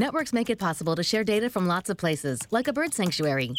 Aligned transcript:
Networks 0.00 0.32
make 0.32 0.48
it 0.48 0.58
possible 0.58 0.96
to 0.96 1.02
share 1.02 1.24
data 1.24 1.50
from 1.50 1.66
lots 1.66 1.90
of 1.90 1.98
places, 1.98 2.38
like 2.50 2.68
a 2.68 2.72
bird 2.72 2.94
sanctuary. 2.94 3.54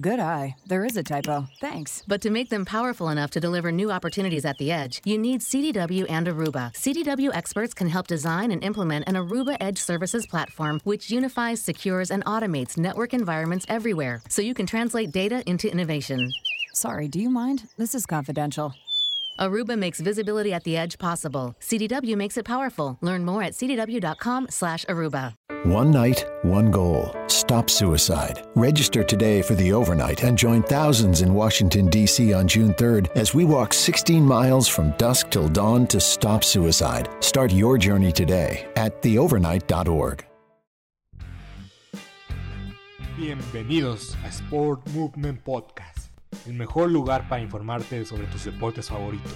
Good 0.00 0.20
eye. 0.20 0.56
There 0.66 0.86
is 0.86 0.96
a 0.96 1.02
typo. 1.02 1.46
Thanks. 1.60 2.02
But 2.08 2.22
to 2.22 2.30
make 2.30 2.48
them 2.48 2.64
powerful 2.64 3.10
enough 3.10 3.30
to 3.32 3.40
deliver 3.40 3.70
new 3.70 3.92
opportunities 3.92 4.46
at 4.46 4.56
the 4.56 4.72
edge, 4.72 5.02
you 5.04 5.18
need 5.18 5.42
CDW 5.42 6.06
and 6.08 6.26
Aruba. 6.28 6.72
CDW 6.72 7.28
experts 7.34 7.74
can 7.74 7.88
help 7.88 8.06
design 8.06 8.52
and 8.52 8.64
implement 8.64 9.06
an 9.06 9.16
Aruba 9.16 9.58
Edge 9.60 9.76
Services 9.76 10.26
platform 10.26 10.80
which 10.84 11.10
unifies, 11.10 11.60
secures, 11.60 12.10
and 12.10 12.24
automates 12.24 12.78
network 12.78 13.12
environments 13.12 13.66
everywhere 13.68 14.22
so 14.30 14.40
you 14.40 14.54
can 14.54 14.64
translate 14.64 15.12
data 15.12 15.42
into 15.46 15.70
innovation. 15.70 16.32
Sorry, 16.72 17.06
do 17.06 17.20
you 17.20 17.28
mind? 17.28 17.68
This 17.76 17.94
is 17.94 18.06
confidential. 18.06 18.72
Aruba 19.38 19.78
makes 19.78 20.00
visibility 20.00 20.52
at 20.52 20.64
the 20.64 20.76
edge 20.76 20.98
possible. 20.98 21.54
CDW 21.60 22.16
makes 22.16 22.36
it 22.36 22.44
powerful. 22.44 22.98
Learn 23.00 23.24
more 23.24 23.42
at 23.42 23.52
cdw.com/aruba. 23.52 25.34
One 25.64 25.92
night, 25.92 26.24
one 26.42 26.70
goal. 26.72 27.14
Stop 27.28 27.70
suicide. 27.70 28.42
Register 28.56 29.04
today 29.04 29.42
for 29.42 29.54
the 29.54 29.72
overnight 29.72 30.24
and 30.24 30.36
join 30.36 30.62
thousands 30.64 31.22
in 31.22 31.34
Washington, 31.34 31.86
D.C. 31.88 32.32
on 32.32 32.48
June 32.48 32.74
3rd 32.74 33.08
as 33.14 33.32
we 33.32 33.44
walk 33.44 33.72
16 33.72 34.24
miles 34.24 34.66
from 34.66 34.90
dusk 34.98 35.30
till 35.30 35.48
dawn 35.48 35.86
to 35.86 36.00
stop 36.00 36.42
suicide. 36.42 37.08
Start 37.20 37.52
your 37.52 37.78
journey 37.78 38.10
today 38.10 38.66
at 38.74 39.00
theovernight.org. 39.02 40.24
Bienvenidos 43.16 44.16
a 44.26 44.32
Sport 44.32 44.80
Movement 44.94 45.44
Podcast, 45.44 46.01
el 46.46 46.54
mejor 46.54 46.90
lugar 46.90 47.28
para 47.28 47.42
informarte 47.42 48.04
sobre 48.04 48.26
tus 48.26 48.44
deportes 48.44 48.88
favoritos. 48.88 49.32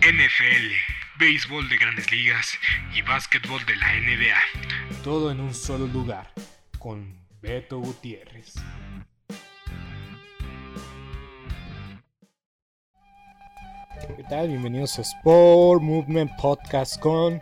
NFL, 0.00 1.18
béisbol 1.18 1.68
de 1.68 1.76
grandes 1.76 2.10
ligas 2.10 2.52
y 2.94 3.02
básquetbol 3.02 3.64
de 3.66 3.76
la 3.76 3.94
NBA. 3.94 5.02
Todo 5.02 5.30
en 5.30 5.40
un 5.40 5.54
solo 5.54 5.86
lugar, 5.86 6.32
con 6.78 7.16
Beto 7.40 7.78
Gutiérrez. 7.78 8.54
¿Qué 14.16 14.24
tal? 14.28 14.48
Bienvenidos 14.48 14.98
a 14.98 15.02
Sport 15.02 15.82
Movement 15.82 16.30
Podcast 16.40 16.98
con 17.00 17.40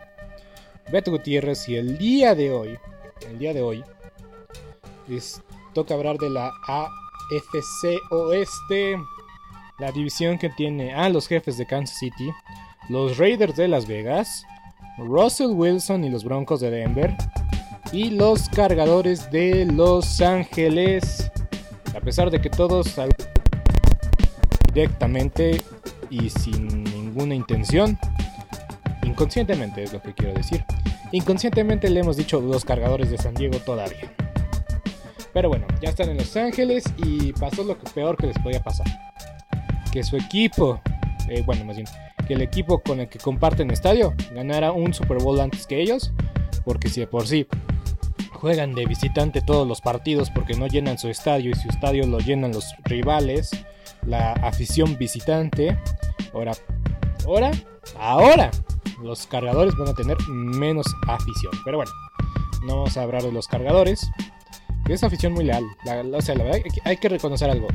Beto 0.91 1.11
Gutiérrez 1.11 1.67
y 1.67 1.75
el 1.75 1.97
día 1.97 2.35
de 2.35 2.51
hoy, 2.51 2.77
el 3.27 3.39
día 3.39 3.53
de 3.53 3.61
hoy, 3.61 3.83
les 5.07 5.41
toca 5.73 5.95
hablar 5.95 6.17
de 6.17 6.29
la 6.29 6.51
AFC 7.31 7.99
Oeste, 8.11 8.97
la 9.79 9.91
división 9.91 10.37
que 10.37 10.49
tiene 10.49 10.93
a 10.93 11.09
los 11.09 11.27
jefes 11.27 11.57
de 11.57 11.65
Kansas 11.65 11.97
City, 11.97 12.31
los 12.89 13.17
Raiders 13.17 13.55
de 13.55 13.67
Las 13.67 13.87
Vegas, 13.87 14.43
Russell 14.97 15.51
Wilson 15.51 16.03
y 16.03 16.09
los 16.09 16.23
Broncos 16.23 16.59
de 16.59 16.69
Denver, 16.69 17.15
y 17.91 18.09
los 18.11 18.49
cargadores 18.49 19.31
de 19.31 19.65
Los 19.65 20.21
Ángeles. 20.21 21.31
A 21.95 21.99
pesar 21.99 22.29
de 22.31 22.39
que 22.39 22.49
todos 22.49 22.95
directamente 24.73 25.63
y 26.09 26.29
sin 26.29 26.83
ninguna 26.83 27.35
intención, 27.35 27.97
inconscientemente 29.03 29.83
es 29.83 29.93
lo 29.93 30.01
que 30.01 30.13
quiero 30.13 30.33
decir, 30.33 30.63
inconscientemente 31.11 31.89
le 31.89 32.01
hemos 32.01 32.17
dicho 32.17 32.39
los 32.39 32.65
cargadores 32.65 33.09
de 33.09 33.17
San 33.17 33.33
Diego 33.33 33.57
todavía. 33.59 34.13
Pero 35.33 35.49
bueno, 35.49 35.65
ya 35.81 35.89
están 35.89 36.09
en 36.09 36.17
Los 36.17 36.35
Ángeles 36.35 36.83
y 36.97 37.33
pasó 37.33 37.63
lo 37.63 37.77
peor 37.77 38.17
que 38.17 38.27
les 38.27 38.37
podía 38.39 38.61
pasar. 38.61 38.87
Que 39.91 40.03
su 40.03 40.17
equipo, 40.17 40.81
eh, 41.29 41.43
bueno, 41.45 41.65
más 41.65 41.75
bien, 41.75 41.87
que 42.27 42.33
el 42.33 42.41
equipo 42.41 42.79
con 42.79 42.99
el 42.99 43.07
que 43.07 43.19
comparten 43.19 43.71
estadio 43.71 44.13
ganara 44.33 44.71
un 44.71 44.93
Super 44.93 45.17
Bowl 45.17 45.39
antes 45.39 45.67
que 45.67 45.81
ellos, 45.81 46.11
porque 46.65 46.89
si 46.89 46.99
de 46.99 47.07
por 47.07 47.27
sí 47.27 47.47
juegan 48.33 48.73
de 48.73 48.85
visitante 48.85 49.41
todos 49.41 49.67
los 49.67 49.81
partidos 49.81 50.31
porque 50.31 50.55
no 50.55 50.65
llenan 50.65 50.97
su 50.97 51.09
estadio 51.09 51.51
y 51.51 51.53
su 51.53 51.69
estadio 51.69 52.07
lo 52.07 52.17
llenan 52.19 52.51
los 52.51 52.73
rivales, 52.85 53.51
la 54.03 54.33
afición 54.33 54.97
visitante, 54.97 55.77
ahora, 56.33 56.53
ahora, 57.25 57.51
ahora, 57.99 58.51
los 59.03 59.27
cargadores 59.27 59.75
van 59.75 59.89
a 59.89 59.93
tener 59.93 60.17
menos 60.27 60.87
afición. 61.07 61.53
Pero 61.63 61.77
bueno, 61.77 61.91
no 62.63 62.77
vamos 62.77 62.97
a 62.97 63.03
hablar 63.03 63.21
de 63.21 63.31
los 63.31 63.47
cargadores, 63.47 64.09
que 64.91 64.95
es 64.95 65.03
afición 65.05 65.31
muy 65.31 65.45
leal. 65.45 65.63
o 66.13 66.21
sea, 66.21 66.35
la 66.35 66.43
verdad 66.43 66.59
hay 66.83 66.97
que 66.97 67.07
reconocer 67.07 67.49
algo. 67.49 67.69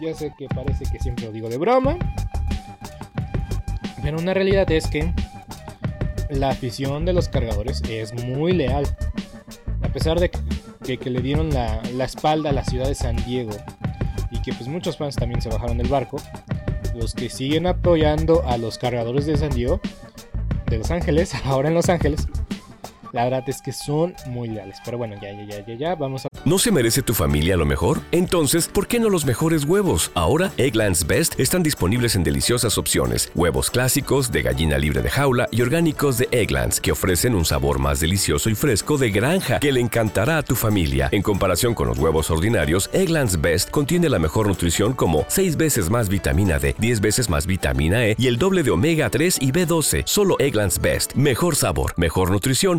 Yo 0.00 0.14
sé 0.14 0.32
que 0.38 0.46
parece 0.48 0.86
que 0.90 0.98
siempre 0.98 1.26
lo 1.26 1.32
digo 1.32 1.50
de 1.50 1.58
broma, 1.58 1.98
pero 4.02 4.18
una 4.18 4.32
realidad 4.32 4.70
es 4.72 4.86
que 4.86 5.12
la 6.30 6.48
afición 6.48 7.04
de 7.04 7.12
los 7.12 7.28
cargadores 7.28 7.82
es 7.90 8.14
muy 8.24 8.52
leal. 8.52 8.86
A 9.82 9.88
pesar 9.88 10.18
de 10.18 10.30
que, 10.30 11.10
le 11.10 11.20
dieron 11.20 11.50
la, 11.50 11.82
la, 11.92 12.04
espalda 12.04 12.48
a 12.48 12.52
la 12.54 12.64
ciudad 12.64 12.88
de 12.88 12.94
San 12.94 13.16
Diego 13.26 13.52
y 14.30 14.40
que 14.40 14.54
pues 14.54 14.66
muchos 14.66 14.96
fans 14.96 15.14
también 15.14 15.42
se 15.42 15.50
bajaron 15.50 15.76
del 15.76 15.88
barco, 15.88 16.16
los 16.94 17.12
que 17.12 17.28
siguen 17.28 17.66
apoyando 17.66 18.48
a 18.48 18.56
los 18.56 18.78
cargadores 18.78 19.26
de 19.26 19.36
San 19.36 19.50
Diego, 19.50 19.78
de 20.70 20.78
Los 20.78 20.90
Ángeles, 20.90 21.34
ahora 21.44 21.68
en 21.68 21.74
Los 21.74 21.90
Ángeles, 21.90 22.26
la 23.16 23.24
verdad 23.24 23.44
es 23.46 23.62
que 23.62 23.72
son 23.72 24.14
muy 24.26 24.48
leales. 24.48 24.76
Pero 24.84 24.98
bueno, 24.98 25.14
ya, 25.20 25.32
ya, 25.32 25.42
ya, 25.44 25.66
ya, 25.66 25.74
ya, 25.74 25.94
vamos 25.94 26.26
a... 26.26 26.28
¿No 26.44 26.58
se 26.58 26.70
merece 26.70 27.00
tu 27.00 27.14
familia 27.14 27.56
lo 27.56 27.64
mejor? 27.64 28.00
Entonces, 28.12 28.68
¿por 28.68 28.86
qué 28.86 29.00
no 29.00 29.08
los 29.08 29.24
mejores 29.24 29.64
huevos? 29.64 30.10
Ahora, 30.14 30.52
Egglands 30.58 31.06
Best 31.06 31.40
están 31.40 31.62
disponibles 31.62 32.14
en 32.14 32.24
deliciosas 32.24 32.76
opciones. 32.76 33.32
Huevos 33.34 33.70
clásicos, 33.70 34.30
de 34.30 34.42
gallina 34.42 34.76
libre 34.76 35.00
de 35.00 35.08
jaula 35.08 35.48
y 35.50 35.62
orgánicos 35.62 36.18
de 36.18 36.28
Egglands, 36.30 36.78
que 36.78 36.92
ofrecen 36.92 37.34
un 37.34 37.46
sabor 37.46 37.78
más 37.78 38.00
delicioso 38.00 38.50
y 38.50 38.54
fresco 38.54 38.98
de 38.98 39.10
granja 39.10 39.60
que 39.60 39.72
le 39.72 39.80
encantará 39.80 40.36
a 40.36 40.42
tu 40.42 40.54
familia. 40.54 41.08
En 41.10 41.22
comparación 41.22 41.72
con 41.72 41.88
los 41.88 41.98
huevos 41.98 42.30
ordinarios, 42.30 42.90
Egglands 42.92 43.40
Best 43.40 43.70
contiene 43.70 44.10
la 44.10 44.18
mejor 44.18 44.46
nutrición 44.46 44.92
como 44.92 45.24
6 45.28 45.56
veces 45.56 45.88
más 45.88 46.10
vitamina 46.10 46.58
D, 46.58 46.76
10 46.78 47.00
veces 47.00 47.30
más 47.30 47.46
vitamina 47.46 48.06
E 48.06 48.14
y 48.18 48.26
el 48.26 48.36
doble 48.36 48.62
de 48.62 48.72
omega 48.72 49.08
3 49.08 49.38
y 49.40 49.52
B12. 49.52 50.02
Solo 50.04 50.36
Egglands 50.38 50.82
Best. 50.82 51.14
Mejor 51.14 51.56
sabor, 51.56 51.94
mejor 51.96 52.30
nutrición, 52.30 52.78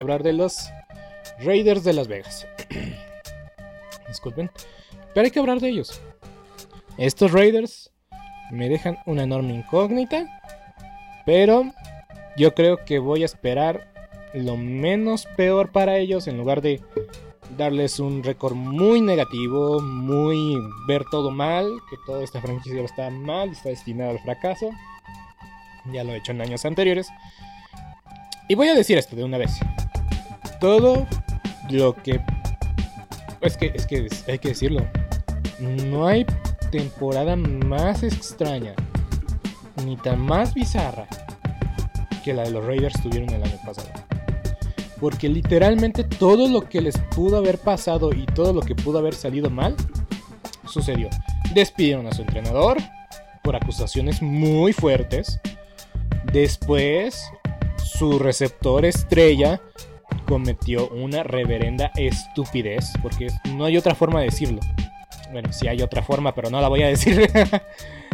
Hablar 0.00 0.22
de 0.22 0.32
los 0.32 0.70
Raiders 1.40 1.84
de 1.84 1.92
Las 1.92 2.08
Vegas. 2.08 2.46
Disculpen. 4.08 4.50
Pero 5.14 5.24
hay 5.24 5.30
que 5.30 5.40
hablar 5.40 5.60
de 5.60 5.68
ellos. 5.68 6.00
Estos 6.98 7.32
Raiders 7.32 7.90
me 8.50 8.68
dejan 8.68 8.98
una 9.06 9.24
enorme 9.24 9.54
incógnita. 9.54 10.26
Pero 11.24 11.64
yo 12.36 12.54
creo 12.54 12.84
que 12.84 12.98
voy 12.98 13.22
a 13.22 13.26
esperar 13.26 13.92
lo 14.34 14.56
menos 14.56 15.26
peor 15.36 15.72
para 15.72 15.98
ellos 15.98 16.26
en 16.26 16.38
lugar 16.38 16.62
de 16.62 16.80
darles 17.56 18.00
un 18.00 18.22
récord 18.22 18.54
muy 18.54 19.00
negativo, 19.00 19.80
muy 19.80 20.56
ver 20.88 21.04
todo 21.10 21.30
mal, 21.30 21.68
que 21.90 21.96
toda 22.06 22.24
esta 22.24 22.40
franquicia 22.40 22.82
está 22.82 23.10
mal, 23.10 23.50
está 23.50 23.68
destinada 23.68 24.10
al 24.10 24.20
fracaso. 24.20 24.70
Ya 25.92 26.04
lo 26.04 26.12
he 26.12 26.18
hecho 26.18 26.32
en 26.32 26.40
años 26.40 26.64
anteriores. 26.64 27.08
Y 28.48 28.54
voy 28.54 28.68
a 28.68 28.74
decir 28.74 28.98
esto 28.98 29.16
de 29.16 29.24
una 29.24 29.38
vez. 29.38 29.58
Todo 30.60 31.06
lo 31.70 31.94
que... 31.94 32.20
Es 33.40 33.56
que, 33.56 33.72
es 33.74 33.86
que 33.86 34.08
hay 34.28 34.38
que 34.38 34.48
decirlo. 34.48 34.86
No 35.58 36.06
hay 36.06 36.26
temporada 36.70 37.36
más 37.36 38.02
extraña, 38.02 38.74
ni 39.84 39.96
tan 39.96 40.20
más 40.20 40.54
bizarra, 40.54 41.06
que 42.24 42.32
la 42.32 42.44
de 42.44 42.50
los 42.50 42.64
Raiders 42.64 43.00
tuvieron 43.02 43.30
el 43.30 43.42
año 43.42 43.58
pasado. 43.64 43.88
Porque 45.00 45.28
literalmente 45.28 46.04
todo 46.04 46.48
lo 46.48 46.68
que 46.68 46.80
les 46.80 46.96
pudo 47.14 47.36
haber 47.36 47.58
pasado 47.58 48.12
y 48.12 48.24
todo 48.26 48.52
lo 48.52 48.60
que 48.60 48.74
pudo 48.74 48.98
haber 48.98 49.14
salido 49.14 49.50
mal 49.50 49.76
sucedió. 50.68 51.08
Despidieron 51.54 52.06
a 52.06 52.12
su 52.12 52.22
entrenador 52.22 52.78
por 53.42 53.56
acusaciones 53.56 54.22
muy 54.22 54.72
fuertes. 54.72 55.40
Después, 56.32 57.20
su 57.84 58.18
receptor 58.18 58.84
estrella 58.84 59.60
cometió 60.26 60.88
una 60.88 61.22
reverenda 61.22 61.90
estupidez, 61.96 62.92
porque 63.02 63.28
no 63.54 63.64
hay 63.64 63.76
otra 63.76 63.94
forma 63.94 64.20
de 64.20 64.26
decirlo. 64.26 64.60
Bueno, 65.30 65.52
sí 65.52 65.68
hay 65.68 65.82
otra 65.82 66.02
forma, 66.02 66.34
pero 66.34 66.50
no 66.50 66.60
la 66.60 66.68
voy 66.68 66.82
a 66.82 66.88
decir. 66.88 67.30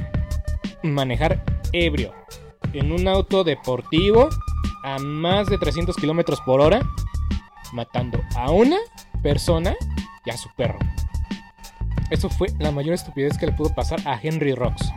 Manejar 0.82 1.43
ebrio 1.73 2.15
en 2.73 2.93
un 2.93 3.09
auto 3.09 3.44
deportivo 3.44 4.29
a 4.85 4.99
más 4.99 5.49
de 5.49 5.59
300 5.59 5.97
kilómetros 5.97 6.41
por 6.43 6.61
hora, 6.61 6.81
matando 7.73 8.21
a 8.37 8.50
una 8.50 8.79
persona 9.23 9.75
y 10.25 10.31
a 10.31 10.37
su 10.37 10.49
perro. 10.56 10.79
Eso 12.11 12.31
fue 12.31 12.49
la 12.59 12.71
mayor 12.71 12.94
estupidez 12.94 13.37
que 13.37 13.47
le 13.47 13.53
pudo 13.53 13.75
pasar 13.75 14.00
a 14.06 14.19
Henry 14.21 14.55
Rocks. 14.55 14.91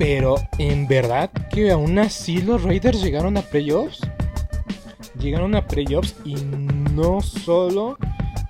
Pero, 0.00 0.36
¿en 0.56 0.88
verdad 0.88 1.30
que 1.50 1.70
aún 1.70 1.98
así 1.98 2.40
los 2.40 2.62
Raiders 2.62 3.02
llegaron 3.02 3.36
a 3.36 3.42
playoffs? 3.42 4.00
Llegaron 5.20 5.54
a 5.54 5.66
playoffs 5.66 6.16
y 6.24 6.36
no 6.36 7.20
solo 7.20 7.98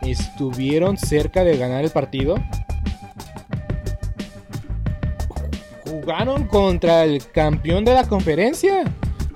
estuvieron 0.00 0.96
cerca 0.96 1.42
de 1.42 1.56
ganar 1.56 1.82
el 1.82 1.90
partido, 1.90 2.36
jugaron 5.84 6.46
contra 6.46 7.02
el 7.02 7.28
campeón 7.32 7.84
de 7.84 7.94
la 7.94 8.08
conferencia, 8.08 8.84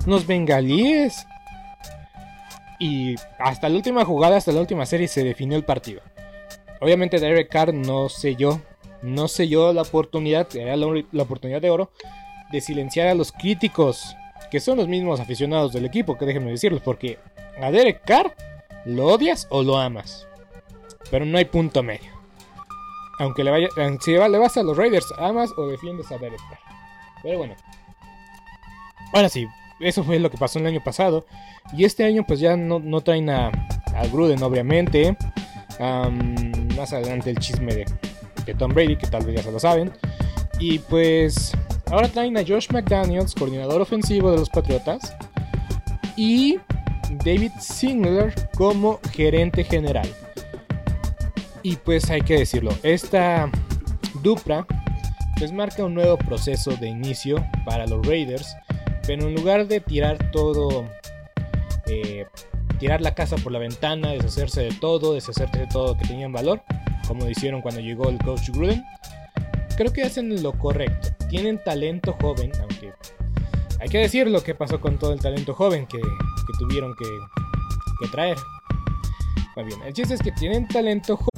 los 0.06 0.24
bengalíes. 0.24 1.26
Y 2.78 3.16
hasta 3.40 3.68
la 3.68 3.74
última 3.74 4.04
jugada, 4.04 4.36
hasta 4.36 4.52
la 4.52 4.60
última 4.60 4.86
serie 4.86 5.08
se 5.08 5.24
definió 5.24 5.56
el 5.56 5.64
partido. 5.64 6.00
Obviamente 6.80 7.18
Derek 7.18 7.48
Carr 7.48 7.74
no 7.74 8.08
selló, 8.08 8.60
no 9.04 9.28
selló 9.28 9.72
la 9.74 9.82
oportunidad, 9.82 10.48
era 10.56 10.76
la, 10.76 11.22
oportunidad 11.22 11.60
de 11.60 11.68
oro 11.68 11.90
de 12.50 12.60
silenciar 12.62 13.08
a 13.08 13.14
los 13.14 13.32
críticos, 13.32 14.16
que 14.50 14.60
son 14.60 14.78
los 14.78 14.88
mismos 14.88 15.20
aficionados 15.20 15.74
del 15.74 15.84
equipo, 15.84 16.16
que 16.16 16.24
déjenme 16.24 16.50
decirlo, 16.50 16.80
porque 16.82 17.18
a 17.60 17.70
Derek 17.70 18.02
Carr 18.04 18.34
lo 18.86 19.06
odias 19.06 19.46
o 19.50 19.62
lo 19.62 19.76
amas. 19.76 20.26
Pero 21.10 21.26
no 21.26 21.36
hay 21.36 21.44
punto 21.44 21.82
medio. 21.82 22.10
Aunque 23.18 23.44
le 23.44 23.50
vaya, 23.50 23.68
si 24.00 24.12
le 24.12 24.38
vas 24.38 24.56
a 24.56 24.62
los 24.62 24.76
Raiders, 24.76 25.06
amas 25.18 25.50
o 25.58 25.66
defiendes 25.66 26.10
a 26.10 26.16
Derek 26.16 26.40
Carr. 26.48 26.58
Pero 27.22 27.38
bueno. 27.38 27.56
Ahora 29.12 29.28
sí, 29.28 29.46
eso 29.80 30.02
fue 30.02 30.18
lo 30.18 30.30
que 30.30 30.38
pasó 30.38 30.58
el 30.58 30.66
año 30.66 30.82
pasado. 30.82 31.26
Y 31.74 31.84
este 31.84 32.04
año 32.04 32.24
pues 32.26 32.40
ya 32.40 32.56
no, 32.56 32.78
no 32.78 33.02
traen 33.02 33.28
a, 33.28 33.48
a 33.48 34.06
Gruden, 34.10 34.42
obviamente. 34.42 35.14
más 35.78 36.92
adelante 36.94 37.30
el 37.30 37.38
chisme 37.38 37.74
de, 37.74 37.84
de 38.46 38.54
Tom 38.54 38.72
Brady, 38.72 38.96
que 38.96 39.06
tal 39.06 39.24
vez 39.24 39.36
ya 39.36 39.42
se 39.42 39.52
lo 39.52 39.60
saben. 39.60 39.92
Y 40.58 40.78
pues 40.78 41.52
ahora 41.90 42.08
traen 42.08 42.36
a 42.36 42.42
Josh 42.46 42.68
McDaniels, 42.70 43.34
coordinador 43.34 43.80
ofensivo 43.80 44.30
de 44.30 44.38
los 44.38 44.50
Patriotas. 44.50 45.16
Y 46.16 46.58
David 47.24 47.52
Singler 47.60 48.34
como 48.56 49.00
gerente 49.12 49.64
general. 49.64 50.08
Y 51.62 51.76
pues 51.76 52.10
hay 52.10 52.20
que 52.20 52.38
decirlo, 52.38 52.72
esta 52.82 53.50
dupla 54.22 54.66
pues 55.38 55.52
marca 55.52 55.84
un 55.84 55.94
nuevo 55.94 56.16
proceso 56.16 56.72
de 56.76 56.88
inicio 56.88 57.44
para 57.64 57.86
los 57.86 58.06
Raiders, 58.06 58.56
pero 59.06 59.26
en 59.26 59.34
lugar 59.34 59.66
de 59.66 59.80
tirar 59.80 60.30
todo, 60.30 60.84
eh, 61.86 62.26
tirar 62.78 63.00
la 63.00 63.14
casa 63.14 63.36
por 63.36 63.52
la 63.52 63.58
ventana, 63.58 64.10
deshacerse 64.10 64.62
de 64.62 64.72
todo, 64.72 65.14
deshacerse 65.14 65.58
de 65.58 65.66
todo 65.66 65.96
que 65.96 66.06
tenían 66.06 66.32
valor, 66.32 66.62
como 67.06 67.28
hicieron 67.28 67.62
cuando 67.62 67.80
llegó 67.80 68.08
el 68.08 68.18
coach 68.18 68.50
Gruden, 68.50 68.82
creo 69.76 69.92
que 69.92 70.02
hacen 70.02 70.42
lo 70.42 70.52
correcto. 70.52 71.08
Tienen 71.28 71.62
talento 71.62 72.16
joven, 72.20 72.52
aunque 72.60 72.92
hay 73.80 73.88
que 73.88 73.98
decir 73.98 74.28
lo 74.28 74.42
que 74.42 74.54
pasó 74.54 74.80
con 74.80 74.98
todo 74.98 75.12
el 75.12 75.20
talento 75.20 75.54
joven 75.54 75.86
que, 75.86 76.00
tuvieron 76.58 76.94
que, 76.94 77.06
que 78.00 78.08
traer. 78.08 78.36
Muy 79.56 79.64
bien, 79.66 79.82
el 79.82 79.92
chiste 79.92 80.14
es 80.14 80.22
que 80.22 80.32
tienen 80.32 80.66
talento 80.68 81.16
joven 81.16 81.33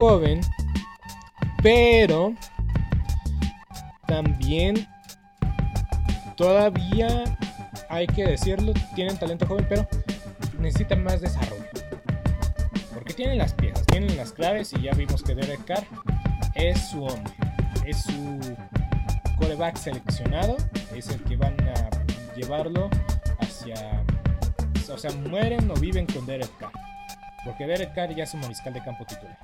joven, 0.00 0.40
pero 1.60 2.32
también 4.06 4.86
todavía 6.36 7.24
hay 7.88 8.06
que 8.06 8.24
decirlo, 8.24 8.74
tienen 8.94 9.18
talento 9.18 9.44
joven, 9.44 9.66
pero 9.68 9.88
necesitan 10.60 11.02
más 11.02 11.20
desarrollo. 11.20 11.64
Porque 12.94 13.12
tienen 13.12 13.38
las 13.38 13.54
piezas, 13.54 13.84
tienen 13.86 14.16
las 14.16 14.30
claves 14.30 14.72
y 14.72 14.82
ya 14.82 14.92
vimos 14.92 15.20
que 15.24 15.34
Derek 15.34 15.64
Carr 15.64 15.84
es 16.54 16.90
su 16.90 17.02
hombre, 17.02 17.32
es 17.84 18.00
su 18.00 18.56
coreback 19.36 19.76
seleccionado, 19.76 20.56
es 20.94 21.08
el 21.08 21.20
que 21.24 21.36
van 21.36 21.56
a 21.70 21.90
llevarlo 22.36 22.88
hacia... 23.40 24.04
O 24.92 24.96
sea, 24.96 25.10
mueren 25.28 25.68
o 25.72 25.74
viven 25.74 26.06
con 26.06 26.24
Derek 26.24 26.56
Carr. 26.56 26.72
Porque 27.44 27.66
Derek 27.66 27.94
Carr 27.94 28.14
ya 28.14 28.22
es 28.22 28.34
un 28.34 28.40
mariscal 28.40 28.72
de 28.72 28.82
campo 28.82 29.04
titular. 29.04 29.36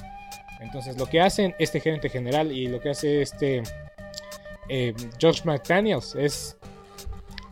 Entonces 0.65 0.99
lo 0.99 1.07
que 1.07 1.21
hacen 1.21 1.55
este 1.59 1.79
gerente 1.79 2.09
general 2.09 2.51
y 2.51 2.67
lo 2.67 2.81
que 2.81 2.91
hace 2.91 3.21
este 3.21 3.63
eh, 4.69 4.95
Josh 5.21 5.45
McDaniels 5.45 6.15
es 6.15 6.57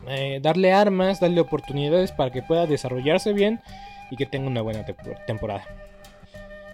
eh, 0.07 0.39
darle 0.41 0.73
armas, 0.73 1.19
darle 1.19 1.39
oportunidades 1.39 2.11
para 2.11 2.31
que 2.31 2.41
pueda 2.41 2.65
desarrollarse 2.65 3.31
bien 3.31 3.61
y 4.09 4.17
que 4.17 4.25
tenga 4.25 4.47
una 4.47 4.61
buena 4.61 4.83
temporada. 5.27 5.63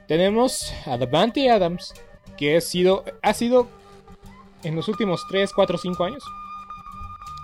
Tenemos 0.08 0.74
a 0.86 0.98
Davante 0.98 1.52
Adams, 1.52 1.94
que 2.38 2.58
ha 2.58 2.62
sido, 2.62 3.04
ha 3.22 3.34
sido 3.34 3.68
en 4.64 4.76
los 4.76 4.88
últimos 4.88 5.22
3, 5.30 5.52
4, 5.54 5.78
5 5.78 6.04
años 6.06 6.24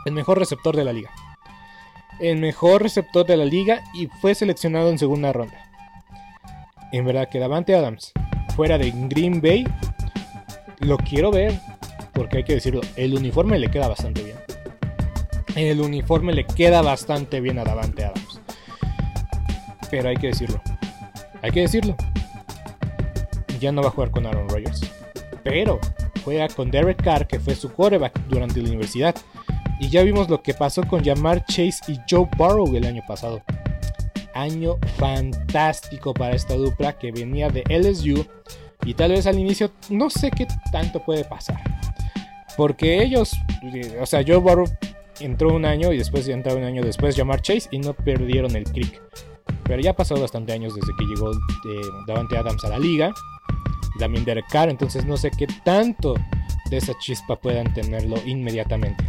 el 0.05 0.13
mejor 0.13 0.39
receptor 0.39 0.75
de 0.75 0.85
la 0.85 0.93
liga. 0.93 1.11
El 2.19 2.37
mejor 2.37 2.81
receptor 2.81 3.25
de 3.25 3.35
la 3.35 3.45
liga 3.45 3.83
y 3.93 4.07
fue 4.07 4.33
seleccionado 4.35 4.89
en 4.89 4.97
segunda 4.97 5.33
ronda. 5.33 5.69
En 6.93 7.05
verdad 7.05 7.27
que 7.29 7.39
Davante 7.39 7.75
Adams 7.75 8.13
fuera 8.55 8.77
de 8.77 8.91
Green 9.09 9.41
Bay, 9.41 9.67
lo 10.79 10.97
quiero 10.97 11.29
ver, 11.31 11.59
porque 12.13 12.37
hay 12.37 12.43
que 12.43 12.53
decirlo, 12.53 12.81
el 12.95 13.13
uniforme 13.13 13.59
le 13.59 13.69
queda 13.69 13.87
bastante 13.89 14.23
bien. 14.23 14.37
El 15.55 15.81
uniforme 15.81 16.33
le 16.33 16.45
queda 16.45 16.81
bastante 16.81 17.41
bien 17.41 17.59
a 17.59 17.63
Davante 17.63 18.05
Adams. 18.05 18.41
Pero 19.89 20.09
hay 20.09 20.17
que 20.17 20.27
decirlo. 20.27 20.61
Hay 21.41 21.51
que 21.51 21.61
decirlo. 21.61 21.95
Ya 23.59 23.71
no 23.71 23.81
va 23.81 23.89
a 23.89 23.91
jugar 23.91 24.11
con 24.11 24.25
Aaron 24.25 24.49
Rodgers. 24.49 24.81
Pero 25.43 25.79
juega 26.23 26.47
con 26.49 26.71
Derek 26.71 27.01
Carr, 27.01 27.27
que 27.27 27.39
fue 27.39 27.55
su 27.55 27.71
quarterback 27.71 28.19
durante 28.27 28.61
la 28.61 28.69
universidad. 28.69 29.15
Y 29.79 29.89
ya 29.89 30.03
vimos 30.03 30.29
lo 30.29 30.41
que 30.41 30.53
pasó 30.53 30.83
con 30.83 31.03
Jamar 31.03 31.45
Chase 31.45 31.79
y 31.87 31.99
Joe 32.09 32.27
Burrow 32.37 32.75
el 32.75 32.85
año 32.85 33.03
pasado. 33.07 33.41
Año 34.35 34.77
fantástico 34.97 36.13
para 36.13 36.35
esta 36.35 36.53
dupla 36.53 36.97
que 36.99 37.11
venía 37.11 37.49
de 37.49 37.63
LSU. 37.69 38.25
Y 38.85 38.93
tal 38.93 39.11
vez 39.11 39.25
al 39.25 39.39
inicio 39.39 39.71
no 39.89 40.09
sé 40.11 40.29
qué 40.29 40.45
tanto 40.71 41.03
puede 41.03 41.23
pasar. 41.23 41.59
Porque 42.55 43.01
ellos, 43.01 43.33
o 43.99 44.05
sea, 44.05 44.23
Joe 44.25 44.37
Burrow 44.37 44.67
entró 45.19 45.53
un 45.53 45.65
año 45.65 45.91
y 45.91 45.97
después 45.97 46.27
entró 46.27 46.55
un 46.55 46.63
año 46.63 46.83
después 46.83 47.15
Jamar 47.15 47.41
Chase 47.41 47.67
y 47.71 47.79
no 47.79 47.93
perdieron 47.93 48.55
el 48.55 48.65
click. 48.65 49.01
Pero 49.63 49.81
ya 49.81 49.95
pasado 49.95 50.21
bastante 50.21 50.53
años 50.53 50.75
desde 50.75 50.93
que 50.97 51.05
llegó 51.05 51.31
eh, 51.31 51.87
Davante 52.07 52.37
Adams 52.37 52.63
a 52.65 52.69
la 52.69 52.79
liga. 52.79 53.13
También 53.99 54.25
Derek 54.25 54.47
Carr, 54.49 54.69
entonces 54.69 55.05
no 55.05 55.17
sé 55.17 55.31
qué 55.31 55.47
tanto 55.63 56.15
de 56.69 56.77
esa 56.77 56.93
chispa 56.99 57.35
puedan 57.35 57.73
tenerlo 57.73 58.17
inmediatamente. 58.25 59.03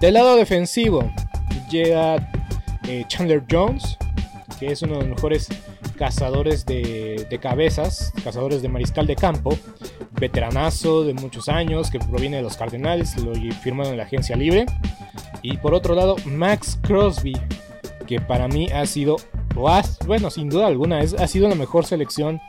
Del 0.00 0.14
lado 0.14 0.36
defensivo 0.36 1.10
llega 1.70 2.30
eh, 2.90 3.04
Chandler 3.06 3.44
Jones, 3.48 3.96
que 4.58 4.72
es 4.72 4.82
uno 4.82 4.94
de 4.94 5.00
los 5.00 5.08
mejores 5.10 5.48
cazadores 5.96 6.66
de, 6.66 7.38
cabezas, 7.40 8.12
cazadores 8.24 8.62
de 8.62 8.68
mariscal 8.68 9.06
de 9.06 9.14
campo, 9.14 9.56
veteranazo 10.18 11.04
de 11.04 11.14
muchos 11.14 11.48
años, 11.48 11.88
que 11.88 12.00
proviene 12.00 12.38
de 12.38 12.42
los 12.42 12.56
Cardenales, 12.56 13.16
lo 13.16 13.32
firmaron 13.62 13.92
en 13.92 13.98
la 13.98 14.04
agencia 14.04 14.34
libre. 14.34 14.66
Y 15.42 15.58
por 15.58 15.72
otro 15.72 15.94
lado, 15.94 16.16
Max 16.24 16.80
Crosby, 16.82 17.34
que 18.08 18.20
para 18.20 18.48
mí 18.48 18.66
ha 18.72 18.84
sido, 18.86 19.18
bueno, 20.04 20.28
sin 20.30 20.48
duda 20.48 20.66
alguna, 20.66 21.00
es, 21.00 21.14
ha 21.14 21.28
sido 21.28 21.48
la 21.48 21.54
mejor 21.54 21.86
selección 21.86 22.40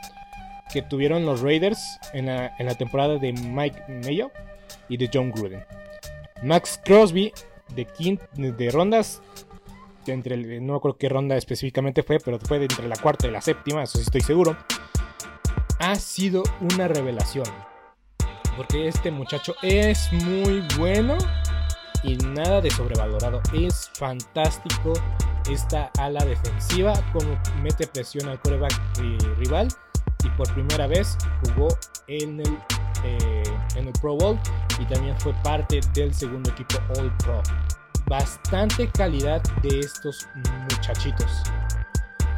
que 0.72 0.82
tuvieron 0.82 1.24
los 1.24 1.40
Raiders 1.40 1.78
en 2.14 2.26
la, 2.26 2.52
en 2.58 2.66
la 2.66 2.74
temporada 2.74 3.16
de 3.18 3.32
Mike 3.32 3.84
Mayo 4.04 4.32
y 4.88 4.96
de 4.96 5.08
John 5.12 5.30
Gruden. 5.30 5.64
Max 6.42 6.80
Crosby 6.84 7.32
de, 7.76 7.86
de 8.36 8.70
rondas 8.70 9.22
entre 10.06 10.34
el, 10.34 10.66
no 10.66 10.80
creo 10.80 10.96
qué 10.96 11.08
ronda 11.08 11.36
específicamente 11.36 12.02
fue, 12.02 12.18
pero 12.18 12.38
fue 12.38 12.62
entre 12.62 12.88
la 12.88 12.96
cuarta 12.96 13.28
y 13.28 13.30
la 13.30 13.40
séptima, 13.40 13.82
eso 13.82 13.98
sí 13.98 14.04
estoy 14.04 14.20
seguro. 14.20 14.56
Ha 15.78 15.94
sido 15.96 16.42
una 16.72 16.88
revelación. 16.88 17.46
Porque 18.56 18.88
este 18.88 19.10
muchacho 19.10 19.54
es 19.62 20.12
muy 20.12 20.62
bueno 20.78 21.16
y 22.02 22.16
nada 22.16 22.60
de 22.60 22.70
sobrevalorado. 22.70 23.40
Es 23.54 23.90
fantástico 23.94 24.92
esta 25.50 25.90
ala 25.98 26.24
defensiva, 26.24 26.92
como 27.12 27.38
mete 27.62 27.86
presión 27.86 28.28
al 28.28 28.40
coreback 28.40 28.74
rival 29.38 29.68
y 30.24 30.28
por 30.30 30.52
primera 30.54 30.86
vez 30.86 31.16
jugó 31.44 31.68
en 32.06 32.40
el, 32.40 32.58
eh, 33.04 33.42
en 33.76 33.86
el 33.86 33.92
Pro 34.00 34.16
Bowl 34.16 34.38
y 34.78 34.84
también 34.84 35.18
fue 35.20 35.32
parte 35.42 35.80
del 35.94 36.14
segundo 36.14 36.50
equipo 36.50 36.76
All 36.98 37.12
Pro. 37.18 37.42
Bastante 38.12 38.90
calidad 38.90 39.42
de 39.62 39.80
estos 39.80 40.28
muchachitos. 40.70 41.44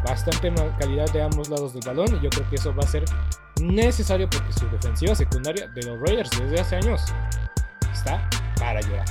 Bastante 0.04 0.54
calidad 0.78 1.12
de 1.12 1.20
ambos 1.20 1.48
lados 1.48 1.72
del 1.72 1.82
balón 1.84 2.14
y 2.14 2.22
yo 2.22 2.30
creo 2.30 2.48
que 2.48 2.54
eso 2.54 2.72
va 2.72 2.84
a 2.84 2.86
ser 2.86 3.04
necesario 3.60 4.30
porque 4.30 4.52
su 4.52 4.68
defensiva 4.68 5.16
secundaria 5.16 5.66
de 5.66 5.82
los 5.82 5.98
Raiders 5.98 6.30
desde 6.30 6.60
hace 6.60 6.76
años 6.76 7.02
está 7.92 8.30
para 8.56 8.80
llorar. 8.82 9.04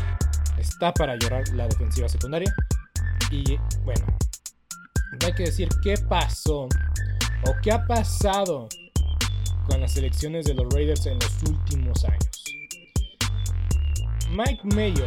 Está 0.57 0.93
para 0.93 1.17
llorar 1.17 1.43
la 1.49 1.67
defensiva 1.67 2.07
secundaria. 2.07 2.55
Y 3.29 3.57
bueno, 3.83 4.05
hay 5.25 5.33
que 5.33 5.43
decir 5.43 5.67
qué 5.83 5.95
pasó 6.07 6.69
o 7.45 7.55
qué 7.61 7.73
ha 7.73 7.85
pasado 7.85 8.69
con 9.67 9.81
las 9.81 9.97
elecciones 9.97 10.45
de 10.45 10.53
los 10.53 10.73
Raiders 10.73 11.05
en 11.07 11.19
los 11.19 11.43
últimos 11.43 12.05
años. 12.05 12.43
Mike 14.29 14.61
Mayo, 14.73 15.05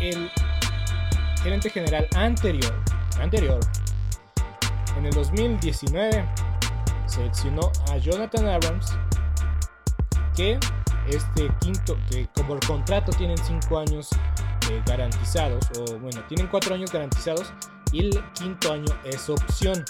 el 0.00 0.30
gerente 1.42 1.70
general 1.70 2.08
anterior, 2.16 2.74
anterior, 3.20 3.60
en 4.96 5.06
el 5.06 5.12
2019 5.12 6.24
seleccionó 7.06 7.70
a 7.90 7.98
Jonathan 7.98 8.48
Abrams, 8.48 8.96
que 10.34 10.58
este 11.08 11.52
quinto, 11.60 11.96
que 12.10 12.28
como 12.34 12.54
el 12.54 12.60
contrato 12.60 13.12
tienen 13.12 13.36
5 13.36 13.78
años 13.78 14.10
eh, 14.70 14.82
garantizados, 14.86 15.66
o 15.78 15.98
bueno, 15.98 16.24
tienen 16.28 16.46
4 16.48 16.74
años 16.74 16.90
garantizados 16.90 17.52
y 17.92 18.06
el 18.06 18.24
quinto 18.32 18.72
año 18.72 18.92
es 19.04 19.28
opción. 19.28 19.84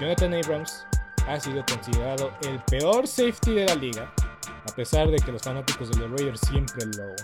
Jonathan 0.00 0.34
Abrams 0.34 0.86
ha 1.28 1.38
sido 1.38 1.64
considerado 1.66 2.32
el 2.42 2.58
peor 2.64 3.06
safety 3.06 3.54
de 3.54 3.66
la 3.66 3.74
liga, 3.74 4.12
a 4.68 4.74
pesar 4.74 5.10
de 5.10 5.18
que 5.18 5.32
los 5.32 5.42
fanáticos 5.42 5.90
de 5.90 5.96
los 5.98 6.10
Raiders 6.10 6.40
siempre 6.40 6.86
lo, 6.96 7.14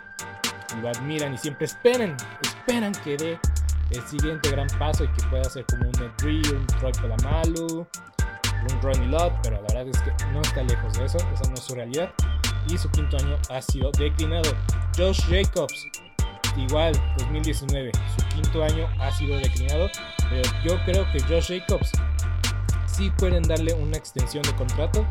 lo 0.81 0.89
admiran 0.89 1.35
y 1.35 1.39
siempre 1.39 1.67
esperan, 1.67 2.17
esperan 2.43 2.93
que 3.05 3.17
dé 3.17 3.39
el 3.91 4.03
siguiente 4.03 4.51
gran 4.51 4.67
paso 4.79 5.05
y 5.05 5.09
que 5.09 5.23
pueda 5.29 5.45
ser 5.45 5.65
como 5.67 5.89
un 5.89 5.95
Ed 6.03 6.53
un 6.53 6.67
Troy 6.67 6.93
Polamalu, 7.01 7.87
un 8.69 8.83
Ronnie 8.83 9.09
Lott, 9.09 9.33
pero 9.43 9.57
la 9.57 9.63
verdad 9.63 9.89
es 9.89 10.01
que 10.01 10.13
no 10.33 10.43
está 10.43 10.63
lejos 10.63 10.93
de 10.95 11.05
eso, 11.05 11.19
esa 11.19 11.49
no 11.49 11.55
es 11.55 11.61
su 11.61 11.75
realidad. 11.75 12.13
Y 12.69 12.77
su 12.77 12.91
quinto 12.91 13.17
año 13.17 13.39
ha 13.51 13.63
sido 13.63 13.93
declinado. 13.93 14.51
Josh 14.97 15.21
Jacobs, 15.31 15.87
igual, 16.57 16.93
2019, 17.19 17.93
su 18.17 18.29
quinto 18.29 18.65
año 18.65 18.89
ha 19.01 19.13
sido 19.13 19.39
declinado, 19.39 19.89
pero 20.29 20.43
yo 20.65 20.85
creo 20.85 21.07
que 21.13 21.21
Josh 21.21 21.61
Jacobs 21.61 21.93
sí 22.87 23.13
pueden 23.19 23.43
darle 23.45 23.73
una 23.75 23.97
extensión 23.97 24.43
de 24.43 24.55
contrato 24.57 25.07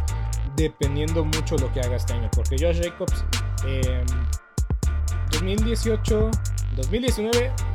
dependiendo 0.56 1.24
mucho 1.24 1.56
lo 1.58 1.72
que 1.72 1.82
haga 1.82 1.96
este 1.96 2.14
año. 2.14 2.30
Porque 2.36 2.58
Josh 2.60 2.82
Jacobs, 2.84 3.24
2018, 5.42 6.32
2019 6.76 7.75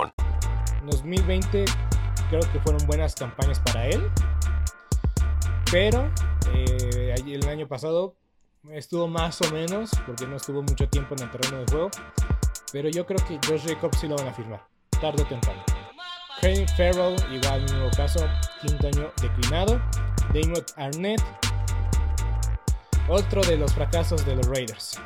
2020 0.85 1.65
creo 2.29 2.41
que 2.51 2.59
fueron 2.61 2.85
buenas 2.87 3.15
campañas 3.15 3.59
para 3.59 3.87
él. 3.87 4.09
Pero 5.71 6.09
eh, 6.53 7.15
el 7.25 7.47
año 7.47 7.67
pasado 7.67 8.15
estuvo 8.69 9.07
más 9.07 9.41
o 9.41 9.51
menos, 9.51 9.91
porque 10.05 10.27
no 10.27 10.35
estuvo 10.35 10.61
mucho 10.61 10.87
tiempo 10.87 11.15
en 11.15 11.23
el 11.23 11.31
terreno 11.31 11.59
de 11.59 11.71
juego. 11.71 11.89
pero 12.71 12.89
yo 12.89 13.05
creo 13.05 13.19
que 13.27 13.39
Josh 13.47 13.67
Jacobs 13.67 13.99
sí 13.99 14.07
lo 14.07 14.15
van 14.15 14.27
a 14.27 14.33
firmar, 14.33 14.65
tarde 15.01 15.23
o 15.23 15.27
temprano. 15.27 15.63
Craig 16.39 16.67
Farrell, 16.75 17.15
igual 17.31 17.61
mismo 17.63 17.89
caso, 17.95 18.19
quinto 18.61 18.87
año 18.87 19.11
declinado. 19.21 19.81
Damon 20.33 20.63
Arnett, 20.77 21.21
otro 23.09 23.41
de 23.41 23.57
los 23.57 23.73
fracasos 23.73 24.25
de 24.25 24.35
los 24.35 24.47
Raiders. 24.47 24.99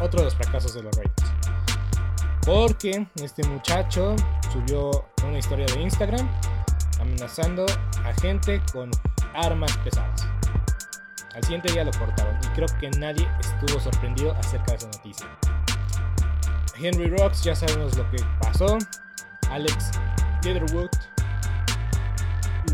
Otro 0.00 0.20
de 0.20 0.24
los 0.24 0.34
fracasos 0.34 0.74
de 0.74 0.82
los 0.82 0.96
Raiders. 0.96 1.45
Porque 2.46 3.08
este 3.16 3.42
muchacho 3.48 4.14
subió 4.52 5.04
una 5.24 5.38
historia 5.38 5.66
de 5.66 5.82
Instagram 5.82 6.30
amenazando 7.00 7.66
a 8.04 8.12
gente 8.20 8.62
con 8.72 8.88
armas 9.34 9.76
pesadas. 9.78 10.28
Al 11.34 11.42
siguiente 11.42 11.72
día 11.72 11.82
lo 11.82 11.90
cortaron 11.90 12.38
y 12.44 12.46
creo 12.54 12.68
que 12.78 12.88
nadie 13.00 13.28
estuvo 13.40 13.80
sorprendido 13.80 14.30
acerca 14.36 14.72
de 14.72 14.76
esa 14.76 14.86
noticia. 14.86 15.26
Henry 16.78 17.08
Rocks, 17.18 17.42
ya 17.42 17.56
sabemos 17.56 17.96
lo 17.96 18.08
que 18.12 18.18
pasó. 18.40 18.78
Alex 19.50 19.90
Leatherwood, 20.44 20.90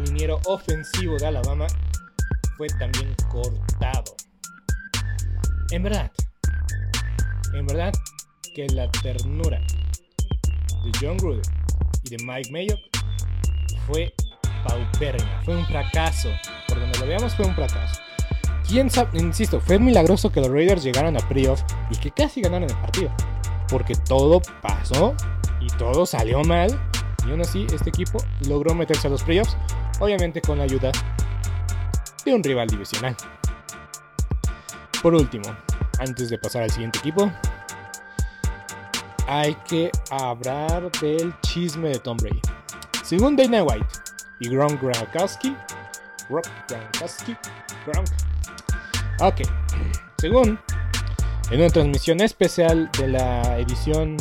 liniero 0.04 0.38
ofensivo 0.44 1.16
de 1.16 1.28
Alabama, 1.28 1.66
fue 2.58 2.66
también 2.78 3.14
cortado. 3.30 4.16
En 5.70 5.82
verdad, 5.82 6.12
en 7.54 7.66
verdad 7.66 7.92
que 8.54 8.66
la 8.68 8.90
ternura 8.90 9.58
de 10.84 10.92
John 11.00 11.16
Gruden 11.16 11.42
y 12.04 12.16
de 12.16 12.24
Mike 12.24 12.50
Mayock 12.50 12.80
fue 13.86 14.12
paupérrima, 14.66 15.42
fue 15.44 15.56
un 15.56 15.66
fracaso. 15.66 16.28
Por 16.68 16.80
donde 16.80 16.98
lo 16.98 17.06
veamos 17.06 17.34
fue 17.34 17.46
un 17.46 17.54
fracaso. 17.54 18.00
¿Quién? 18.68 18.88
Insisto, 19.14 19.60
fue 19.60 19.78
milagroso 19.78 20.30
que 20.30 20.40
los 20.40 20.50
Raiders 20.50 20.82
llegaran 20.82 21.16
a 21.16 21.28
playoff 21.28 21.62
y 21.90 21.96
que 21.96 22.10
casi 22.10 22.40
ganaran 22.40 22.70
el 22.70 22.76
partido. 22.76 23.10
Porque 23.68 23.94
todo 23.94 24.40
pasó 24.60 25.14
y 25.60 25.66
todo 25.78 26.06
salió 26.06 26.42
mal. 26.44 26.70
Y 27.26 27.30
aún 27.30 27.40
así, 27.40 27.66
este 27.72 27.90
equipo 27.90 28.18
logró 28.48 28.74
meterse 28.74 29.06
a 29.06 29.10
los 29.10 29.22
playoffs, 29.22 29.56
obviamente 30.00 30.40
con 30.40 30.58
la 30.58 30.64
ayuda 30.64 30.90
de 32.24 32.34
un 32.34 32.42
rival 32.42 32.68
divisional. 32.68 33.16
Por 35.02 35.14
último, 35.14 35.44
antes 35.98 36.30
de 36.30 36.38
pasar 36.38 36.62
al 36.62 36.70
siguiente 36.70 36.98
equipo, 36.98 37.30
hay 39.34 39.54
que 39.66 39.90
hablar 40.10 40.92
del 41.00 41.34
chisme 41.40 41.88
de 41.88 41.98
Tom 41.98 42.18
Brady. 42.18 42.40
Según 43.02 43.34
Dana 43.34 43.62
White 43.62 43.86
y 44.40 44.50
Gronk 44.50 44.82
Gronkowski, 44.82 45.56
Gronk 46.28 46.46
Gronkowski, 46.68 47.34
Gronk. 47.86 48.08
Ok, 49.20 49.40
según 50.18 50.58
en 51.50 51.60
una 51.60 51.70
transmisión 51.70 52.20
especial 52.20 52.90
de 52.98 53.08
la 53.08 53.58
edición 53.58 54.18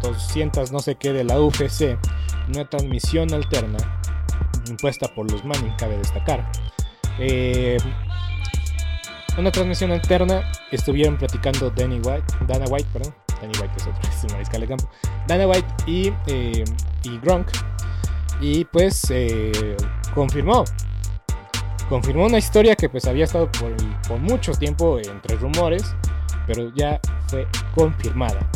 200 0.00 0.72
no 0.72 0.78
sé 0.78 0.94
qué 0.94 1.12
de 1.12 1.24
la 1.24 1.38
UFC, 1.38 1.98
una 2.48 2.64
transmisión 2.64 3.32
alterna 3.34 3.78
impuesta 4.70 5.06
por 5.14 5.30
los 5.30 5.44
Manning, 5.44 5.76
cabe 5.76 5.98
destacar. 5.98 6.50
Eh, 7.18 7.76
una 9.36 9.50
transmisión 9.50 9.92
alterna 9.92 10.50
estuvieron 10.70 11.18
platicando 11.18 11.70
Danny 11.70 12.00
White, 12.00 12.24
Dana 12.46 12.64
White, 12.70 12.88
perdón, 12.90 13.14
Danny 13.42 13.52
White 13.60 13.74
es 13.76 13.86
otro, 13.86 14.00
es 14.08 14.24
un 14.24 14.32
mariscal 14.32 14.60
de 14.62 14.68
campo, 14.68 14.88
Dana 15.26 15.46
White 15.46 15.68
y, 15.86 16.12
eh, 16.28 16.64
y 17.02 17.18
Gronk, 17.18 17.48
y 18.40 18.64
pues 18.64 19.04
eh, 19.10 19.76
confirmó, 20.14 20.64
confirmó 21.88 22.24
una 22.24 22.38
historia 22.38 22.74
que 22.76 22.88
pues 22.88 23.06
había 23.06 23.24
estado 23.24 23.50
por, 23.52 23.76
por 24.08 24.18
mucho 24.18 24.52
tiempo 24.52 24.98
entre 24.98 25.36
rumores, 25.36 25.94
pero 26.46 26.72
ya 26.74 26.98
fue 27.26 27.46
confirmada 27.74 28.48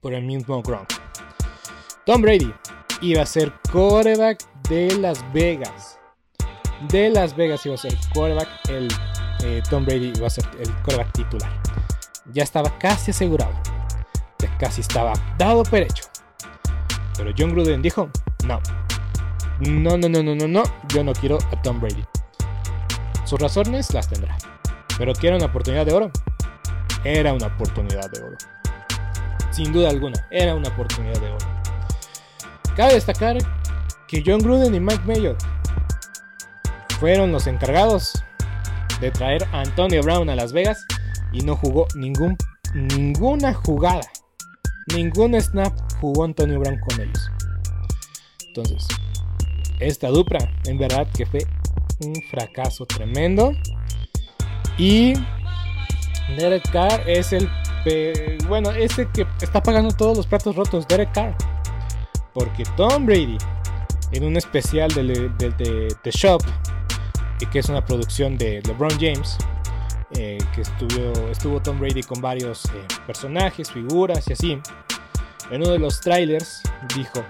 por 0.00 0.12
el 0.12 0.24
mismo 0.24 0.60
Gronk. 0.62 0.88
Tom 2.04 2.20
Brady 2.20 2.52
iba 3.00 3.22
a 3.22 3.26
ser 3.26 3.52
quarterback 3.70 4.44
de 4.68 4.98
Las 4.98 5.24
Vegas. 5.32 5.98
De 6.88 7.10
Las 7.10 7.36
Vegas 7.36 7.64
iba 7.64 7.76
a 7.76 7.78
ser 7.78 7.96
quarterback. 8.12 8.48
El 8.68 8.88
eh, 9.44 9.62
Tom 9.70 9.84
Brady 9.84 10.12
iba 10.16 10.26
a 10.26 10.30
ser 10.30 10.44
el 10.58 10.68
quarterback 10.82 11.12
titular. 11.12 11.62
Ya 12.32 12.42
estaba 12.42 12.76
casi 12.78 13.12
asegurado. 13.12 13.61
Casi 14.58 14.80
estaba 14.80 15.12
dado 15.38 15.62
por 15.62 15.80
hecho. 15.80 16.04
Pero 17.16 17.32
John 17.36 17.50
Gruden 17.50 17.82
dijo, 17.82 18.08
no. 18.44 18.60
No, 19.60 19.96
no, 19.96 20.08
no, 20.08 20.22
no, 20.22 20.34
no, 20.34 20.48
no. 20.48 20.62
Yo 20.88 21.04
no 21.04 21.12
quiero 21.12 21.38
a 21.52 21.62
Tom 21.62 21.80
Brady. 21.80 22.04
Sus 23.24 23.40
razones 23.40 23.92
las 23.94 24.08
tendrá. 24.08 24.36
Pero 24.98 25.12
quiere 25.14 25.36
una 25.36 25.46
oportunidad 25.46 25.86
de 25.86 25.92
oro. 25.92 26.10
Era 27.04 27.32
una 27.32 27.46
oportunidad 27.46 28.10
de 28.10 28.22
oro. 28.22 28.36
Sin 29.50 29.72
duda 29.72 29.90
alguna, 29.90 30.26
era 30.30 30.54
una 30.54 30.68
oportunidad 30.68 31.20
de 31.20 31.30
oro. 31.30 31.46
Cabe 32.76 32.94
destacar 32.94 33.36
que 34.08 34.22
John 34.24 34.40
Gruden 34.40 34.74
y 34.74 34.80
Mike 34.80 35.02
Mayock 35.04 35.38
fueron 36.98 37.32
los 37.32 37.46
encargados 37.46 38.22
de 39.00 39.10
traer 39.10 39.44
a 39.52 39.60
Antonio 39.60 40.02
Brown 40.02 40.30
a 40.30 40.36
Las 40.36 40.52
Vegas 40.52 40.86
y 41.32 41.40
no 41.40 41.56
jugó 41.56 41.86
ningún, 41.94 42.36
ninguna 42.72 43.52
jugada. 43.52 44.02
Ningún 44.94 45.40
snap 45.40 45.72
jugó 46.00 46.24
Antonio 46.24 46.60
Brown 46.60 46.78
con 46.80 47.00
ellos. 47.00 47.30
Entonces, 48.48 48.86
esta 49.80 50.08
dupla 50.08 50.38
en 50.66 50.78
verdad 50.78 51.06
que 51.16 51.26
fue 51.26 51.40
un 52.00 52.14
fracaso 52.30 52.84
tremendo. 52.86 53.52
Y 54.78 55.14
Derek 56.36 56.70
Carr 56.70 57.08
es 57.08 57.32
el 57.32 57.48
bueno, 58.48 58.70
este 58.70 59.08
que 59.12 59.26
está 59.40 59.62
pagando 59.62 59.94
todos 59.94 60.16
los 60.16 60.26
platos 60.26 60.54
rotos, 60.54 60.86
Derek 60.86 61.12
Carr. 61.12 61.36
Porque 62.32 62.64
Tom 62.76 63.06
Brady, 63.06 63.38
en 64.12 64.24
un 64.24 64.36
especial 64.36 64.90
de, 64.92 65.30
The 66.02 66.10
Shop, 66.10 66.42
que 67.50 67.58
es 67.58 67.68
una 67.68 67.84
producción 67.84 68.38
de 68.38 68.62
LeBron 68.62 68.92
James, 69.00 69.36
eh, 70.16 70.38
que 70.54 70.60
estuvo, 70.60 71.28
estuvo 71.28 71.60
Tom 71.60 71.80
Brady 71.80 72.02
con 72.02 72.20
varios 72.20 72.66
eh, 72.66 72.86
personajes, 73.06 73.70
figuras 73.70 74.28
y 74.28 74.32
así. 74.32 74.60
En 75.50 75.62
uno 75.62 75.70
de 75.70 75.78
los 75.78 76.00
trailers 76.00 76.62
dijo, 76.94 77.24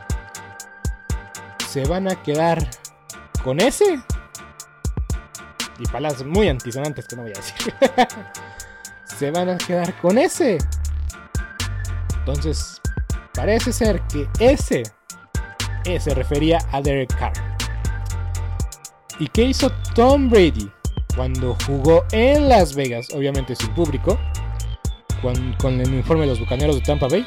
¿se 1.68 1.84
van 1.84 2.10
a 2.10 2.22
quedar 2.22 2.68
con 3.44 3.60
ese? 3.60 4.00
Y 5.78 5.86
palabras 5.86 6.24
muy 6.24 6.48
antisonantes 6.48 7.06
que 7.06 7.16
no 7.16 7.22
voy 7.22 7.32
a 7.32 7.34
decir. 7.34 7.74
se 9.04 9.30
van 9.30 9.48
a 9.48 9.58
quedar 9.58 9.96
con 10.00 10.18
ese. 10.18 10.58
Entonces, 12.18 12.80
parece 13.34 13.72
ser 13.72 14.00
que 14.08 14.28
ese, 14.38 14.82
ese 15.84 16.00
se 16.10 16.14
refería 16.14 16.58
a 16.72 16.80
Derek 16.80 17.16
Carr. 17.16 17.32
¿Y 19.18 19.28
qué 19.28 19.44
hizo 19.44 19.70
Tom 19.94 20.28
Brady 20.28 20.70
cuando 21.14 21.56
jugó 21.66 22.04
en 22.12 22.48
Las 22.48 22.74
Vegas, 22.74 23.08
obviamente 23.14 23.56
sin 23.56 23.74
público, 23.74 24.18
con, 25.20 25.54
con 25.54 25.80
el 25.80 25.94
informe 25.94 26.22
de 26.22 26.28
los 26.28 26.40
Bucaneros 26.40 26.76
de 26.76 26.82
Tampa 26.82 27.08
Bay? 27.08 27.26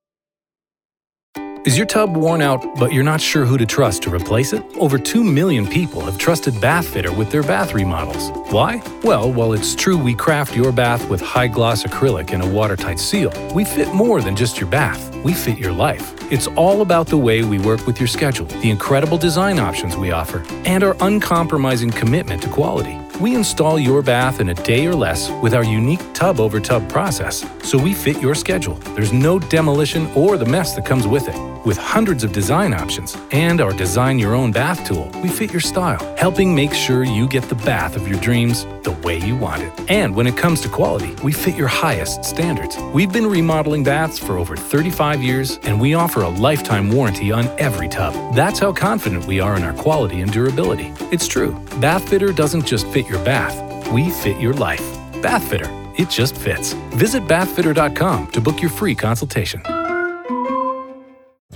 Is 1.63 1.77
your 1.77 1.85
tub 1.85 2.17
worn 2.17 2.41
out, 2.41 2.65
but 2.79 2.91
you're 2.91 3.03
not 3.03 3.21
sure 3.21 3.45
who 3.45 3.55
to 3.55 3.67
trust 3.67 4.01
to 4.03 4.09
replace 4.09 4.51
it? 4.51 4.63
Over 4.77 4.97
2 4.97 5.23
million 5.23 5.67
people 5.67 6.01
have 6.01 6.17
trusted 6.17 6.55
Bathfitter 6.55 7.15
with 7.15 7.29
their 7.29 7.43
bath 7.43 7.75
remodels. 7.75 8.31
Why? 8.51 8.81
Well, 9.03 9.31
while 9.31 9.53
it's 9.53 9.75
true 9.75 9.95
we 9.95 10.15
craft 10.15 10.55
your 10.55 10.71
bath 10.71 11.07
with 11.07 11.21
high 11.21 11.47
gloss 11.47 11.83
acrylic 11.83 12.33
and 12.33 12.41
a 12.41 12.47
watertight 12.47 12.99
seal, 12.99 13.31
we 13.53 13.63
fit 13.63 13.93
more 13.93 14.21
than 14.21 14.35
just 14.35 14.59
your 14.59 14.71
bath. 14.71 15.15
We 15.23 15.35
fit 15.35 15.59
your 15.59 15.71
life. 15.71 16.15
It's 16.31 16.47
all 16.47 16.81
about 16.81 17.05
the 17.05 17.17
way 17.17 17.43
we 17.43 17.59
work 17.59 17.85
with 17.85 17.99
your 17.99 18.07
schedule, 18.07 18.47
the 18.47 18.71
incredible 18.71 19.19
design 19.19 19.59
options 19.59 19.95
we 19.95 20.09
offer, 20.09 20.43
and 20.65 20.83
our 20.83 20.95
uncompromising 20.99 21.91
commitment 21.91 22.41
to 22.41 22.49
quality. 22.49 23.00
We 23.19 23.35
install 23.35 23.77
your 23.77 24.01
bath 24.01 24.39
in 24.39 24.49
a 24.49 24.53
day 24.53 24.87
or 24.87 24.95
less 24.95 25.29
with 25.41 25.53
our 25.53 25.63
unique 25.63 26.01
tub 26.13 26.39
over 26.39 26.59
tub 26.59 26.89
process, 26.89 27.45
so 27.63 27.77
we 27.77 27.93
fit 27.93 28.19
your 28.21 28.35
schedule. 28.35 28.75
There's 28.95 29.13
no 29.13 29.37
demolition 29.37 30.07
or 30.15 30.37
the 30.37 30.45
mess 30.45 30.75
that 30.75 30.85
comes 30.85 31.05
with 31.07 31.27
it. 31.27 31.51
With 31.63 31.77
hundreds 31.77 32.23
of 32.23 32.31
design 32.31 32.73
options 32.73 33.15
and 33.29 33.61
our 33.61 33.71
Design 33.71 34.17
Your 34.17 34.33
Own 34.33 34.51
Bath 34.51 34.83
tool, 34.87 35.11
we 35.21 35.29
fit 35.29 35.51
your 35.51 35.61
style, 35.61 35.99
helping 36.17 36.55
make 36.55 36.73
sure 36.73 37.03
you 37.03 37.27
get 37.27 37.43
the 37.43 37.55
bath 37.55 37.95
of 37.95 38.07
your 38.07 38.19
dreams 38.19 38.65
the 38.81 38.97
way 39.03 39.19
you 39.19 39.35
want 39.35 39.61
it. 39.61 39.71
And 39.87 40.15
when 40.15 40.25
it 40.25 40.35
comes 40.35 40.61
to 40.61 40.69
quality, 40.69 41.13
we 41.23 41.31
fit 41.31 41.55
your 41.55 41.67
highest 41.67 42.25
standards. 42.25 42.77
We've 42.95 43.11
been 43.11 43.27
remodeling 43.27 43.83
baths 43.83 44.17
for 44.17 44.39
over 44.39 44.55
35 44.55 45.21
years, 45.21 45.59
and 45.61 45.79
we 45.79 45.93
offer 45.93 46.21
a 46.21 46.29
lifetime 46.29 46.89
warranty 46.89 47.31
on 47.31 47.45
every 47.59 47.89
tub. 47.89 48.33
That's 48.33 48.57
how 48.57 48.73
confident 48.73 49.27
we 49.27 49.39
are 49.39 49.55
in 49.55 49.61
our 49.61 49.73
quality 49.73 50.21
and 50.21 50.31
durability. 50.31 50.91
It's 51.11 51.27
true, 51.27 51.53
Bath 51.79 52.09
Fitter 52.09 52.33
doesn't 52.33 52.65
just 52.65 52.87
fit 52.87 53.00
your 53.07 53.23
bath, 53.23 53.55
we 53.91 54.09
fit 54.09 54.39
your 54.39 54.53
life. 54.53 54.85
Bath 55.21 55.47
Fitter, 55.49 55.69
it 55.97 56.09
just 56.09 56.35
fits. 56.35 56.73
Visit 56.91 57.23
bathfitter.com 57.27 58.27
to 58.27 58.41
book 58.41 58.61
your 58.61 58.71
free 58.71 58.95
consultation. 58.95 59.61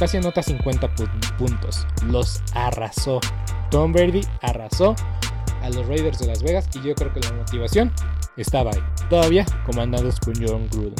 Casi 0.00 0.16
anota 0.16 0.42
50 0.42 0.94
puntos. 1.36 1.86
Los 2.06 2.42
arrasó. 2.54 3.20
Tom 3.70 3.92
Brady 3.92 4.22
arrasó 4.40 4.96
a 5.60 5.68
los 5.68 5.86
Raiders 5.88 6.20
de 6.20 6.26
Las 6.26 6.42
Vegas 6.42 6.70
y 6.74 6.80
yo 6.80 6.94
creo 6.94 7.12
que 7.12 7.20
la 7.20 7.32
motivación 7.32 7.92
estaba 8.38 8.70
ahí. 8.70 8.82
Todavía 9.10 9.44
comandados 9.66 10.18
por 10.18 10.32
John 10.38 10.66
Gruden. 10.70 10.94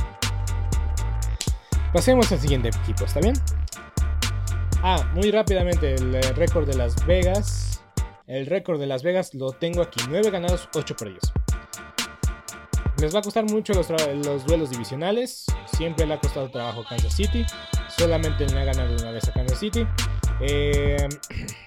Pasemos 1.95 2.31
al 2.31 2.41
siguiente 2.41 2.69
equipo, 2.69 3.07
¿está 3.07 3.21
bien? 3.21 3.33
Ah, 4.83 5.11
muy 5.15 5.31
rápidamente 5.31 5.95
el 5.95 6.15
eh, 6.15 6.21
récord 6.35 6.69
de 6.69 6.77
Las 6.77 7.07
Vegas. 7.07 7.83
El 8.27 8.45
récord 8.45 8.79
de 8.79 8.87
Las 8.87 9.03
Vegas 9.03 9.33
lo 9.33 9.53
tengo 9.53 9.81
aquí. 9.81 10.03
9 10.11 10.31
ganados, 10.31 10.69
8 10.75 10.95
perdidos. 10.97 11.33
Les 12.99 13.15
va 13.15 13.21
a 13.21 13.23
costar 13.23 13.45
mucho 13.45 13.73
los, 13.73 13.89
los 14.27 14.45
duelos 14.45 14.69
divisionales. 14.69 15.47
Siempre 15.75 16.07
le 16.07 16.13
ha 16.13 16.21
costado 16.21 16.51
trabajo 16.51 16.85
Kansas 16.87 17.15
City. 17.15 17.47
Solamente 18.01 18.47
le 18.47 18.59
ha 18.59 18.65
ganado 18.65 18.97
una 18.97 19.11
vez 19.11 19.29
a 19.29 19.33
Kansas 19.35 19.59
City. 19.59 19.87
Eh, 20.41 21.07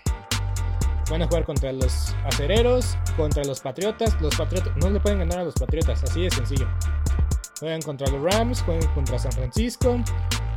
van 1.12 1.22
a 1.22 1.28
jugar 1.28 1.46
contra 1.46 1.72
los 1.72 2.16
acereros, 2.26 2.98
contra 3.16 3.44
los 3.44 3.60
patriotas. 3.60 4.20
Los 4.20 4.36
patriotas 4.36 4.76
no 4.78 4.90
le 4.90 5.00
pueden 5.00 5.20
ganar 5.20 5.42
a 5.42 5.44
los 5.44 5.54
patriotas, 5.54 6.04
así 6.04 6.24
de 6.24 6.32
sencillo. 6.32 6.68
Juegan 7.60 7.84
contra 7.84 8.08
los 8.10 8.34
Rams, 8.34 8.64
juegan 8.64 8.92
contra 8.96 9.20
San 9.20 9.32
Francisco, 9.32 10.00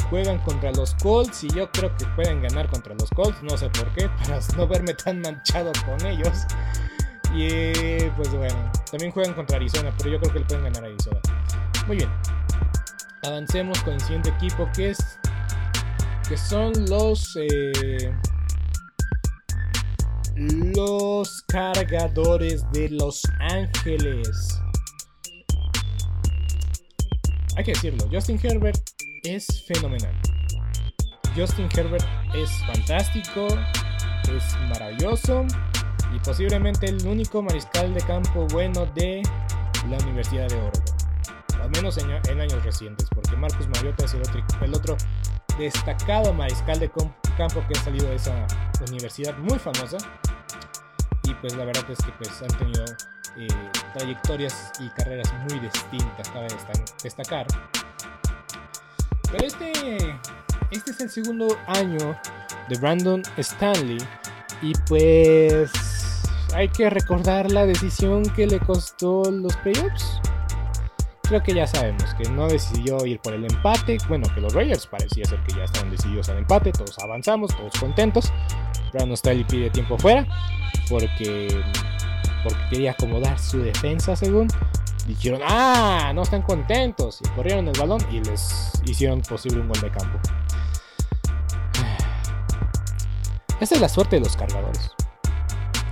juegan 0.09 0.39
contra 0.39 0.73
los 0.73 0.95
Colts 0.95 1.45
y 1.45 1.49
yo 1.51 1.71
creo 1.71 1.95
que 1.95 2.07
pueden 2.17 2.41
ganar 2.41 2.71
contra 2.71 2.95
los 2.95 3.11
Colts, 3.11 3.43
no 3.43 3.55
sé 3.59 3.69
por 3.69 3.93
qué, 3.93 4.09
para 4.23 4.41
no 4.57 4.67
verme 4.67 4.95
tan 4.95 5.21
manchado 5.21 5.73
con 5.85 6.07
ellos. 6.07 6.47
Y 7.35 8.03
pues 8.17 8.33
bueno, 8.33 8.73
también 8.91 9.13
juegan 9.13 9.35
contra 9.35 9.59
Arizona, 9.59 9.93
pero 9.99 10.09
yo 10.09 10.21
creo 10.21 10.33
que 10.33 10.39
le 10.39 10.45
pueden 10.47 10.65
ganar 10.65 10.85
a 10.85 10.87
Arizona. 10.87 11.21
Muy 11.87 11.99
bien. 11.99 12.11
Avancemos 13.25 13.79
con 13.83 13.93
el 13.93 14.01
siguiente 14.01 14.31
equipo 14.31 14.67
que 14.75 14.91
es 14.91 15.19
que 16.29 16.37
son 16.37 16.73
los 16.89 17.37
eh, 17.37 18.13
los 20.37 21.43
cargadores 21.49 22.65
de 22.73 22.89
Los 22.91 23.23
Ángeles. 23.41 24.61
Hay 27.57 27.65
que 27.65 27.73
decirlo, 27.73 28.07
Justin 28.13 28.39
Herbert 28.43 28.79
es 29.23 29.47
fenomenal. 29.67 30.15
Justin 31.37 31.69
Herbert 31.75 32.05
es 32.35 32.51
fantástico, 32.67 33.47
es 34.35 34.57
maravilloso 34.69 35.47
y 36.15 36.19
posiblemente 36.19 36.87
el 36.87 37.07
único 37.07 37.43
mariscal 37.43 37.95
de 37.95 38.01
campo 38.03 38.47
bueno 38.49 38.87
de 38.95 39.23
la 39.89 39.97
Universidad 39.99 40.49
de 40.49 40.57
Oregon. 40.57 40.97
Al 41.63 41.71
menos 41.71 41.99
en, 41.99 42.41
años 42.41 42.63
recientes, 42.65 43.09
porque 43.15 43.37
Marcus 43.37 43.69
Mariota 43.69 44.05
es 44.05 44.15
el 44.15 44.21
otro, 44.21 44.45
el 44.61 44.75
otro 44.75 44.97
destacado 45.59 46.33
mariscal 46.33 46.79
de 46.79 46.91
campo 47.37 47.65
que 47.69 47.79
ha 47.79 47.83
salido 47.83 48.09
de 48.09 48.17
esa 48.17 48.47
universidad 48.89 49.37
muy 49.39 49.59
famosa. 49.59 49.99
Y 51.25 51.35
pues 51.35 51.55
la 51.57 51.65
verdad 51.65 51.85
es 51.91 51.99
que 51.99 52.13
pues 52.13 52.43
han 52.43 52.59
tenido 52.59 52.85
eh, 53.37 53.49
trayectorias 53.95 54.73
y 54.81 54.89
carreras 54.91 55.33
muy 55.49 55.59
distintas, 55.59 56.29
cabe 56.31 56.49
destacar. 57.03 57.47
Pero 59.31 59.47
este, 59.47 59.73
este 60.71 60.91
es 60.91 61.01
el 61.01 61.11
segundo 61.11 61.59
año 61.67 62.17
de 62.69 62.79
Brandon 62.79 63.23
Stanley. 63.37 63.99
Y 64.63 64.73
pues 64.89 65.71
hay 66.55 66.69
que 66.69 66.89
recordar 66.89 67.51
la 67.51 67.67
decisión 67.67 68.23
que 68.23 68.47
le 68.47 68.59
costó 68.61 69.31
los 69.31 69.55
playoffs 69.59 70.21
creo 71.27 71.43
que 71.43 71.55
ya 71.55 71.67
sabemos 71.67 72.15
que 72.15 72.29
no 72.31 72.49
decidió 72.49 73.05
ir 73.07 73.21
por 73.21 73.35
el 73.35 73.45
empate. 73.45 73.99
Bueno, 74.09 74.27
que 74.35 74.41
los 74.41 74.55
Raiders 74.55 74.87
parecía 74.87 75.25
ser 75.25 75.43
que 75.45 75.55
ya 75.55 75.65
estaban 75.65 75.91
decididos 75.91 76.29
al 76.29 76.39
empate. 76.39 76.73
Todos 76.73 76.99
avanzamos, 76.99 77.57
todos 77.57 77.73
contentos. 77.79 78.33
Brandon 78.93 79.17
Staley 79.17 79.45
pide 79.45 79.71
tiempo 79.71 79.99
fuera 79.99 80.27
porque, 80.89 81.63
porque 82.43 82.61
quería 82.71 82.93
acomodar 82.93 83.39
su 83.39 83.59
defensa, 83.59 84.17
según. 84.17 84.49
Dijeron, 85.07 85.41
ah, 85.45 86.13
no 86.15 86.23
están 86.23 86.43
contentos. 86.43 87.21
Y 87.25 87.29
corrieron 87.31 87.69
el 87.69 87.79
balón 87.79 88.01
y 88.11 88.21
les 88.21 88.73
hicieron 88.85 89.21
posible 89.21 89.61
un 89.61 89.69
gol 89.69 89.81
de 89.81 89.91
campo. 89.91 90.19
Esta 93.61 93.75
es 93.75 93.81
la 93.81 93.89
suerte 93.89 94.17
de 94.17 94.21
los 94.21 94.37
cargadores. 94.37 94.91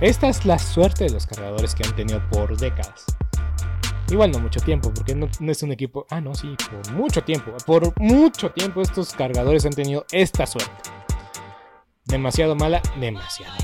Esta 0.01 0.27
es 0.27 0.45
la 0.45 0.59
suerte 0.59 1.05
de 1.05 1.11
los 1.11 1.25
cargadores 1.25 1.73
que 1.73 1.87
han 1.87 1.95
tenido 1.95 2.21
por 2.29 2.57
décadas. 2.57 3.05
Igual 4.09 4.31
no 4.31 4.39
mucho 4.39 4.59
tiempo, 4.59 4.91
porque 4.93 5.15
no, 5.15 5.27
es 5.51 5.63
un 5.63 5.71
equipo. 5.71 6.05
Ah, 6.09 6.21
no, 6.21 6.35
sí, 6.35 6.55
por 6.69 6.93
mucho 6.93 7.23
tiempo. 7.23 7.51
Por 7.65 7.99
mucho 7.99 8.51
tiempo 8.51 8.81
estos 8.81 9.13
cargadores 9.13 9.65
han 9.65 9.73
tenido 9.73 10.05
esta 10.11 10.45
suerte. 10.45 10.71
Demasiado 12.05 12.55
mala, 12.55 12.81
demasiado. 12.99 13.55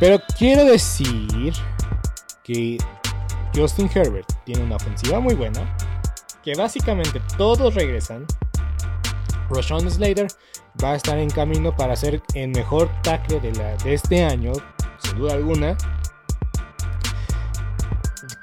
Pero 0.00 0.20
quiero 0.36 0.64
decir 0.64 1.52
que 2.42 2.78
Justin 3.54 3.88
Herbert 3.94 4.26
tiene 4.44 4.64
una 4.64 4.76
ofensiva 4.76 5.20
muy 5.20 5.34
buena. 5.34 5.76
Que 6.42 6.54
básicamente 6.54 7.20
todos 7.36 7.74
regresan. 7.74 8.26
Roshan 9.48 9.90
Slater 9.90 10.26
va 10.82 10.92
a 10.92 10.96
estar 10.96 11.18
en 11.18 11.28
camino 11.30 11.74
para 11.74 11.94
ser 11.94 12.22
el 12.34 12.48
mejor 12.48 12.90
tackle 13.02 13.40
de, 13.40 13.52
la, 13.52 13.76
de 13.76 13.94
este 13.94 14.24
año, 14.24 14.52
sin 14.98 15.18
duda 15.18 15.34
alguna. 15.34 15.76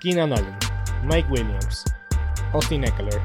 Keenan 0.07 0.31
Allen, 0.31 0.55
Mike 1.03 1.27
Williams, 1.29 1.83
Austin 2.53 2.85
Eckler. 2.85 3.21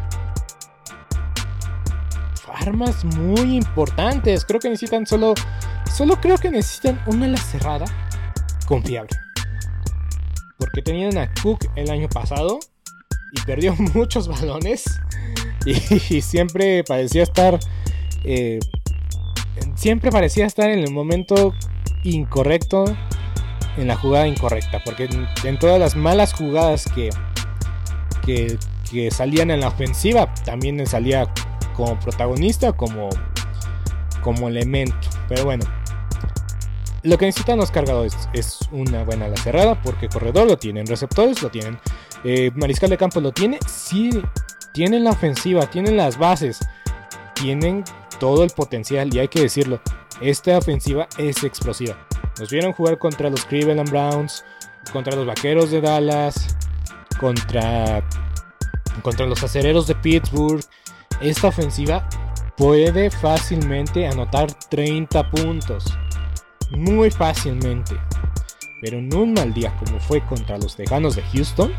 Armas 2.53 3.05
muy 3.05 3.55
importantes. 3.57 4.45
Creo 4.45 4.59
que 4.59 4.69
necesitan 4.69 5.07
solo. 5.07 5.35
Solo 5.95 6.21
creo 6.21 6.39
que 6.39 6.51
necesitan 6.51 7.01
una 7.07 7.27
ala 7.27 7.37
cerrada 7.37 7.85
confiable. 8.67 9.17
Porque 10.59 10.83
tenían 10.83 11.17
a 11.19 11.33
Cook 11.41 11.71
el 11.77 11.89
año 11.89 12.09
pasado 12.09 12.59
y 13.33 13.41
perdió 13.43 13.77
muchos 13.95 14.27
balones. 14.27 14.83
Y, 15.65 16.21
siempre 16.21 16.83
parecía 16.83 17.23
estar. 17.23 17.61
Eh, 18.25 18.59
siempre 19.77 20.11
parecía 20.11 20.47
estar 20.47 20.69
en 20.69 20.81
el 20.81 20.91
momento 20.91 21.55
incorrecto 22.03 22.87
en 23.77 23.89
la 23.89 23.97
jugada 23.97 24.27
incorrecta. 24.27 24.83
Porque 24.85 25.09
en, 25.45 25.59
todas 25.59 25.79
las 25.79 25.97
malas 25.97 26.33
jugadas 26.33 26.85
que, 26.95 27.11
que, 28.25 29.11
salían 29.11 29.51
en 29.51 29.61
la 29.61 29.69
ofensiva, 29.69 30.33
también 30.45 30.87
salía 30.87 31.33
como 31.75 31.99
protagonista, 32.01 32.73
como, 32.73 33.09
como 34.23 34.49
elemento. 34.49 35.09
Pero 35.29 35.45
bueno, 35.45 35.65
lo 37.03 37.19
que 37.19 37.27
necesitan 37.27 37.59
los 37.59 37.71
cargadores 37.71 38.17
es 38.33 38.61
una 38.71 39.03
buena 39.05 39.27
ala 39.27 39.37
cerrada, 39.37 39.81
porque 39.83 40.09
corredor 40.09 40.47
lo 40.47 40.57
tienen, 40.57 40.87
receptores 40.87 41.43
lo 41.43 41.51
tienen, 41.51 41.79
eh, 42.25 42.51
mariscal 42.55 42.91
de 42.91 42.99
campo 42.99 43.21
lo 43.21 43.33
tiene. 43.33 43.59
Sí, 43.67 44.11
tienen 44.73 45.05
la 45.05 45.11
ofensiva, 45.11 45.67
tienen 45.67 45.97
las 45.97 46.19
bases, 46.19 46.61
tienen 47.35 47.85
todo 48.21 48.45
el 48.45 48.51
potencial, 48.51 49.13
y 49.13 49.19
hay 49.19 49.29
que 49.29 49.41
decirlo, 49.41 49.81
esta 50.21 50.57
ofensiva 50.57 51.09
es 51.19 51.43
explosiva. 51.43 51.97
Nos 52.39 52.51
vieron 52.51 52.73
jugar 52.73 52.99
contra 52.99 53.29
los 53.31 53.45
Cleveland 53.45 53.91
Browns, 53.91 54.45
contra 54.93 55.15
los 55.15 55.27
Vaqueros 55.27 55.71
de 55.71 55.81
Dallas, 55.81 56.57
contra, 57.21 58.03
contra 59.03 59.27
los 59.27 59.43
Acereros 59.43 59.87
de 59.87 59.95
Pittsburgh. 59.97 60.65
Esta 61.21 61.49
ofensiva 61.49 62.09
puede 62.57 63.11
fácilmente 63.11 64.07
anotar 64.07 64.53
30 64.71 65.31
puntos. 65.31 65.85
Muy 66.71 67.11
fácilmente. 67.11 67.97
Pero 68.81 68.99
en 68.99 69.15
un 69.15 69.35
mal 69.35 69.53
día 69.55 69.77
como 69.79 70.01
fue 70.01 70.25
contra 70.27 70.59
los 70.59 70.75
Tejanos 70.75 71.15
de 71.15 71.23
Houston, 71.23 71.73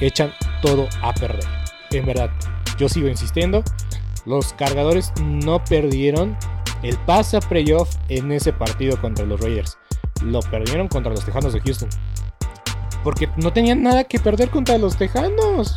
echan 0.00 0.32
todo 0.60 0.88
a 1.02 1.14
perder. 1.14 1.46
En 1.90 2.04
verdad, 2.04 2.30
yo 2.78 2.88
sigo 2.88 3.08
insistiendo, 3.08 3.62
los 4.26 4.52
cargadores 4.52 5.12
no 5.20 5.62
perdieron 5.64 6.36
el 6.82 6.96
pase 6.98 7.36
a 7.36 7.40
playoff 7.40 7.94
en 8.08 8.32
ese 8.32 8.52
partido 8.52 9.00
contra 9.00 9.24
los 9.24 9.40
Raiders. 9.40 9.78
Lo 10.22 10.40
perdieron 10.40 10.88
contra 10.88 11.12
los 11.12 11.24
Tejanos 11.24 11.52
de 11.52 11.60
Houston. 11.60 11.88
Porque 13.02 13.28
no 13.36 13.52
tenían 13.52 13.82
nada 13.82 14.04
que 14.04 14.18
perder 14.18 14.50
contra 14.50 14.78
los 14.78 14.96
Tejanos. 14.96 15.76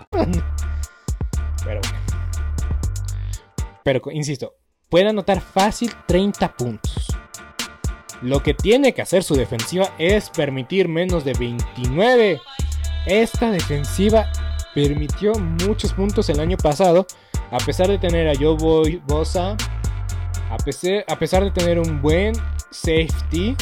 Pero 1.63 1.81
bueno. 1.81 1.81
Pero 3.83 4.01
insisto, 4.11 4.55
puede 4.89 5.09
anotar 5.09 5.41
fácil 5.41 5.91
30 6.07 6.55
puntos. 6.55 7.07
Lo 8.21 8.43
que 8.43 8.53
tiene 8.53 8.93
que 8.93 9.01
hacer 9.01 9.23
su 9.23 9.35
defensiva 9.35 9.95
es 9.97 10.29
permitir 10.29 10.87
menos 10.87 11.25
de 11.25 11.33
29. 11.33 12.39
Esta 13.07 13.49
defensiva 13.49 14.31
permitió 14.75 15.33
muchos 15.33 15.93
puntos 15.93 16.29
el 16.29 16.39
año 16.39 16.57
pasado, 16.57 17.07
a 17.49 17.57
pesar 17.57 17.87
de 17.87 17.97
tener 17.97 18.27
a 18.27 18.33
Joe 18.35 19.01
Bosa, 19.07 19.57
a 20.51 20.57
pesar, 20.57 21.03
a 21.07 21.17
pesar 21.17 21.43
de 21.43 21.51
tener 21.51 21.79
un 21.79 22.01
buen 22.01 22.35
safety. 22.69 23.55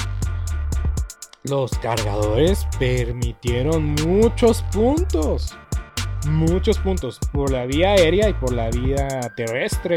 Los 1.43 1.71
cargadores 1.79 2.67
permitieron 2.77 3.95
muchos 4.05 4.61
puntos 4.73 5.57
muchos 6.27 6.77
puntos 6.79 7.19
por 7.31 7.51
la 7.51 7.65
vía 7.65 7.91
aérea 7.91 8.29
y 8.29 8.33
por 8.33 8.53
la 8.53 8.69
vía 8.69 9.07
terrestre. 9.35 9.95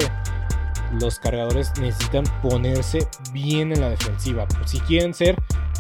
Los 1.01 1.19
cargadores 1.19 1.73
necesitan 1.81 2.25
ponerse 2.43 3.07
bien 3.33 3.73
en 3.73 3.81
la 3.81 3.91
defensiva 3.91 4.47
si 4.67 4.79
quieren 4.81 5.15
ser 5.15 5.37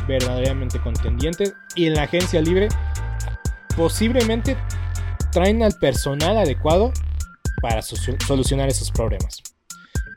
verdaderamente 0.08 0.80
contendientes 0.80 1.54
y 1.74 1.86
en 1.86 1.94
la 1.94 2.04
agencia 2.04 2.40
libre 2.40 2.68
posiblemente 3.76 4.56
traen 5.30 5.62
al 5.62 5.72
personal 5.74 6.38
adecuado 6.38 6.92
para 7.60 7.82
solucionar 7.82 8.68
esos 8.68 8.90
problemas. 8.90 9.42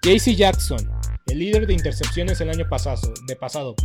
JC 0.02 0.36
Jackson, 0.36 0.80
el 1.28 1.40
líder 1.40 1.68
de 1.68 1.74
intercepciones 1.74 2.40
el 2.42 2.50
año 2.50 2.68
pasado, 2.70 3.14
de 3.28 3.36
pasado, 3.36 3.76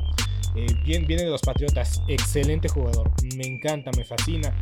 eh, 0.57 0.67
viene 0.85 1.25
de 1.25 1.31
los 1.31 1.43
Patriotas, 1.43 2.03
excelente 2.09 2.69
jugador, 2.69 3.11
me 3.37 3.47
encanta, 3.47 3.91
me 3.97 4.05
fascina. 4.05 4.53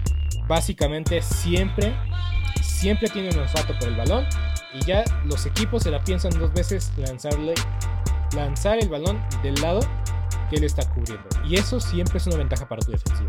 Básicamente 0.48 1.20
siempre, 1.20 1.94
siempre 2.62 3.08
tiene 3.08 3.28
un 3.30 3.40
olfato 3.40 3.78
por 3.78 3.88
el 3.88 3.96
balón 3.96 4.26
y 4.72 4.84
ya 4.84 5.04
los 5.24 5.44
equipos 5.44 5.82
se 5.82 5.90
la 5.90 6.02
piensan 6.02 6.38
dos 6.38 6.52
veces 6.54 6.90
lanzarle, 6.96 7.54
lanzar 8.34 8.78
el 8.78 8.88
balón 8.88 9.22
del 9.42 9.54
lado 9.56 9.80
que 10.48 10.56
él 10.56 10.64
está 10.64 10.88
cubriendo. 10.94 11.28
Y 11.44 11.56
eso 11.56 11.78
siempre 11.78 12.16
es 12.16 12.26
una 12.26 12.36
ventaja 12.36 12.66
para 12.66 12.80
tu 12.80 12.92
defensiva, 12.92 13.28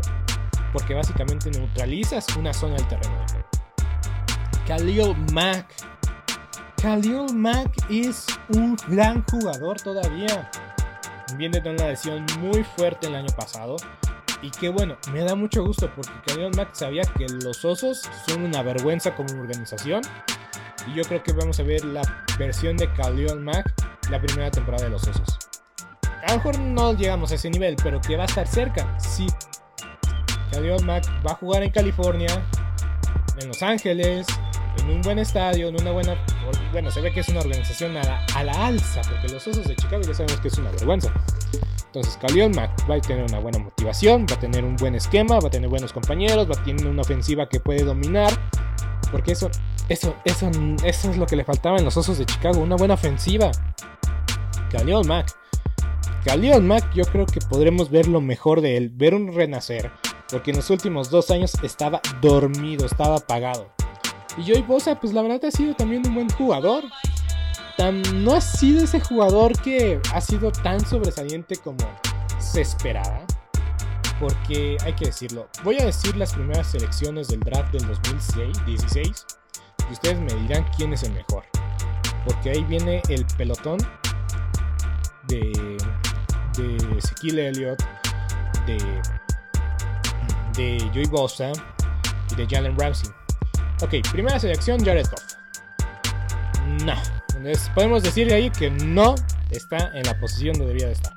porque 0.72 0.94
básicamente 0.94 1.50
neutralizas 1.50 2.26
una 2.36 2.54
zona 2.54 2.76
del 2.76 2.88
terreno 2.88 3.18
de 3.18 3.32
juego. 3.32 3.48
Khalil 4.66 5.16
Mack. 5.34 5.66
Khalil 6.80 7.34
Mack 7.34 7.90
es 7.90 8.26
un 8.54 8.76
gran 8.88 9.22
jugador 9.26 9.78
todavía 9.78 10.50
viene 11.36 11.60
de 11.60 11.70
una 11.70 11.88
lesión 11.88 12.24
muy 12.40 12.64
fuerte 12.64 13.06
el 13.06 13.14
año 13.14 13.34
pasado. 13.36 13.76
Y 14.42 14.50
que 14.50 14.70
bueno, 14.70 14.96
me 15.12 15.20
da 15.20 15.34
mucho 15.34 15.64
gusto 15.64 15.90
porque 15.94 16.12
Khalil 16.26 16.50
Mack 16.56 16.74
sabía 16.74 17.02
que 17.02 17.26
los 17.44 17.64
osos 17.64 18.02
son 18.26 18.44
una 18.44 18.62
vergüenza 18.62 19.14
como 19.14 19.40
organización. 19.40 20.02
Y 20.86 20.94
yo 20.94 21.04
creo 21.04 21.22
que 21.22 21.32
vamos 21.32 21.60
a 21.60 21.62
ver 21.62 21.84
la 21.84 22.02
versión 22.38 22.76
de 22.76 22.90
Khalil 22.94 23.36
Mack 23.40 23.72
la 24.10 24.20
primera 24.20 24.50
temporada 24.50 24.84
de 24.84 24.90
los 24.90 25.06
osos. 25.06 25.38
A 26.26 26.32
lo 26.32 26.36
mejor 26.36 26.58
no 26.58 26.92
llegamos 26.94 27.32
a 27.32 27.34
ese 27.34 27.50
nivel, 27.50 27.76
pero 27.82 28.00
que 28.00 28.16
va 28.16 28.24
a 28.24 28.26
estar 28.26 28.46
cerca, 28.46 28.98
sí. 28.98 29.26
Khalil 30.52 30.84
Mack 30.84 31.04
va 31.26 31.32
a 31.32 31.34
jugar 31.34 31.62
en 31.62 31.70
California, 31.70 32.28
en 33.38 33.48
Los 33.48 33.62
Ángeles, 33.62 34.26
en 34.78 34.90
un 34.90 35.02
buen 35.02 35.18
estadio, 35.18 35.68
en 35.68 35.80
una 35.80 35.92
buena. 35.92 36.16
Bueno, 36.72 36.90
se 36.90 37.00
ve 37.00 37.12
que 37.12 37.20
es 37.20 37.28
una 37.28 37.40
organización 37.40 37.96
a 37.96 38.42
la, 38.42 38.66
alza, 38.66 39.02
porque 39.02 39.28
los 39.28 39.46
Osos 39.46 39.66
de 39.66 39.76
Chicago 39.76 40.02
ya 40.02 40.14
sabemos 40.14 40.40
que 40.40 40.48
es 40.48 40.58
una 40.58 40.70
vergüenza. 40.70 41.12
Entonces, 41.92 42.18
Mack 42.54 42.88
va 42.88 42.94
a 42.94 43.00
tener 43.00 43.24
una 43.24 43.40
buena 43.40 43.58
motivación, 43.58 44.24
va 44.30 44.36
a 44.36 44.38
tener 44.38 44.64
un 44.64 44.76
buen 44.76 44.94
esquema, 44.94 45.40
va 45.40 45.48
a 45.48 45.50
tener 45.50 45.68
buenos 45.68 45.92
compañeros, 45.92 46.48
va 46.48 46.60
a 46.60 46.64
tener 46.64 46.86
una 46.86 47.02
ofensiva 47.02 47.48
que 47.48 47.58
puede 47.58 47.82
dominar. 47.82 48.32
Porque 49.10 49.32
eso, 49.32 49.50
eso, 49.88 50.14
eso, 50.24 50.50
eso 50.84 51.10
es 51.10 51.16
lo 51.16 51.26
que 51.26 51.34
le 51.34 51.44
faltaba 51.44 51.78
en 51.78 51.84
los 51.84 51.96
Osos 51.96 52.18
de 52.18 52.26
Chicago, 52.26 52.60
una 52.60 52.76
buena 52.76 52.94
ofensiva. 52.94 53.50
Khalil 54.70 55.04
Mack. 55.04 55.34
Khalil 56.24 56.62
Mack, 56.62 56.94
yo 56.94 57.04
creo 57.06 57.26
que 57.26 57.40
podremos 57.40 57.90
ver 57.90 58.06
lo 58.06 58.20
mejor 58.20 58.60
de 58.60 58.76
él, 58.76 58.90
ver 58.90 59.16
un 59.16 59.34
renacer. 59.34 59.90
Porque 60.30 60.52
en 60.52 60.58
los 60.58 60.70
últimos 60.70 61.10
dos 61.10 61.32
años 61.32 61.54
estaba 61.64 62.00
dormido, 62.22 62.86
estaba 62.86 63.16
apagado. 63.16 63.66
Y 64.38 64.48
Joey 64.48 64.62
Bosa, 64.62 65.00
pues 65.00 65.12
la 65.12 65.22
verdad 65.22 65.44
ha 65.46 65.50
sido 65.50 65.74
también 65.74 66.06
un 66.06 66.14
buen 66.14 66.28
jugador. 66.30 66.84
No 67.88 68.34
ha 68.34 68.40
sido 68.40 68.84
ese 68.84 69.00
jugador 69.00 69.58
que 69.60 70.00
ha 70.12 70.20
sido 70.20 70.52
tan 70.52 70.84
sobresaliente 70.84 71.56
como 71.56 71.78
se 72.38 72.60
esperaba. 72.60 73.24
Porque 74.18 74.76
hay 74.84 74.92
que 74.92 75.06
decirlo. 75.06 75.48
Voy 75.64 75.78
a 75.78 75.86
decir 75.86 76.14
las 76.16 76.34
primeras 76.34 76.70
selecciones 76.70 77.28
del 77.28 77.40
draft 77.40 77.72
del 77.72 77.86
2016. 77.86 79.26
Y 79.88 79.92
ustedes 79.92 80.20
me 80.20 80.34
dirán 80.42 80.66
quién 80.76 80.92
es 80.92 81.02
el 81.04 81.12
mejor. 81.12 81.44
Porque 82.26 82.50
ahí 82.50 82.62
viene 82.64 83.00
el 83.08 83.24
pelotón 83.38 83.78
de, 85.26 85.78
de 86.58 86.98
Ezequiel 86.98 87.38
Elliott, 87.38 87.82
de, 88.66 88.76
de 90.54 90.90
Joey 90.92 91.06
Bosa 91.06 91.52
y 92.30 92.34
de 92.34 92.46
Jalen 92.46 92.78
Ramsey. 92.78 93.10
Ok, 93.82 93.94
primera 94.12 94.38
selección, 94.38 94.84
Jared 94.84 95.06
Goff. 95.08 95.34
No. 96.84 97.19
Podemos 97.74 98.02
decir 98.02 98.28
de 98.28 98.34
ahí 98.34 98.50
que 98.50 98.70
no 98.70 99.14
está 99.50 99.90
en 99.94 100.02
la 100.04 100.18
posición 100.18 100.54
donde 100.54 100.74
debía 100.74 100.86
de 100.86 100.92
estar. 100.92 101.12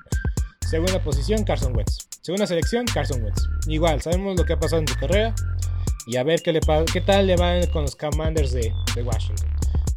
Segunda 0.62 1.04
posición, 1.04 1.44
Carson 1.44 1.76
Wentz. 1.76 2.08
Segunda 2.22 2.48
selección, 2.48 2.86
Carson 2.86 3.24
Wentz. 3.24 3.44
Igual, 3.68 4.02
sabemos 4.02 4.38
lo 4.38 4.46
que 4.46 4.54
ha 4.54 4.60
pasado 4.60 4.82
en 4.82 4.88
su 4.88 4.96
carrera. 4.96 5.36
Y 6.08 6.18
a 6.18 6.24
ver 6.24 6.42
qué, 6.42 6.52
le 6.52 6.60
qué 6.92 7.02
tal 7.02 7.28
le 7.28 7.36
va 7.36 7.60
con 7.72 7.84
los 7.84 7.96
Commanders 7.96 8.52
de, 8.54 8.74
Washington. 9.04 9.50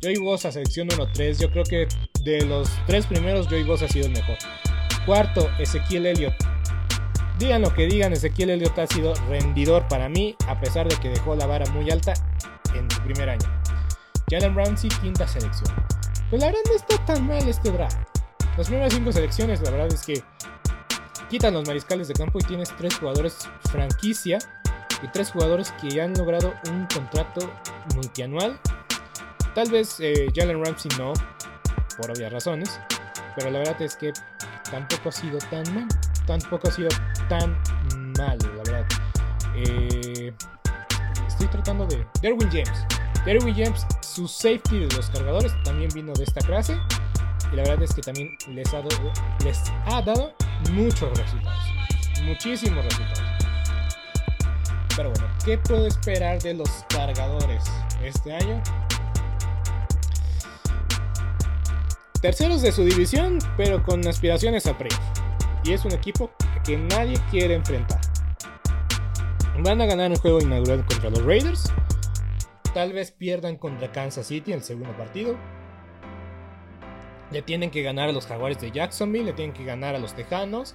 Joey 0.02 0.18
Bosa, 0.18 0.52
selección 0.52 0.88
1-3. 0.88 1.38
Yo 1.40 1.50
creo 1.50 1.64
que 1.64 1.88
de 2.22 2.44
los 2.44 2.68
tres 2.86 3.06
primeros, 3.06 3.46
Joey 3.48 3.62
Bosa 3.64 3.86
ha 3.86 3.88
sido 3.88 4.06
el 4.06 4.12
mejor. 4.12 4.36
Cuarto, 5.04 5.48
Ezequiel 5.58 6.06
Elliott. 6.06 6.34
Digan 7.38 7.62
lo 7.62 7.72
que 7.72 7.86
digan, 7.86 8.12
Ezequiel 8.12 8.50
Elliott 8.50 8.78
ha 8.78 8.86
sido 8.86 9.14
rendidor 9.28 9.86
para 9.88 10.08
mí, 10.08 10.36
a 10.46 10.60
pesar 10.60 10.88
de 10.88 10.96
que 10.96 11.10
dejó 11.10 11.36
la 11.36 11.46
vara 11.46 11.64
muy 11.72 11.90
alta 11.90 12.14
en 12.74 12.90
su 12.90 13.00
primer 13.02 13.30
año. 13.30 13.46
Jalen 14.30 14.54
Ramsey, 14.54 14.90
quinta 15.00 15.28
selección. 15.28 15.72
Pues 16.30 16.42
la 16.42 16.48
verdad 16.48 16.60
no 16.68 16.74
está 16.74 17.04
tan 17.04 17.26
mal 17.26 17.48
este 17.48 17.70
draft. 17.70 17.96
Las 18.56 18.66
primeras 18.66 18.92
cinco 18.92 19.12
selecciones, 19.12 19.60
la 19.60 19.70
verdad 19.70 19.88
es 19.92 20.04
que 20.04 20.22
quitan 21.28 21.54
los 21.54 21.66
mariscales 21.66 22.08
de 22.08 22.14
campo 22.14 22.38
y 22.40 22.44
tienes 22.44 22.74
tres 22.76 22.96
jugadores 22.96 23.48
franquicia 23.70 24.38
y 25.02 25.08
tres 25.08 25.30
jugadores 25.30 25.72
que 25.80 25.90
ya 25.90 26.04
han 26.04 26.14
logrado 26.14 26.54
un 26.70 26.86
contrato 26.86 27.50
multianual. 27.94 28.58
Tal 29.54 29.70
vez 29.70 30.00
eh, 30.00 30.28
Jalen 30.34 30.64
Ramsey 30.64 30.90
no, 30.98 31.12
por 31.96 32.10
obvias 32.10 32.32
razones, 32.32 32.80
pero 33.36 33.50
la 33.50 33.60
verdad 33.60 33.80
es 33.82 33.96
que 33.96 34.12
tampoco 34.70 35.10
ha 35.10 35.12
sido 35.12 35.38
tan 35.50 35.74
mal. 35.74 35.86
Tampoco 36.26 36.68
ha 36.68 36.72
sido 36.72 36.88
tan 37.28 37.56
malo, 38.18 38.52
la 38.56 38.62
verdad. 38.64 38.86
Eh, 39.54 40.32
estoy 41.28 41.46
tratando 41.48 41.86
de. 41.86 42.04
Derwin 42.20 42.50
James. 42.50 42.84
Derwin 43.24 43.54
James, 43.54 43.86
su 44.16 44.26
safety 44.26 44.78
de 44.78 44.96
los 44.96 45.10
cargadores 45.10 45.52
también 45.62 45.90
vino 45.94 46.14
de 46.14 46.24
esta 46.24 46.40
clase. 46.40 46.78
Y 47.52 47.56
la 47.56 47.64
verdad 47.64 47.82
es 47.82 47.94
que 47.94 48.00
también 48.00 48.34
les 48.48 48.72
ha 48.72 50.00
dado, 50.00 50.32
muchos 50.72 51.10
resultados. 51.18 51.62
Muchísimos 52.24 52.82
resultados. 52.82 53.20
Pero 54.96 55.10
bueno, 55.10 55.26
¿qué 55.44 55.58
puedo 55.58 55.86
esperar 55.86 56.40
de 56.40 56.54
los 56.54 56.70
cargadores 56.88 57.62
este 58.02 58.34
año? 58.34 58.62
Terceros 62.22 62.62
de 62.62 62.72
su 62.72 62.84
división, 62.84 63.38
pero 63.58 63.82
con 63.82 64.06
aspiraciones 64.08 64.66
a 64.66 64.78
playoff. 64.78 64.98
Y 65.62 65.74
es 65.74 65.84
un 65.84 65.92
equipo 65.92 66.30
que 66.64 66.78
nadie 66.78 67.20
quiere 67.30 67.54
enfrentar. 67.54 68.00
Van 69.62 69.78
a 69.82 69.84
ganar 69.84 70.10
un 70.10 70.16
juego 70.16 70.40
inaugural 70.40 70.86
contra 70.86 71.10
los 71.10 71.22
Raiders. 71.22 71.70
Tal 72.76 72.92
vez 72.92 73.10
pierdan 73.10 73.56
contra 73.56 73.90
Kansas 73.90 74.26
City 74.26 74.52
en 74.52 74.58
el 74.58 74.62
segundo 74.62 74.94
partido. 74.98 75.34
Le 77.30 77.40
tienen 77.40 77.70
que 77.70 77.82
ganar 77.82 78.10
a 78.10 78.12
los 78.12 78.26
Jaguares 78.26 78.60
de 78.60 78.70
Jacksonville, 78.70 79.24
le 79.24 79.32
tienen 79.32 79.54
que 79.54 79.64
ganar 79.64 79.94
a 79.94 79.98
los 79.98 80.12
Tejanos, 80.14 80.74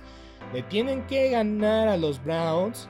le 0.52 0.64
tienen 0.64 1.06
que 1.06 1.30
ganar 1.30 1.90
a 1.90 1.98
los 1.98 2.24
Browns. 2.24 2.90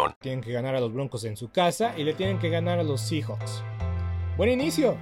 Tienen 0.19 0.41
que 0.41 0.51
ganar 0.51 0.75
a 0.75 0.79
los 0.79 0.93
Broncos 0.93 1.23
en 1.25 1.37
su 1.37 1.51
casa 1.51 1.93
y 1.97 2.03
le 2.03 2.13
tienen 2.13 2.39
que 2.39 2.49
ganar 2.49 2.79
a 2.79 2.83
los 2.83 3.01
Seahawks. 3.01 3.63
Buen 4.37 4.49
inicio. 4.49 4.95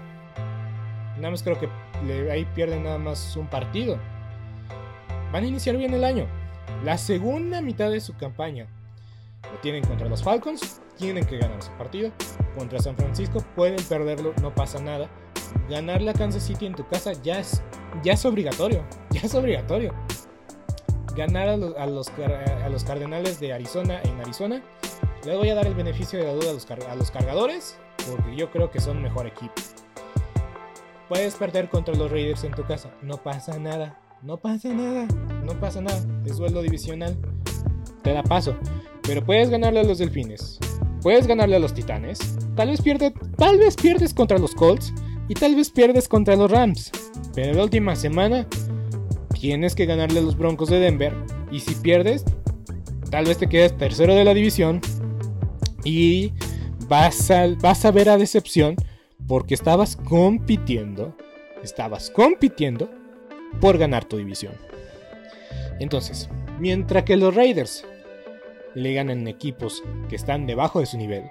Nada 1.18 1.32
más 1.32 1.44
creo 1.44 1.58
que 1.60 1.70
ahí 2.32 2.46
pierden 2.56 2.84
nada 2.84 2.98
más 2.98 3.36
un 3.36 3.48
partido. 3.48 3.98
Van 5.32 5.44
a 5.44 5.48
iniciar 5.48 5.78
bien 5.78 5.94
el 5.94 6.04
año. 6.04 6.28
La 6.84 6.98
segunda 6.98 7.62
mitad 7.62 7.92
de 7.92 8.00
su 8.00 8.16
campaña 8.16 8.68
lo 9.52 9.60
tienen 9.60 9.84
contra 9.84 10.08
los 10.08 10.24
Falcons. 10.24 10.82
Tienen 10.98 11.26
que 11.26 11.38
ganar 11.38 11.60
ese 11.60 11.72
partido. 11.72 12.12
Contra 12.58 12.80
San 12.80 12.96
Francisco 12.96 13.44
pueden 13.56 13.82
perderlo, 13.84 14.34
no 14.42 14.54
pasa 14.54 14.80
nada. 14.80 15.10
Ganarle 15.70 16.12
a 16.12 16.14
Kansas 16.14 16.44
City 16.44 16.66
en 16.66 16.76
tu 16.76 16.88
casa 16.88 17.14
ya 17.14 17.40
es, 17.40 17.62
ya 18.04 18.14
es 18.14 18.26
obligatorio. 18.26 18.84
Ya 19.12 19.22
es 19.22 19.34
obligatorio. 19.36 19.94
Ganar 21.16 21.50
a 21.50 21.88
los, 21.88 22.10
Cardenales 22.84 23.40
de 23.40 23.54
Arizona 23.54 24.02
en 24.04 24.20
Arizona. 24.22 24.64
Les 25.26 25.38
voy 25.38 25.50
a 25.50 25.56
dar 25.56 25.68
el 25.68 25.74
beneficio 25.74 26.20
de 26.20 26.26
la 26.26 26.34
duda 26.34 26.52
a 26.52 26.96
los, 26.96 27.12
cargadores, 27.12 27.78
porque 28.10 28.36
yo 28.36 28.50
creo 28.52 28.72
que 28.72 28.80
son 28.80 29.02
mejor 29.02 29.28
equipo. 29.28 29.54
Puedes 31.08 31.36
perder 31.36 31.70
contra 31.70 31.96
los 31.96 32.12
Raiders 32.12 32.44
en 32.44 32.54
tu 32.54 32.64
casa, 32.64 32.92
no 33.02 33.18
pasa 33.18 33.58
nada, 33.60 34.00
no 34.22 34.38
pasa 34.38 34.70
nada, 34.70 35.08
no 35.44 35.60
pasa 35.60 35.82
nada, 35.82 36.00
es 36.26 36.38
sueldo 36.38 36.62
divisional, 36.62 37.18
te 38.04 38.14
la 38.14 38.24
paso. 38.24 38.56
Pero 39.02 39.26
puedes 39.26 39.50
ganarle 39.50 39.82
a 39.82 39.84
los 39.84 39.98
Delfines, 39.98 40.60
puedes 41.02 41.28
ganarle 41.28 41.56
a 41.56 41.60
los 41.60 41.74
Titanes, 41.74 42.20
tal 42.56 42.70
vez, 42.70 42.82
pierde, 42.82 43.14
tal 43.36 43.58
vez 43.58 43.76
pierdes 43.76 44.14
contra 44.14 44.38
los 44.38 44.56
Colts. 44.56 44.94
Y 45.30 45.36
tal 45.36 45.56
vez 45.56 45.70
pierdes 45.70 46.08
contra 46.08 46.36
los 46.36 46.50
Rams. 46.50 46.92
Pero 47.36 47.54
la 47.54 47.64
última 47.64 47.96
semana 47.96 48.48
tienes 49.40 49.74
que 49.74 49.86
ganarle 49.86 50.20
a 50.20 50.24
los 50.24 50.38
Broncos 50.38 50.70
de 50.70 50.80
Denver 50.80 51.14
y 51.50 51.62
si 51.62 51.74
pierdes, 51.76 52.26
tal 53.10 53.26
vez 53.26 53.38
te 53.38 53.48
quedes 53.48 53.76
tercero 53.78 54.14
de 54.14 54.26
la 54.26 54.34
división 54.34 54.82
y 55.84 56.34
vas 56.88 57.32
a, 57.32 57.48
vas 57.62 57.86
a 57.86 57.92
ver 57.92 58.10
a 58.10 58.18
decepción 58.18 58.76
porque 59.28 59.54
estabas 59.54 59.96
compitiendo, 59.96 61.16
estabas 61.64 62.10
compitiendo 62.10 62.90
por 63.62 63.78
ganar 63.78 64.06
tu 64.06 64.18
división. 64.18 64.54
Entonces, 65.80 66.30
mientras 66.60 67.04
que 67.04 67.16
los 67.16 67.34
Raiders 67.34 67.86
le 68.76 68.94
ganan 68.94 69.28
equipos 69.28 69.82
que 70.10 70.18
están 70.18 70.48
debajo 70.48 70.82
de 70.82 70.86
su 70.86 70.98
nivel, 70.98 71.24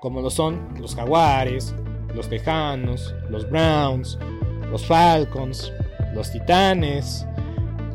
como 0.00 0.20
lo 0.20 0.30
son 0.30 0.68
los 0.78 0.94
Jaguares, 0.94 1.74
los 2.14 2.28
Tejanos, 2.28 3.14
los 3.28 3.50
Browns, 3.50 4.18
los 4.70 4.86
Falcons, 4.86 5.72
los 6.14 6.30
Titanes, 6.30 7.26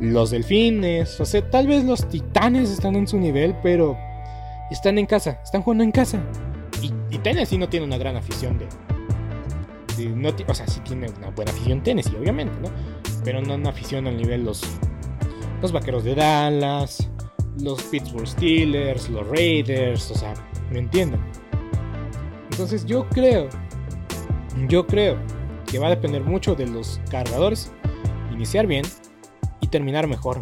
los 0.02 0.32
Delfines, 0.32 1.20
o 1.22 1.26
sea, 1.26 1.48
tal 1.48 1.68
vez 1.68 1.86
los 1.86 2.10
Titanes 2.10 2.72
están 2.72 2.96
en 2.96 3.08
su 3.08 3.20
nivel, 3.20 3.56
pero 3.62 3.96
están 4.72 4.98
en 4.98 5.06
casa, 5.06 5.40
están 5.44 5.62
jugando 5.62 5.84
en 5.84 5.92
casa. 5.92 6.20
Y, 6.82 7.18
Tennessee 7.20 7.60
no 7.60 7.70
tiene 7.70 7.86
una 7.86 8.00
gran 8.00 8.16
afición 8.18 8.58
de. 8.58 8.66
o 10.48 10.54
sea, 10.56 10.68
sí 10.68 10.80
tiene 10.80 11.08
una 11.18 11.30
buena 11.30 11.52
afición 11.52 11.84
Tennessee, 11.84 12.16
obviamente, 12.20 12.54
¿no? 12.62 12.70
Pero 13.24 13.42
no 13.42 13.54
una 13.54 13.70
afición 13.70 14.08
al 14.08 14.18
nivel 14.18 14.44
los. 14.44 14.64
Los 15.62 15.72
vaqueros 15.72 16.04
de 16.04 16.16
Dallas, 16.16 17.08
los 17.60 17.84
Pittsburgh 17.84 18.28
Steelers, 18.28 19.08
los 19.10 19.28
Raiders, 19.28 20.10
o 20.10 20.16
sea, 20.16 20.34
¿me 20.72 20.80
entienden? 20.80 21.22
Entonces 22.50 22.84
yo 22.88 23.08
creo, 23.10 23.48
yo 24.68 24.88
creo 24.88 25.20
que 25.72 25.78
va 25.78 25.86
a 25.86 25.90
depender 25.92 26.24
mucho 26.24 26.56
de 26.56 26.66
los 26.66 27.00
cargadores 27.12 27.72
iniciar 28.32 28.66
bien 28.66 28.84
y 29.62 29.68
terminar 29.68 30.08
mejor. 30.08 30.38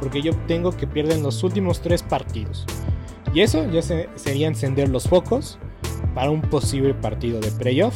Porque 0.00 0.22
yo 0.22 0.32
tengo 0.48 0.72
que 0.72 0.86
pierden 0.86 1.22
los 1.22 1.44
últimos 1.44 1.80
tres 1.80 2.02
partidos. 2.02 2.66
Y 3.34 3.40
eso 3.40 3.70
ya 3.70 3.82
sería 3.82 4.48
encender 4.48 4.88
los 4.88 5.08
focos 5.08 5.58
para 6.14 6.30
un 6.30 6.42
posible 6.42 6.92
partido 6.94 7.40
de 7.40 7.50
playoff 7.52 7.94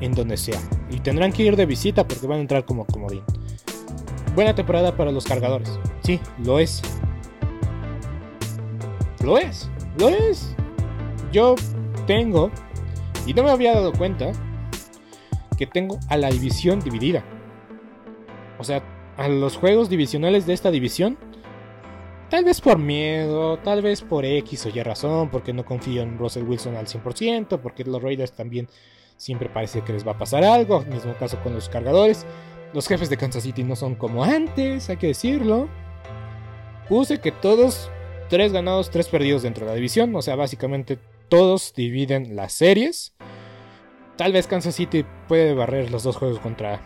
en 0.00 0.12
donde 0.12 0.36
sea. 0.36 0.60
Y 0.90 0.98
tendrán 0.98 1.32
que 1.32 1.44
ir 1.44 1.56
de 1.56 1.66
visita 1.66 2.06
porque 2.06 2.26
van 2.26 2.38
a 2.38 2.42
entrar 2.42 2.64
como 2.64 2.84
comodín. 2.84 3.22
Buena 4.34 4.54
temporada 4.54 4.96
para 4.96 5.12
los 5.12 5.24
cargadores. 5.24 5.78
Sí, 6.02 6.20
lo 6.42 6.58
es. 6.58 6.82
Lo 9.22 9.38
es. 9.38 9.70
Lo 9.98 10.08
es. 10.08 10.54
Yo 11.32 11.54
tengo, 12.06 12.50
y 13.26 13.34
no 13.34 13.42
me 13.44 13.50
había 13.50 13.74
dado 13.74 13.92
cuenta, 13.92 14.32
que 15.56 15.66
tengo 15.66 15.98
a 16.08 16.16
la 16.16 16.30
división 16.30 16.80
dividida. 16.80 17.24
O 18.58 18.64
sea, 18.64 18.82
a 19.16 19.28
los 19.28 19.56
juegos 19.56 19.88
divisionales 19.88 20.46
de 20.46 20.54
esta 20.54 20.70
división. 20.70 21.18
Tal 22.30 22.44
vez 22.44 22.60
por 22.60 22.78
miedo, 22.78 23.58
tal 23.58 23.82
vez 23.82 24.02
por 24.02 24.24
X 24.24 24.66
o 24.66 24.68
Y 24.68 24.82
razón, 24.82 25.30
porque 25.30 25.52
no 25.52 25.64
confío 25.64 26.02
en 26.02 26.18
Russell 26.18 26.44
Wilson 26.44 26.76
al 26.76 26.86
100%, 26.86 27.60
porque 27.60 27.84
los 27.84 28.02
Raiders 28.02 28.32
también 28.32 28.68
siempre 29.16 29.48
parece 29.48 29.82
que 29.82 29.92
les 29.92 30.06
va 30.06 30.12
a 30.12 30.18
pasar 30.18 30.44
algo, 30.44 30.80
mismo 30.82 31.14
caso 31.14 31.38
con 31.42 31.54
los 31.54 31.68
cargadores. 31.68 32.26
Los 32.72 32.88
jefes 32.88 33.08
de 33.08 33.16
Kansas 33.16 33.44
City 33.44 33.62
no 33.62 33.76
son 33.76 33.94
como 33.94 34.24
antes, 34.24 34.90
hay 34.90 34.96
que 34.96 35.08
decirlo. 35.08 35.68
Puse 36.88 37.20
que 37.20 37.30
todos, 37.30 37.90
tres 38.28 38.52
ganados, 38.52 38.90
tres 38.90 39.08
perdidos 39.08 39.42
dentro 39.42 39.64
de 39.64 39.70
la 39.70 39.76
división, 39.76 40.14
o 40.16 40.22
sea, 40.22 40.34
básicamente 40.34 40.98
todos 41.28 41.72
dividen 41.74 42.36
las 42.36 42.52
series. 42.52 43.14
Tal 44.16 44.32
vez 44.32 44.46
Kansas 44.46 44.74
City 44.74 45.04
puede 45.28 45.54
barrer 45.54 45.90
los 45.90 46.02
dos 46.02 46.16
juegos 46.16 46.40
contra, 46.40 46.80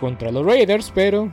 contra 0.00 0.32
los 0.32 0.44
Raiders, 0.44 0.90
pero 0.94 1.32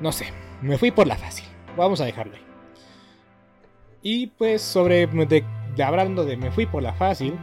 No 0.00 0.12
sé, 0.12 0.26
me 0.62 0.78
fui 0.78 0.90
por 0.90 1.06
la 1.06 1.16
fácil. 1.16 1.46
Vamos 1.76 2.00
a 2.00 2.04
dejarlo 2.04 2.34
ahí. 2.34 2.42
Y 4.02 4.28
pues 4.28 4.62
sobre 4.62 5.06
de, 5.06 5.44
hablando 5.82 6.24
de 6.24 6.36
me 6.36 6.50
fui 6.50 6.66
por 6.66 6.82
la 6.82 6.92
fácil, 6.92 7.36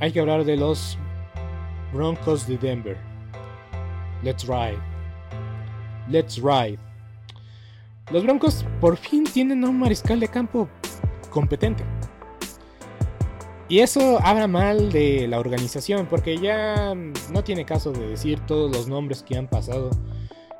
hay 0.00 0.12
que 0.12 0.20
hablar 0.20 0.44
de 0.44 0.56
los 0.56 0.98
Broncos 1.92 2.46
de 2.46 2.58
Denver. 2.58 2.96
Let's 4.22 4.46
ride. 4.46 4.78
Let's 6.08 6.38
ride. 6.42 6.78
Los 8.10 8.24
Broncos 8.24 8.64
por 8.80 8.96
fin 8.96 9.24
tienen 9.24 9.64
un 9.64 9.78
mariscal 9.78 10.20
de 10.20 10.28
campo 10.28 10.68
competente. 11.30 11.84
Y 13.68 13.80
eso 13.80 14.20
habla 14.22 14.46
mal 14.46 14.92
de 14.92 15.26
la 15.26 15.40
organización, 15.40 16.06
porque 16.06 16.38
ya 16.38 16.94
no 16.94 17.42
tiene 17.42 17.64
caso 17.64 17.92
de 17.92 18.08
decir 18.08 18.38
todos 18.40 18.70
los 18.70 18.86
nombres 18.86 19.22
que 19.24 19.36
han 19.36 19.48
pasado 19.48 19.90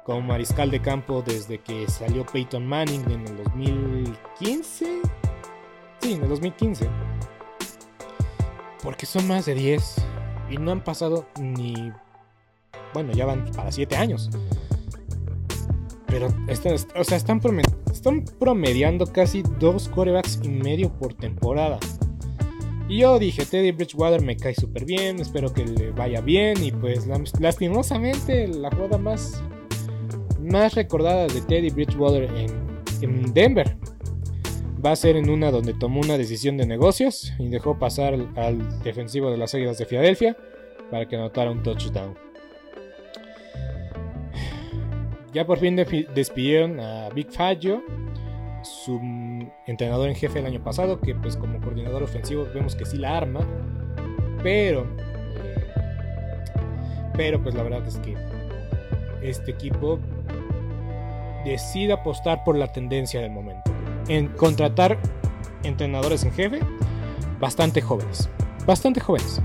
como 0.07 0.21
mariscal 0.23 0.71
de 0.71 0.81
campo 0.81 1.21
desde 1.21 1.59
que 1.59 1.89
salió 1.89 2.25
Peyton 2.25 2.65
Manning 2.65 3.03
en 3.11 3.27
el 3.27 3.37
2015. 3.39 5.01
Sí, 6.01 6.13
en 6.13 6.23
el 6.23 6.29
2015. 6.29 6.89
Porque 8.85 9.05
son 9.05 9.27
más 9.27 9.47
de 9.47 9.57
10 9.57 9.97
y 10.51 10.59
no 10.59 10.71
han 10.71 10.85
pasado 10.85 11.27
ni... 11.41 11.93
Bueno, 12.95 13.13
ya 13.15 13.27
van 13.27 13.47
para 13.47 13.73
7 13.73 13.97
años. 13.97 14.31
Pero 16.07 16.29
están, 16.47 16.75
o 16.75 17.03
sea, 17.03 17.17
están, 17.17 17.41
promediando 18.39 19.07
casi 19.09 19.43
dos 19.59 19.89
quarterbacks 19.89 20.39
y 20.45 20.49
medio 20.49 20.89
por 20.89 21.15
temporada. 21.15 21.81
Y 22.89 22.99
yo 22.99 23.19
dije, 23.19 23.45
Teddy 23.45 23.73
Bridgewater 23.73 24.23
me 24.23 24.37
cae 24.37 24.55
súper 24.55 24.85
bien, 24.85 25.19
espero 25.19 25.53
que 25.53 25.65
le 25.65 25.91
vaya 25.91 26.21
bien. 26.21 26.63
Y 26.63 26.71
pues 26.71 27.09
lastimosamente 27.41 28.47
la 28.47 28.71
jugada 28.71 28.99
más 28.99 29.43
más 30.47 30.75
recordadas 30.75 31.35
de 31.35 31.41
Teddy 31.43 31.71
Bridgewater 31.71 32.31
en, 33.01 33.35
Denver. 33.35 33.77
Va 34.85 34.93
a 34.93 34.97
ser 34.97 35.17
en 35.17 35.29
una 35.29 35.51
donde 35.51 35.75
tomó 35.75 36.01
una 36.01 36.17
decisión 36.17 36.57
de 36.57 36.67
negocios 36.67 37.33
y 37.39 37.49
dejó 37.49 37.79
pasar 37.79 38.15
al, 38.37 38.83
defensivo 38.83 39.31
de 39.31 39.37
las 39.37 39.55
Águilas 39.55 39.79
de 39.79 39.87
Filadelfia 39.87 40.37
para 40.91 41.07
que 41.07 41.17
anotara 41.17 41.51
un 41.51 41.63
touchdown. 41.63 42.15
Ya 45.35 45.47
por 45.47 45.59
fin 45.59 45.77
despidieron 45.77 46.81
a 46.81 47.11
Big 47.11 47.31
Fagio, 47.31 47.83
su 48.63 48.99
entrenador 49.67 50.09
en 50.09 50.15
jefe 50.15 50.39
el 50.39 50.47
año 50.47 50.63
pasado, 50.63 51.01
que 51.01 51.15
pues 51.15 51.37
como 51.37 51.61
coordinador 51.61 52.03
ofensivo 52.03 52.47
vemos 52.55 52.75
que 52.75 52.87
sí 52.87 52.97
la 52.97 53.17
arma, 53.17 53.41
pero 54.43 54.87
pero 57.17 57.43
pues 57.43 57.55
la 57.55 57.63
verdad 57.63 57.87
es 57.87 57.99
que 57.99 58.15
este 59.23 59.51
equipo 59.51 59.99
decide 61.51 61.93
apostar 61.93 62.45
por 62.45 62.57
la 62.57 62.73
tendencia 62.73 63.21
del 63.21 63.31
momento. 63.31 63.71
En 64.09 64.29
contratar 64.29 64.99
entrenadores 65.63 66.25
en 66.25 66.33
jefe 66.33 66.61
bastante 67.41 67.81
jóvenes. 67.81 68.29
Bastante 68.67 69.01
jóvenes. 69.01 69.41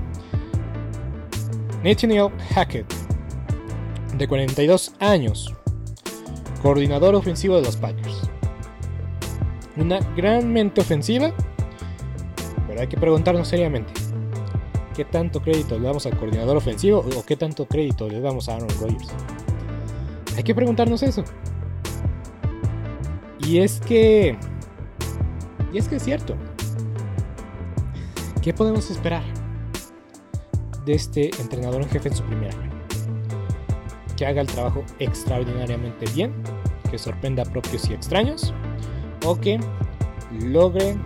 Nathaniel 1.82 2.28
Hackett, 2.54 2.86
de 4.16 4.28
42 4.28 4.92
años, 5.00 5.52
coordinador 6.62 7.14
ofensivo 7.14 7.56
de 7.56 7.62
los 7.62 7.76
Packers. 7.76 8.30
Una 9.76 9.98
gran 10.16 10.52
mente 10.52 10.80
ofensiva, 10.80 11.32
pero 12.68 12.80
hay 12.80 12.86
que 12.86 12.96
preguntarnos 12.96 13.48
seriamente, 13.48 13.92
¿qué 14.94 15.04
tanto 15.04 15.40
crédito 15.40 15.76
le 15.76 15.86
damos 15.86 16.06
al 16.06 16.16
coordinador 16.16 16.56
ofensivo 16.56 17.04
o 17.16 17.24
qué 17.24 17.36
tanto 17.36 17.66
crédito 17.66 18.08
le 18.08 18.20
damos 18.20 18.48
a 18.48 18.54
Aaron 18.54 18.68
Rodgers? 18.80 19.08
Hay 20.36 20.44
que 20.44 20.54
preguntarnos 20.54 21.02
eso. 21.02 21.24
Y 23.46 23.58
es 23.58 23.80
que... 23.80 24.36
Y 25.72 25.78
es 25.78 25.88
que 25.88 25.96
es 25.96 26.02
cierto. 26.02 26.36
¿Qué 28.42 28.52
podemos 28.52 28.90
esperar 28.90 29.22
de 30.84 30.94
este 30.94 31.30
entrenador 31.40 31.82
en 31.82 31.88
jefe 31.88 32.08
en 32.08 32.16
su 32.16 32.24
primer 32.24 32.54
año? 32.54 32.70
Que 34.16 34.26
haga 34.26 34.40
el 34.40 34.46
trabajo 34.46 34.84
extraordinariamente 34.98 36.06
bien, 36.14 36.32
que 36.90 36.98
sorprenda 36.98 37.42
a 37.42 37.46
propios 37.46 37.88
y 37.88 37.94
extraños, 37.94 38.52
o 39.24 39.38
que 39.38 39.58
logre 40.40 40.96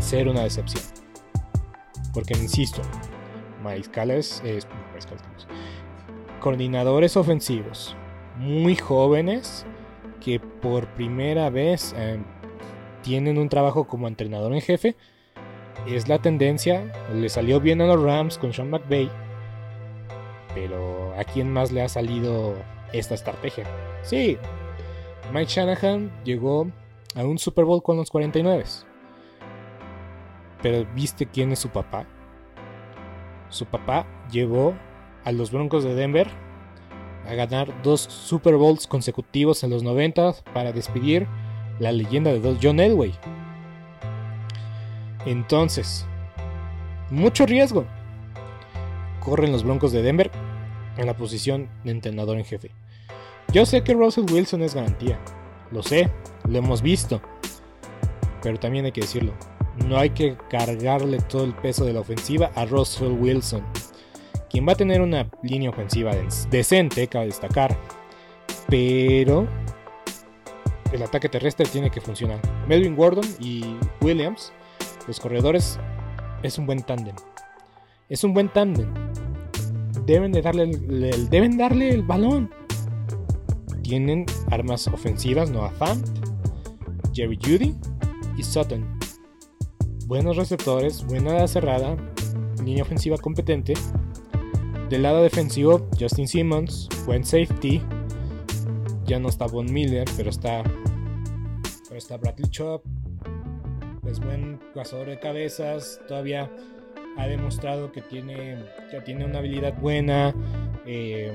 ser 0.00 0.28
una 0.28 0.42
decepción. 0.42 0.82
Porque, 2.12 2.34
insisto, 2.34 2.82
mariscales, 3.62 4.42
es, 4.44 4.66
coordinadores 6.40 7.16
ofensivos 7.16 7.94
muy 8.38 8.74
jóvenes 8.74 9.66
que 10.20 10.38
por 10.38 10.86
primera 10.88 11.50
vez 11.50 11.94
eh, 11.96 12.18
tienen 13.02 13.38
un 13.38 13.48
trabajo 13.48 13.86
como 13.86 14.08
entrenador 14.08 14.52
en 14.52 14.60
jefe. 14.60 14.96
Es 15.86 16.08
la 16.08 16.20
tendencia. 16.20 16.92
Le 17.14 17.28
salió 17.28 17.60
bien 17.60 17.80
a 17.80 17.86
los 17.86 18.02
Rams 18.02 18.38
con 18.38 18.52
Sean 18.52 18.70
McVay. 18.70 19.10
Pero 20.54 21.14
¿a 21.18 21.24
quién 21.24 21.50
más 21.50 21.72
le 21.72 21.82
ha 21.82 21.88
salido 21.88 22.54
esta 22.92 23.14
estrategia? 23.14 23.64
Sí, 24.02 24.36
Mike 25.32 25.50
Shanahan 25.50 26.10
llegó 26.24 26.66
a 27.14 27.24
un 27.24 27.38
Super 27.38 27.64
Bowl 27.64 27.82
con 27.82 27.96
los 27.96 28.10
49. 28.10 28.64
Pero 30.62 30.86
¿viste 30.94 31.26
quién 31.26 31.52
es 31.52 31.58
su 31.60 31.70
papá? 31.70 32.04
Su 33.48 33.66
papá 33.66 34.06
llevó 34.30 34.74
a 35.24 35.32
los 35.32 35.50
Broncos 35.50 35.84
de 35.84 35.94
Denver 35.94 36.28
a 37.26 37.34
ganar 37.34 37.82
dos 37.82 38.00
Super 38.00 38.56
Bowls 38.56 38.86
consecutivos 38.86 39.62
en 39.62 39.70
los 39.70 39.82
90 39.82 40.34
para 40.54 40.72
despedir 40.72 41.26
la 41.78 41.92
leyenda 41.92 42.32
de 42.32 42.58
John 42.62 42.80
Elway. 42.80 43.14
Entonces, 45.26 46.06
mucho 47.10 47.46
riesgo. 47.46 47.84
corren 49.20 49.52
los 49.52 49.64
Broncos 49.64 49.92
de 49.92 50.02
Denver 50.02 50.30
en 50.96 51.06
la 51.06 51.16
posición 51.16 51.68
de 51.84 51.90
entrenador 51.90 52.38
en 52.38 52.44
jefe. 52.44 52.70
Yo 53.52 53.66
sé 53.66 53.82
que 53.82 53.94
Russell 53.94 54.30
Wilson 54.30 54.62
es 54.62 54.74
garantía, 54.74 55.18
lo 55.72 55.82
sé, 55.82 56.08
lo 56.48 56.58
hemos 56.58 56.82
visto, 56.82 57.20
pero 58.42 58.58
también 58.58 58.84
hay 58.84 58.92
que 58.92 59.00
decirlo, 59.00 59.32
no 59.86 59.98
hay 59.98 60.10
que 60.10 60.36
cargarle 60.48 61.18
todo 61.18 61.44
el 61.44 61.54
peso 61.54 61.84
de 61.84 61.92
la 61.92 62.00
ofensiva 62.00 62.52
a 62.54 62.64
Russell 62.64 63.12
Wilson, 63.12 63.62
quien 64.50 64.66
va 64.66 64.72
a 64.72 64.76
tener 64.76 65.00
una 65.00 65.30
línea 65.42 65.70
ofensiva 65.70 66.12
decente, 66.50 67.06
cabe 67.06 67.26
destacar, 67.26 67.76
pero 68.68 69.48
el 70.92 71.02
ataque 71.02 71.28
terrestre 71.28 71.66
tiene 71.66 71.90
que 71.90 72.00
funcionar. 72.00 72.40
Melvin 72.66 72.96
Gordon 72.96 73.24
y 73.38 73.76
Williams, 74.00 74.52
los 75.06 75.20
corredores, 75.20 75.78
es 76.42 76.58
un 76.58 76.66
buen 76.66 76.82
tándem. 76.82 77.14
Es 78.08 78.24
un 78.24 78.34
buen 78.34 78.48
tándem. 78.48 78.92
Deben 80.04 80.32
de 80.32 80.42
darle 80.42 80.64
el, 80.64 81.30
deben 81.30 81.56
darle 81.56 81.90
el 81.90 82.02
balón. 82.02 82.50
Tienen 83.82 84.26
armas 84.50 84.88
ofensivas, 84.88 85.50
Noah 85.50 85.70
Fant, 85.70 86.04
Jerry 87.12 87.38
Judy 87.40 87.76
y 88.36 88.42
Sutton. 88.42 88.98
Buenos 90.06 90.36
receptores, 90.36 91.04
buena 91.06 91.46
cerrada, 91.46 91.96
línea 92.64 92.82
ofensiva 92.82 93.16
competente. 93.16 93.74
Del 94.90 95.04
lado 95.04 95.22
defensivo, 95.22 95.88
Justin 96.00 96.26
Simmons, 96.26 96.88
buen 97.06 97.24
safety. 97.24 97.80
Ya 99.04 99.20
no 99.20 99.28
está 99.28 99.46
Von 99.46 99.72
Miller, 99.72 100.04
pero 100.16 100.30
está, 100.30 100.64
pero 101.84 101.96
está 101.96 102.16
Bradley 102.16 102.50
Chop. 102.50 102.84
Es 104.04 104.18
buen 104.18 104.58
cazador 104.74 105.06
de 105.06 105.20
cabezas. 105.20 106.00
Todavía 106.08 106.50
ha 107.16 107.26
demostrado 107.28 107.92
que 107.92 108.00
tiene, 108.02 108.64
que 108.90 109.00
tiene 109.02 109.24
una 109.24 109.38
habilidad 109.38 109.78
buena. 109.78 110.34
Eh, 110.84 111.32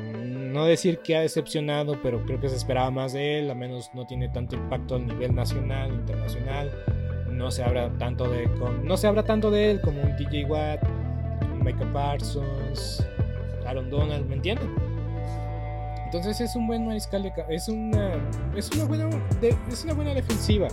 no 0.51 0.66
decir 0.66 0.99
que 0.99 1.16
ha 1.16 1.22
decepcionado, 1.22 2.01
pero 2.03 2.26
creo 2.26 2.41
que 2.41 2.49
se 2.49 2.58
esperaba 2.58 2.91
más 2.91 3.14
de 3.14 3.39
él. 3.39 3.49
Al 3.49 3.56
menos 3.56 3.89
no 3.93 4.06
tiene 4.06 4.28
tanto 4.28 4.58
impacto 4.58 4.95
a 4.95 4.99
nivel 4.99 5.34
nacional, 5.34 5.93
internacional. 5.93 6.72
No 7.30 7.49
se 7.51 7.64
habla 7.64 7.89
tanto 7.97 8.30
de, 8.30 8.49
no 8.84 8.97
se 8.97 9.08
habla 9.08 9.24
tanto 9.24 9.49
de 9.49 9.72
él 9.72 9.80
como 9.80 10.01
un 10.01 10.18
DJ 10.18 10.43
Watt, 10.43 10.84
un 11.53 11.64
Micah 11.64 11.93
Parsons, 11.93 13.06
Aaron 13.66 13.89
Donald, 13.89 14.28
¿me 14.28 14.36
entienden? 14.36 14.70
Entonces 16.05 16.39
es 16.39 16.55
un 16.55 16.68
buen 16.68 16.86
mariscal 16.86 17.24
de 17.24 17.34
es 17.49 17.68
una 17.68 18.13
es 18.55 18.70
una 18.72 18.86
buena 18.86 19.09
es 19.70 19.84
una 19.84 19.93
buena 19.93 20.13
defensiva. 20.13 20.68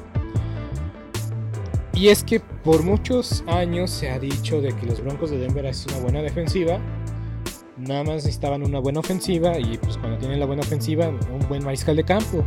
Y 1.95 2.09
es 2.09 2.23
que 2.25 2.41
por 2.41 2.83
muchos 2.83 3.45
años 3.47 3.91
se 3.91 4.11
ha 4.11 4.19
dicho 4.19 4.61
de 4.61 4.75
que 4.75 4.87
los 4.87 5.01
Broncos 5.03 5.31
de 5.31 5.39
Denver 5.39 5.67
es 5.67 5.87
una 5.87 5.99
buena 5.99 6.23
defensiva. 6.23 6.79
Nada 7.77 8.05
más 8.05 8.15
necesitaban 8.17 8.63
una 8.63 8.79
buena 8.79 9.01
ofensiva 9.01 9.59
y 9.59 9.79
pues 9.79 9.99
cuando 9.99 10.19
tienen 10.19 10.39
la 10.39 10.47
buena 10.47 10.63
ofensiva, 10.63 11.09
un 11.09 11.49
buen 11.49 11.65
mariscal 11.65 11.97
de 11.97 12.05
campo. 12.05 12.45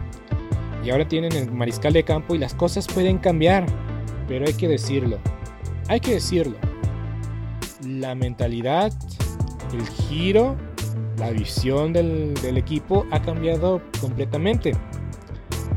Y 0.83 0.89
ahora 0.89 1.07
tienen 1.07 1.33
el 1.33 1.51
mariscal 1.51 1.93
de 1.93 2.03
campo 2.03 2.35
y 2.35 2.37
las 2.37 2.53
cosas 2.53 2.87
pueden 2.87 3.17
cambiar. 3.17 3.65
Pero 4.27 4.45
hay 4.45 4.53
que 4.53 4.67
decirlo. 4.67 5.19
Hay 5.87 5.99
que 5.99 6.13
decirlo. 6.13 6.57
La 7.85 8.15
mentalidad, 8.15 8.91
el 9.73 9.87
giro, 9.87 10.55
la 11.17 11.31
visión 11.31 11.93
del, 11.93 12.35
equipo 12.57 13.05
ha 13.11 13.21
cambiado 13.21 13.81
completamente. 13.99 14.73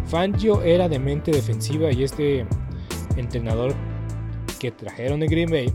Fangio 0.07 0.63
era 0.63 0.89
de 0.89 0.99
mente 0.99 1.31
defensiva 1.31 1.93
y 1.93 2.03
este 2.03 2.47
entrenador 3.17 3.75
que 4.59 4.71
trajeron 4.71 5.21
de 5.21 5.27
Green 5.27 5.51
Bay, 5.51 5.73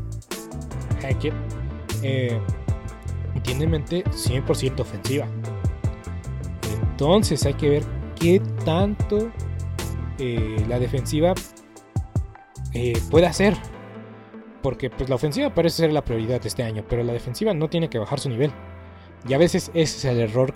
Hackett, 1.01 1.33
eh, 2.01 2.39
tiene 3.43 3.67
mente 3.67 4.03
100% 4.05 4.79
ofensiva. 4.79 5.27
Entonces 6.81 7.45
hay 7.45 7.53
que 7.53 7.69
ver 7.69 7.83
qué 8.19 8.41
tanto 8.65 9.31
eh, 10.17 10.63
la 10.67 10.79
defensiva 10.79 11.33
eh, 12.73 12.99
puede 13.09 13.27
hacer. 13.27 13.55
Porque 14.63 14.89
pues, 14.89 15.09
la 15.09 15.15
ofensiva 15.15 15.53
parece 15.53 15.83
ser 15.83 15.93
la 15.93 16.03
prioridad 16.03 16.41
de 16.41 16.47
este 16.47 16.63
año, 16.63 16.83
pero 16.89 17.03
la 17.03 17.13
defensiva 17.13 17.53
no 17.53 17.69
tiene 17.69 17.89
que 17.89 17.99
bajar 17.99 18.19
su 18.19 18.29
nivel. 18.29 18.51
Y 19.27 19.33
a 19.33 19.37
veces 19.37 19.69
ese 19.75 19.97
es 19.97 20.05
el 20.05 20.19
error 20.19 20.55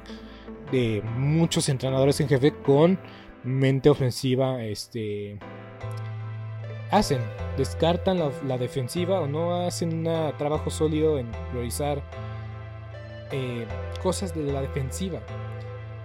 de 0.71 1.03
muchos 1.15 1.69
entrenadores 1.69 2.19
en 2.19 2.27
jefe 2.27 2.53
con 2.53 2.99
mente 3.43 3.89
ofensiva. 3.89 4.63
Este, 4.63 5.37
hacen, 6.91 7.19
descartan 7.57 8.19
la, 8.47 8.57
defensiva 8.57 9.21
o 9.21 9.27
no 9.27 9.65
hacen 9.65 10.07
un 10.07 10.33
trabajo 10.37 10.69
sólido 10.69 11.17
en 11.19 11.31
priorizar 11.51 12.01
eh, 13.31 13.67
cosas 14.01 14.33
de 14.33 14.51
la 14.51 14.61
defensiva. 14.61 15.21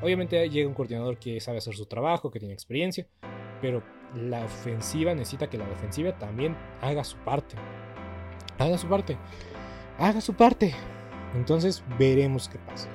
Obviamente 0.03 0.49
llega 0.51 0.69
un 0.69 0.75
coordinador 0.75 1.19
que 1.19 1.41
sabe 1.41 1.59
hacer 1.59 1.75
su 1.75 1.87
trabajo, 1.87 2.31
que 2.31 2.41
tiene 2.41 2.55
experiencia, 2.55 3.07
pero 3.61 3.83
la 4.17 4.45
ofensiva 4.45 5.15
necesita 5.15 5.49
que 5.49 5.59
la 5.59 5.67
defensiva 5.67 6.19
también 6.19 6.57
haga 6.81 7.05
su 7.05 7.17
parte. 7.19 7.55
Haga 8.59 8.79
su 8.79 8.89
parte. 8.89 9.17
Haga 9.99 10.21
su 10.21 10.35
parte. 10.35 10.75
Entonces 11.35 11.83
veremos 11.99 12.49
qué 12.49 12.59
pasa. 12.59 12.89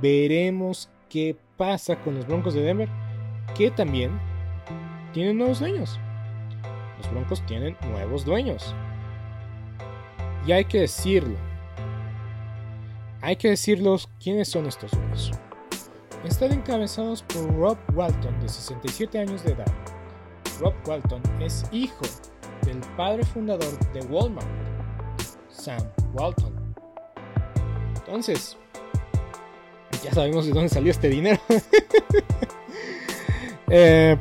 Veremos 0.00 0.88
qué 1.08 1.36
pasa 1.56 1.96
con 1.96 2.14
los 2.16 2.26
Broncos 2.26 2.54
de 2.54 2.62
Denver, 2.62 2.88
que 3.54 3.70
también 3.70 4.18
tienen 5.12 5.38
nuevos 5.38 5.60
dueños. 5.60 5.98
Los 6.98 7.10
Broncos 7.10 7.44
tienen 7.46 7.76
nuevos 7.90 8.24
dueños. 8.24 8.74
Y 10.46 10.52
hay 10.52 10.64
que 10.64 10.80
decirlo. 10.80 11.36
Hay 13.20 13.36
que 13.36 13.48
decirlos 13.48 14.08
quiénes 14.22 14.48
son 14.48 14.66
estos 14.66 14.92
dueños. 14.92 15.32
Están 16.24 16.52
encabezados 16.52 17.22
por 17.22 17.54
Rob 17.54 17.78
Walton, 17.94 18.40
de 18.40 18.48
67 18.48 19.18
años 19.18 19.44
de 19.44 19.52
edad, 19.52 19.72
Rob 20.60 20.74
Walton 20.86 21.22
es 21.40 21.64
hijo 21.70 22.04
del 22.62 22.80
padre 22.96 23.24
fundador 23.24 23.78
de 23.92 24.00
Walmart, 24.06 24.46
Sam 25.66 25.82
Walton. 26.14 26.54
Entonces, 27.96 28.56
ya 30.04 30.12
sabemos 30.12 30.46
de 30.46 30.52
dónde 30.52 30.68
salió 30.68 30.90
este 30.90 31.08
dinero. 31.08 31.40
Eh, 33.68 34.16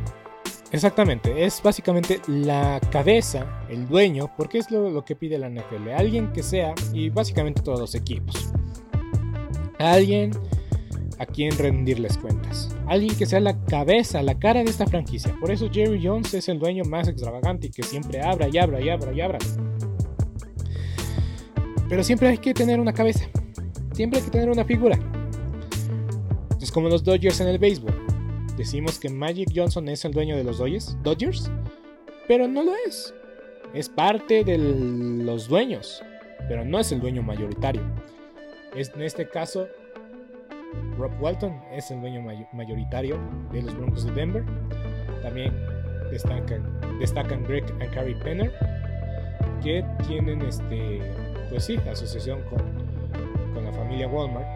exactamente, 0.71 1.45
es 1.45 1.61
básicamente 1.61 2.19
la 2.25 2.81
cabeza, 2.91 3.45
el 3.69 3.87
dueño, 3.87 4.31
porque 4.35 4.57
es 4.57 4.71
lo, 4.71 4.89
lo, 4.89 5.05
que 5.05 5.15
pide 5.15 5.37
la 5.37 5.51
NFL. 5.51 5.89
Alguien 5.95 6.33
que 6.33 6.41
sea, 6.41 6.73
y 6.91 7.11
básicamente 7.11 7.61
todos 7.61 7.79
los 7.79 7.93
equipos. 7.93 8.49
Alguien 9.77 10.31
a 11.19 11.27
quien 11.27 11.55
rendirles 11.55 12.17
cuentas. 12.17 12.75
Alguien 12.87 13.15
que 13.15 13.27
sea 13.27 13.39
la 13.39 13.63
cabeza, 13.65 14.23
la 14.23 14.39
cara 14.39 14.63
de 14.63 14.71
esta 14.71 14.87
franquicia. 14.87 15.35
Por 15.39 15.51
eso 15.51 15.69
Jerry 15.71 16.03
Jones 16.03 16.33
es 16.33 16.49
el 16.49 16.57
dueño 16.57 16.83
más 16.85 17.07
extravagante 17.07 17.67
y 17.67 17.69
que 17.69 17.83
siempre 17.83 18.23
abra 18.23 18.47
y 18.51 18.57
abra 18.57 18.81
y 18.81 18.89
abra 18.89 19.13
y 19.13 19.21
abra. 19.21 19.37
Pero 21.89 22.03
siempre 22.03 22.29
hay 22.29 22.37
que 22.37 22.53
tener 22.53 22.79
una 22.79 22.93
cabeza. 22.93 23.25
Siempre 23.93 24.19
hay 24.19 24.25
que 24.25 24.31
tener 24.31 24.49
una 24.49 24.65
figura. 24.65 24.97
Es 26.61 26.71
como 26.71 26.89
los 26.89 27.03
Dodgers 27.03 27.39
en 27.41 27.47
el 27.47 27.59
béisbol. 27.59 27.93
Decimos 28.57 28.99
que 28.99 29.09
Magic 29.09 29.49
Johnson 29.53 29.87
es 29.89 30.05
el 30.05 30.13
dueño 30.13 30.35
de 30.37 30.43
los 30.43 30.57
Dodgers, 30.57 30.97
Dodgers 31.03 31.51
pero 32.27 32.47
no 32.47 32.63
lo 32.63 32.73
es. 32.87 33.13
Es 33.73 33.89
parte 33.89 34.43
de 34.43 34.57
los 34.57 35.47
dueños, 35.47 36.03
pero 36.47 36.63
no 36.63 36.79
es 36.79 36.91
el 36.91 37.01
dueño 37.01 37.21
mayoritario. 37.21 37.81
Es, 38.75 38.91
en 38.95 39.01
este 39.01 39.27
caso, 39.27 39.67
Rob 40.97 41.11
Walton 41.21 41.61
es 41.71 41.91
el 41.91 42.01
dueño 42.01 42.21
mayoritario 42.53 43.19
de 43.51 43.61
los 43.61 43.75
Broncos 43.75 44.05
de 44.05 44.11
Denver. 44.13 44.43
También 45.21 45.53
destacan, 46.11 46.99
destacan 46.99 47.43
Greg 47.43 47.65
y 47.81 47.87
Carrie 47.87 48.15
Penner, 48.15 48.53
que 49.63 49.83
tienen 50.07 50.41
este, 50.41 51.01
pues 51.49 51.65
sí, 51.65 51.77
asociación 51.89 52.41
con, 52.43 52.59
con 53.53 53.63
la 53.63 53.71
familia 53.71 54.07
Walmart. 54.07 54.47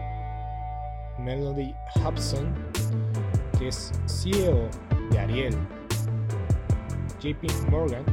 Melody 1.18 1.74
Hobson, 2.02 2.54
que 3.58 3.68
es 3.68 3.92
CEO 4.06 4.68
de 5.10 5.18
Ariel. 5.18 5.54
JP 7.20 7.70
Morgan. 7.70 8.04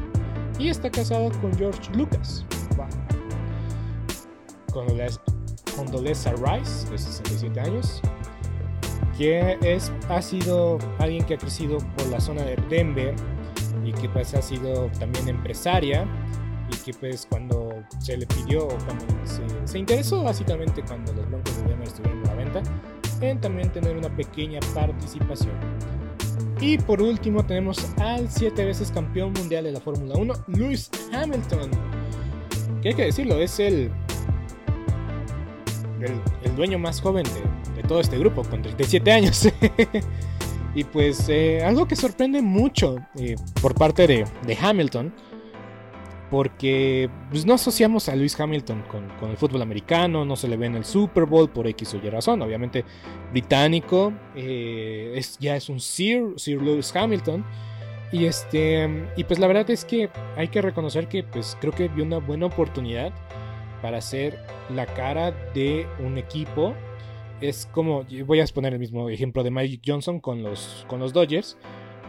Y 0.59 0.69
está 0.69 0.89
casado 0.89 1.31
con 1.39 1.55
George 1.57 1.91
Lucas. 1.93 2.45
Las 4.95 5.19
Condoleezza 5.75 6.33
Rice, 6.33 6.89
de 6.89 6.97
67 6.97 7.59
años, 7.59 8.01
que 9.17 9.57
es, 9.61 9.91
ha 10.09 10.21
sido 10.21 10.77
alguien 10.99 11.25
que 11.25 11.33
ha 11.33 11.37
crecido 11.37 11.79
por 11.95 12.07
la 12.07 12.19
zona 12.19 12.43
de 12.43 12.55
Denver 12.69 13.15
y 13.83 13.91
que 13.93 14.07
pues 14.09 14.35
ha 14.35 14.41
sido 14.41 14.87
también 14.99 15.27
empresaria 15.29 16.05
y 16.71 16.75
que 16.77 16.93
pues 16.93 17.25
cuando 17.29 17.83
se 17.99 18.17
le 18.17 18.25
pidió, 18.27 18.67
cuando 18.67 19.05
se, 19.65 19.79
interesó 19.79 20.23
básicamente 20.23 20.83
cuando 20.83 21.13
los 21.13 21.29
Broncos 21.29 21.57
de 21.57 21.63
Denver 21.69 21.87
estuvieron 21.87 22.25
a 22.25 22.27
la 22.27 22.35
venta, 22.35 22.63
en 23.21 23.41
también 23.41 23.71
tener 23.71 23.95
una 23.95 24.15
pequeña 24.15 24.59
participación. 24.73 25.53
Y 26.59 26.77
por 26.77 27.01
último 27.01 27.45
tenemos 27.45 27.85
al 27.97 28.29
siete 28.29 28.65
veces 28.65 28.91
campeón 28.91 29.33
mundial 29.33 29.63
de 29.63 29.71
la 29.71 29.79
Fórmula 29.79 30.15
1, 30.15 30.33
Lewis 30.47 30.89
Hamilton. 31.13 31.71
Que 32.81 32.89
hay 32.89 32.95
que 32.95 33.05
decirlo, 33.05 33.39
es 33.39 33.59
el 33.59 33.91
el, 36.43 36.55
dueño 36.55 36.79
más 36.79 37.01
joven 37.01 37.25
de, 37.75 37.83
todo 37.83 37.99
este 37.99 38.17
grupo, 38.17 38.43
con 38.43 38.61
37 38.61 39.11
años. 39.11 39.49
y 40.75 40.83
pues 40.83 41.27
eh, 41.29 41.63
algo 41.63 41.87
que 41.87 41.95
sorprende 41.95 42.41
mucho 42.41 42.97
eh, 43.15 43.35
por 43.61 43.75
parte 43.75 44.07
de, 44.07 44.57
Hamilton, 44.59 45.13
porque 46.29 47.09
pues, 47.29 47.45
no 47.45 47.53
asociamos 47.53 48.09
a 48.09 48.15
Lewis 48.15 48.39
Hamilton 48.39 48.83
con, 48.89 49.29
el 49.29 49.37
fútbol 49.37 49.61
americano, 49.61 50.25
no 50.25 50.35
se 50.35 50.47
le 50.47 50.57
ve 50.57 50.65
en 50.65 50.75
el 50.75 50.85
Super 50.85 51.25
Bowl 51.25 51.49
por 51.49 51.67
X 51.67 51.93
o 51.93 51.97
Y 51.97 52.09
razón, 52.09 52.41
obviamente 52.41 52.83
británico, 53.31 54.13
eh, 54.35 55.19
ya 55.39 55.55
es 55.55 55.69
un 55.69 55.79
Sir, 55.79 56.33
Sir 56.35 56.61
Lewis 56.61 56.93
Hamilton. 56.95 57.45
Y 58.09 58.23
este 58.23 59.09
y 59.17 59.25
pues 59.25 59.37
la 59.37 59.47
verdad 59.47 59.69
es 59.69 59.83
que 59.83 60.09
hay 60.37 60.47
que 60.47 60.61
reconocer 60.61 61.09
que 61.09 61.23
pues 61.23 61.57
creo 61.59 61.73
que 61.73 61.89
vio 61.89 62.05
una 62.05 62.19
buena 62.19 62.45
oportunidad 62.45 63.11
para 63.81 63.99
ser 63.99 64.39
la 64.73 64.85
cara 64.85 65.31
de 65.53 65.85
un 65.99 66.17
equipo. 66.17 66.73
Es 67.41 67.67
como, 67.71 68.05
voy 68.25 68.39
a 68.39 68.45
poner 68.45 68.73
el 68.73 68.79
mismo 68.79 69.09
ejemplo 69.09 69.43
de 69.43 69.51
Magic 69.51 69.81
Johnson 69.85 70.21
con 70.21 70.41
los, 70.41 70.85
con 70.87 71.01
los 71.01 71.11
Dodgers. 71.11 71.57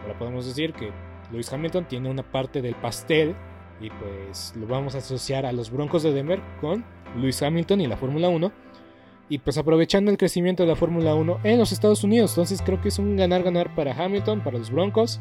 Ahora 0.01 0.17
podemos 0.17 0.45
decir 0.45 0.71
que 0.71 0.89
Lewis 1.31 1.51
Hamilton 1.51 1.85
tiene 1.85 2.09
una 2.09 2.23
parte 2.23 2.61
del 2.61 2.75
pastel 2.75 3.35
y 3.81 3.89
pues 3.89 4.53
lo 4.55 4.67
vamos 4.67 4.95
a 4.95 4.99
asociar 4.99 5.45
a 5.45 5.51
los 5.51 5.71
Broncos 5.71 6.03
de 6.03 6.13
Denver 6.13 6.41
con 6.61 6.83
Lewis 7.15 7.41
Hamilton 7.41 7.81
y 7.81 7.87
la 7.87 7.97
Fórmula 7.97 8.29
1. 8.29 8.51
Y 9.29 9.37
pues 9.37 9.57
aprovechando 9.57 10.09
el 10.09 10.17
crecimiento 10.17 10.63
de 10.63 10.69
la 10.69 10.75
Fórmula 10.75 11.13
1 11.13 11.41
en 11.43 11.59
los 11.59 11.71
Estados 11.71 12.03
Unidos. 12.03 12.31
Entonces 12.31 12.61
creo 12.63 12.81
que 12.81 12.89
es 12.89 12.97
un 12.97 13.15
ganar-ganar 13.15 13.75
para 13.75 13.93
Hamilton, 13.93 14.43
para 14.43 14.57
los 14.57 14.71
Broncos 14.71 15.19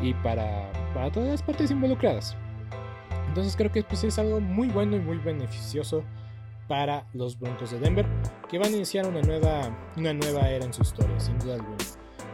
y 0.00 0.14
para, 0.14 0.70
para 0.94 1.10
todas 1.10 1.30
las 1.30 1.42
partes 1.42 1.70
involucradas. 1.70 2.36
Entonces 3.28 3.56
creo 3.56 3.70
que 3.70 3.82
pues, 3.82 4.04
es 4.04 4.18
algo 4.18 4.40
muy 4.40 4.68
bueno 4.68 4.96
y 4.96 5.00
muy 5.00 5.18
beneficioso 5.18 6.04
para 6.68 7.04
los 7.14 7.38
Broncos 7.38 7.72
de 7.72 7.80
Denver, 7.80 8.06
que 8.48 8.58
van 8.58 8.72
a 8.72 8.76
iniciar 8.76 9.04
una 9.06 9.20
nueva, 9.22 9.76
una 9.96 10.14
nueva 10.14 10.48
era 10.48 10.64
en 10.64 10.72
su 10.72 10.82
historia, 10.82 11.18
sin 11.18 11.36
duda 11.40 11.54
alguna. 11.54 11.76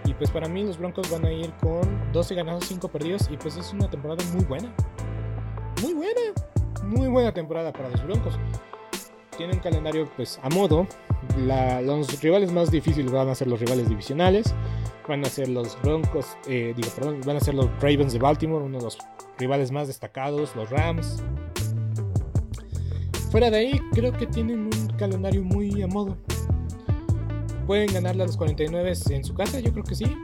Y 0.05 0.13
pues 0.13 0.31
para 0.31 0.47
mí 0.47 0.63
los 0.63 0.77
Broncos 0.79 1.11
van 1.11 1.25
a 1.25 1.33
ir 1.33 1.51
con 1.63 2.13
12 2.13 2.35
ganados, 2.35 2.67
5 2.67 2.89
perdidos, 2.89 3.29
y 3.31 3.39
pues 3.39 3.57
es 3.57 3.73
una 3.73 3.89
temporada 3.89 4.23
muy 4.35 4.45
buena. 4.45 4.75
Muy 5.83 5.95
buena. 5.95 6.21
Muy 6.85 7.09
buena 7.09 7.33
temporada 7.33 7.73
para 7.73 7.89
los 7.91 8.03
Broncos. 8.05 8.35
Tienen 9.37 9.59
calendario 9.59 10.09
pues 10.17 10.41
a 10.43 10.49
modo. 10.49 10.87
los 11.37 12.21
rivales 12.23 12.53
más 12.53 12.71
difíciles 12.71 13.11
van 13.13 13.29
a 13.29 13.35
ser 13.35 13.49
los 13.49 13.61
rivales 13.61 13.89
divisionales. 13.89 14.55
Van 15.07 15.25
a 15.25 15.29
ser 15.29 15.49
los 15.49 15.81
Broncos, 15.83 16.37
eh, 16.49 16.75
digo, 16.77 16.89
perdón, 16.97 17.21
van 17.25 17.37
a 17.37 17.41
ser 17.41 17.55
los 17.55 17.67
Ravens 17.81 18.13
de 18.13 18.19
Baltimore, 18.19 18.65
uno 18.65 18.79
de 18.79 18.85
los 18.85 18.99
rivales 19.39 19.71
más 19.71 19.87
destacados, 19.87 20.57
los 20.57 20.69
Rams. 20.71 21.23
Fuera 23.31 23.51
de 23.51 23.59
ahí, 23.59 23.81
creo 23.93 24.13
que 24.13 24.27
tienen 24.27 24.61
un 24.67 24.89
calendario 24.99 25.45
muy 25.45 25.81
a 25.83 25.87
modo. 25.87 26.17
¿Pueden 27.67 27.93
ganarle 27.93 28.23
a 28.23 28.27
los 28.27 28.37
49 28.37 28.93
en 29.11 29.25
su 29.25 29.35
casa? 29.35 29.61
Yo 29.61 29.73
creo 29.73 29.85
que 29.85 29.95
sí. 29.95 30.17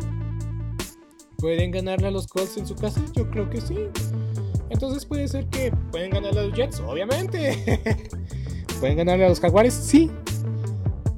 ¿Pueden 1.38 1.72
ganarle 1.72 2.08
a 2.08 2.10
los 2.10 2.26
Colts 2.26 2.56
en 2.56 2.66
su 2.66 2.74
casa? 2.74 3.00
Yo 3.14 3.28
creo 3.30 3.50
que 3.50 3.60
sí. 3.60 3.88
Entonces 4.72 5.04
puede 5.04 5.28
ser 5.28 5.46
que 5.48 5.70
pueden 5.90 6.10
ganarle 6.10 6.40
a 6.40 6.42
los 6.44 6.54
Jets, 6.54 6.80
obviamente. 6.80 7.78
¿Pueden 8.80 8.96
ganarle 8.96 9.26
a 9.26 9.28
los 9.28 9.38
Jaguares? 9.38 9.74
Sí. 9.74 10.10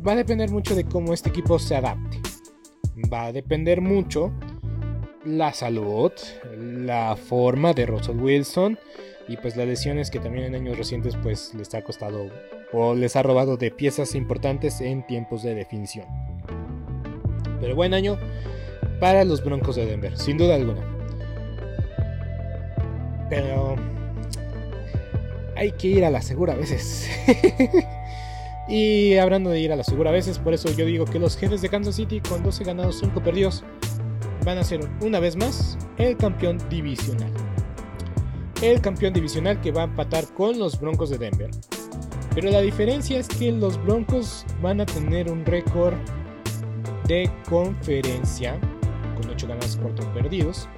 Va 0.06 0.12
a 0.12 0.16
depender 0.16 0.50
mucho 0.50 0.74
de 0.74 0.84
cómo 0.84 1.14
este 1.14 1.28
equipo 1.28 1.58
se 1.58 1.76
adapte. 1.76 2.20
Va 3.12 3.26
a 3.26 3.32
depender 3.32 3.80
mucho 3.80 4.32
la 5.24 5.54
salud, 5.54 6.12
la 6.58 7.16
forma 7.16 7.72
de 7.72 7.86
Russell 7.86 8.18
Wilson 8.18 8.78
y 9.28 9.36
pues 9.38 9.56
las 9.56 9.66
lesiones 9.66 10.10
que 10.10 10.18
también 10.18 10.46
en 10.46 10.56
años 10.56 10.76
recientes 10.76 11.16
pues 11.22 11.54
les 11.54 11.72
ha 11.74 11.82
costado 11.82 12.28
o 12.72 12.94
les 12.94 13.16
ha 13.16 13.22
robado 13.22 13.56
de 13.56 13.70
piezas 13.70 14.14
importantes 14.14 14.80
en 14.80 15.06
tiempos 15.06 15.42
de 15.42 15.54
definición. 15.54 16.06
Pero 17.60 17.76
buen 17.76 17.94
año 17.94 18.18
para 19.00 19.24
los 19.24 19.42
Broncos 19.42 19.76
de 19.76 19.86
Denver, 19.86 20.18
sin 20.18 20.36
duda 20.36 20.56
alguna. 20.56 20.93
Pero 23.34 23.74
hay 25.56 25.72
que 25.72 25.88
ir 25.88 26.04
a 26.04 26.10
la 26.10 26.22
segura 26.22 26.52
a 26.52 26.56
veces. 26.56 27.08
y 28.68 29.16
hablando 29.16 29.50
de 29.50 29.58
ir 29.58 29.72
a 29.72 29.76
la 29.76 29.82
segura 29.82 30.10
a 30.10 30.12
veces, 30.12 30.38
por 30.38 30.54
eso 30.54 30.70
yo 30.70 30.86
digo 30.86 31.04
que 31.04 31.18
los 31.18 31.36
jefes 31.36 31.60
de 31.60 31.68
Kansas 31.68 31.96
City 31.96 32.20
con 32.20 32.44
12 32.44 32.62
ganados, 32.62 33.00
5 33.00 33.22
perdidos 33.22 33.64
van 34.44 34.58
a 34.58 34.64
ser 34.64 34.88
una 35.00 35.18
vez 35.18 35.34
más 35.36 35.76
el 35.98 36.16
campeón 36.16 36.58
divisional. 36.70 37.32
El 38.62 38.80
campeón 38.80 39.12
divisional 39.12 39.60
que 39.60 39.72
va 39.72 39.82
a 39.82 39.84
empatar 39.84 40.26
con 40.34 40.56
los 40.56 40.78
Broncos 40.78 41.10
de 41.10 41.18
Denver. 41.18 41.50
Pero 42.36 42.50
la 42.50 42.60
diferencia 42.60 43.18
es 43.18 43.26
que 43.26 43.50
los 43.50 43.82
Broncos 43.84 44.46
van 44.62 44.80
a 44.80 44.86
tener 44.86 45.30
un 45.30 45.44
récord 45.44 45.94
de 47.08 47.28
conferencia 47.48 48.60
con 49.16 49.28
8 49.28 49.48
ganados, 49.48 49.76
4 49.82 50.14
perdidos. 50.14 50.68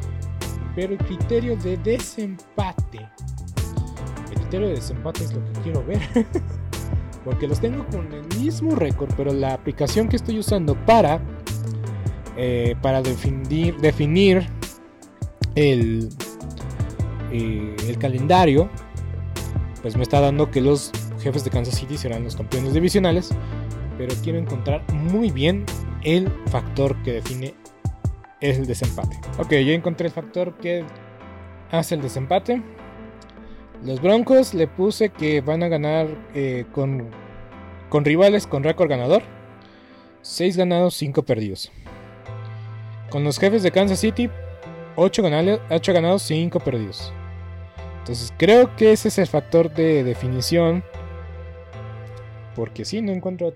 Pero 0.76 0.92
el 0.92 0.98
criterio 0.98 1.56
de 1.56 1.76
desempate, 1.78 3.08
el 4.30 4.40
criterio 4.40 4.68
de 4.68 4.74
desempate 4.74 5.24
es 5.24 5.32
lo 5.32 5.44
que 5.44 5.60
quiero 5.62 5.84
ver. 5.84 6.00
Porque 7.24 7.48
los 7.48 7.58
tengo 7.58 7.84
con 7.86 8.12
el 8.12 8.24
mismo 8.38 8.76
récord, 8.76 9.10
pero 9.16 9.32
la 9.32 9.52
aplicación 9.52 10.08
que 10.08 10.14
estoy 10.14 10.38
usando 10.38 10.76
para 10.86 11.20
eh, 12.38 12.76
para 12.82 13.00
definir, 13.00 13.78
definir 13.78 14.46
el, 15.54 16.10
eh, 17.32 17.74
el 17.88 17.98
calendario, 17.98 18.68
pues 19.80 19.96
me 19.96 20.02
está 20.02 20.20
dando 20.20 20.50
que 20.50 20.60
los 20.60 20.92
jefes 21.22 21.44
de 21.44 21.50
Kansas 21.50 21.76
City 21.76 21.96
serán 21.96 22.24
los 22.24 22.36
campeones 22.36 22.74
divisionales, 22.74 23.30
pero 23.96 24.14
quiero 24.22 24.38
encontrar 24.38 24.84
muy 24.92 25.30
bien 25.30 25.64
el 26.02 26.30
factor 26.50 26.94
que 27.02 27.12
define 27.14 27.54
el 28.50 28.66
desempate. 28.66 29.18
Ok, 29.38 29.50
yo 29.50 29.72
encontré 29.72 30.06
el 30.06 30.12
factor 30.12 30.56
que 30.58 30.84
hace 31.70 31.94
el 31.94 32.02
desempate. 32.02 32.62
Los 33.84 34.00
Broncos 34.00 34.54
le 34.54 34.68
puse 34.68 35.10
que 35.10 35.40
van 35.40 35.62
a 35.62 35.68
ganar 35.68 36.06
eh, 36.34 36.64
con, 36.72 37.10
con 37.88 38.04
rivales 38.04 38.46
con 38.46 38.62
récord 38.62 38.88
ganador. 38.88 39.22
6 40.22 40.56
ganados, 40.56 40.94
5 40.94 41.22
perdidos. 41.22 41.70
Con 43.10 43.22
los 43.22 43.38
jefes 43.38 43.62
de 43.62 43.70
Kansas 43.70 44.00
City, 44.00 44.28
8 44.96 45.22
ganados, 45.22 46.22
5 46.22 46.60
perdidos. 46.60 47.12
Entonces 47.98 48.32
creo 48.36 48.74
que 48.76 48.92
ese 48.92 49.08
es 49.08 49.18
el 49.18 49.26
factor 49.26 49.72
de 49.72 50.02
definición. 50.02 50.82
Porque 52.54 52.84
si 52.84 53.02
no 53.02 53.12
encuentro 53.12 53.52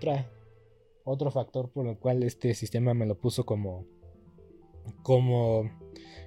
otro 1.05 1.31
factor 1.31 1.71
por 1.71 1.87
el 1.87 1.97
cual 1.97 2.23
este 2.23 2.55
sistema 2.55 2.95
me 2.95 3.07
lo 3.07 3.17
puso 3.17 3.45
como, 3.45 3.87
como 5.03 5.71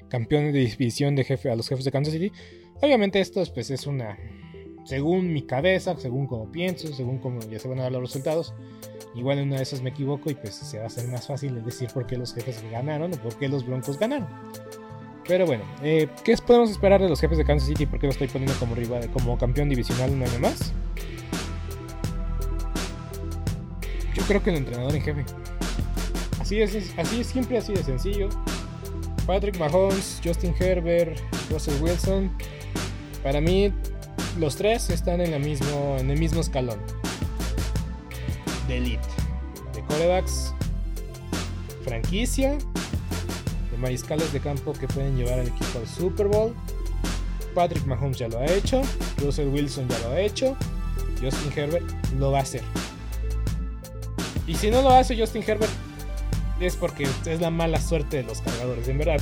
campeón 0.09 0.51
de 0.51 0.59
división 0.59 1.15
de 1.15 1.23
jefe 1.23 1.49
a 1.49 1.55
los 1.55 1.67
jefes 1.67 1.85
de 1.85 1.91
Kansas 1.91 2.13
City. 2.13 2.31
Obviamente 2.81 3.19
esto 3.19 3.43
pues, 3.53 3.71
es 3.71 3.87
una, 3.87 4.17
según 4.85 5.31
mi 5.31 5.43
cabeza, 5.43 5.95
según 5.97 6.27
como 6.27 6.51
pienso, 6.51 6.93
según 6.93 7.19
cómo 7.19 7.39
ya 7.41 7.59
se 7.59 7.67
van 7.67 7.79
a 7.79 7.83
dar 7.83 7.91
los 7.93 8.01
resultados. 8.01 8.53
Igual 9.15 9.39
en 9.39 9.47
una 9.47 9.57
de 9.57 9.63
esas 9.63 9.81
me 9.81 9.91
equivoco 9.91 10.29
y 10.31 10.35
pues 10.35 10.55
se 10.55 10.77
va 10.77 10.85
a 10.85 10.87
hacer 10.87 11.07
más 11.07 11.27
fácil 11.27 11.63
decir 11.63 11.89
por 11.93 12.07
qué 12.07 12.17
los 12.17 12.33
jefes 12.33 12.63
ganaron 12.71 13.13
o 13.13 13.17
por 13.17 13.37
qué 13.37 13.47
los 13.47 13.65
Broncos 13.65 13.99
ganaron. 13.99 14.27
Pero 15.27 15.45
bueno, 15.45 15.63
eh, 15.81 16.09
¿qué 16.23 16.35
podemos 16.45 16.71
esperar 16.71 17.01
de 17.01 17.07
los 17.07 17.21
jefes 17.21 17.37
de 17.37 17.45
Kansas 17.45 17.69
City? 17.69 17.85
¿Por 17.85 17.99
qué 17.99 18.07
lo 18.07 18.11
estoy 18.11 18.27
poniendo 18.27 18.57
como, 18.59 18.75
rival, 18.75 19.09
como 19.11 19.37
campeón 19.37 19.69
divisional 19.69 20.11
un 20.11 20.23
año 20.23 20.39
más? 20.39 20.73
Yo 24.13 24.23
creo 24.27 24.43
que 24.43 24.49
el 24.49 24.57
entrenador 24.57 24.93
en 24.95 25.01
jefe. 25.01 25.25
Así 26.43 26.61
es, 26.61 26.75
así 26.97 27.23
siempre 27.23 27.57
así 27.57 27.71
de 27.71 27.81
sencillo. 27.85 28.27
Patrick 29.25 29.57
Mahomes, 29.57 30.19
Justin 30.21 30.53
Herbert, 30.59 31.17
Russell 31.49 31.81
Wilson. 31.81 32.29
Para 33.23 33.39
mí 33.39 33.71
los 34.37 34.57
tres 34.57 34.89
están 34.89 35.21
en 35.21 35.33
el 35.33 35.39
mismo 35.39 36.41
escalón 36.41 36.79
de 38.67 38.77
elite, 38.77 39.07
de 39.73 39.85
corebacks, 39.85 40.53
franquicia, 41.85 42.57
de 43.71 43.77
mariscales 43.77 44.33
de 44.33 44.41
campo 44.41 44.73
que 44.73 44.85
pueden 44.89 45.15
llevar 45.15 45.39
al 45.39 45.47
equipo 45.47 45.79
al 45.79 45.87
Super 45.87 46.27
Bowl. 46.27 46.53
Patrick 47.55 47.85
Mahomes 47.85 48.17
ya 48.17 48.27
lo 48.27 48.39
ha 48.39 48.45
hecho, 48.47 48.81
Russell 49.19 49.47
Wilson 49.47 49.87
ya 49.87 49.97
lo 49.99 50.09
ha 50.09 50.19
hecho, 50.19 50.57
Justin 51.21 51.53
Herbert 51.57 51.89
lo 52.17 52.31
va 52.31 52.39
a 52.39 52.41
hacer. 52.41 52.63
Y 54.45 54.55
si 54.55 54.69
no 54.69 54.81
lo 54.81 54.89
hace 54.89 55.17
Justin 55.17 55.41
Herbert, 55.47 55.71
es 56.65 56.75
porque 56.75 57.07
es 57.25 57.41
la 57.41 57.49
mala 57.49 57.79
suerte 57.79 58.17
de 58.17 58.23
los 58.23 58.41
cargadores. 58.41 58.87
En 58.87 58.97
verdad, 58.97 59.19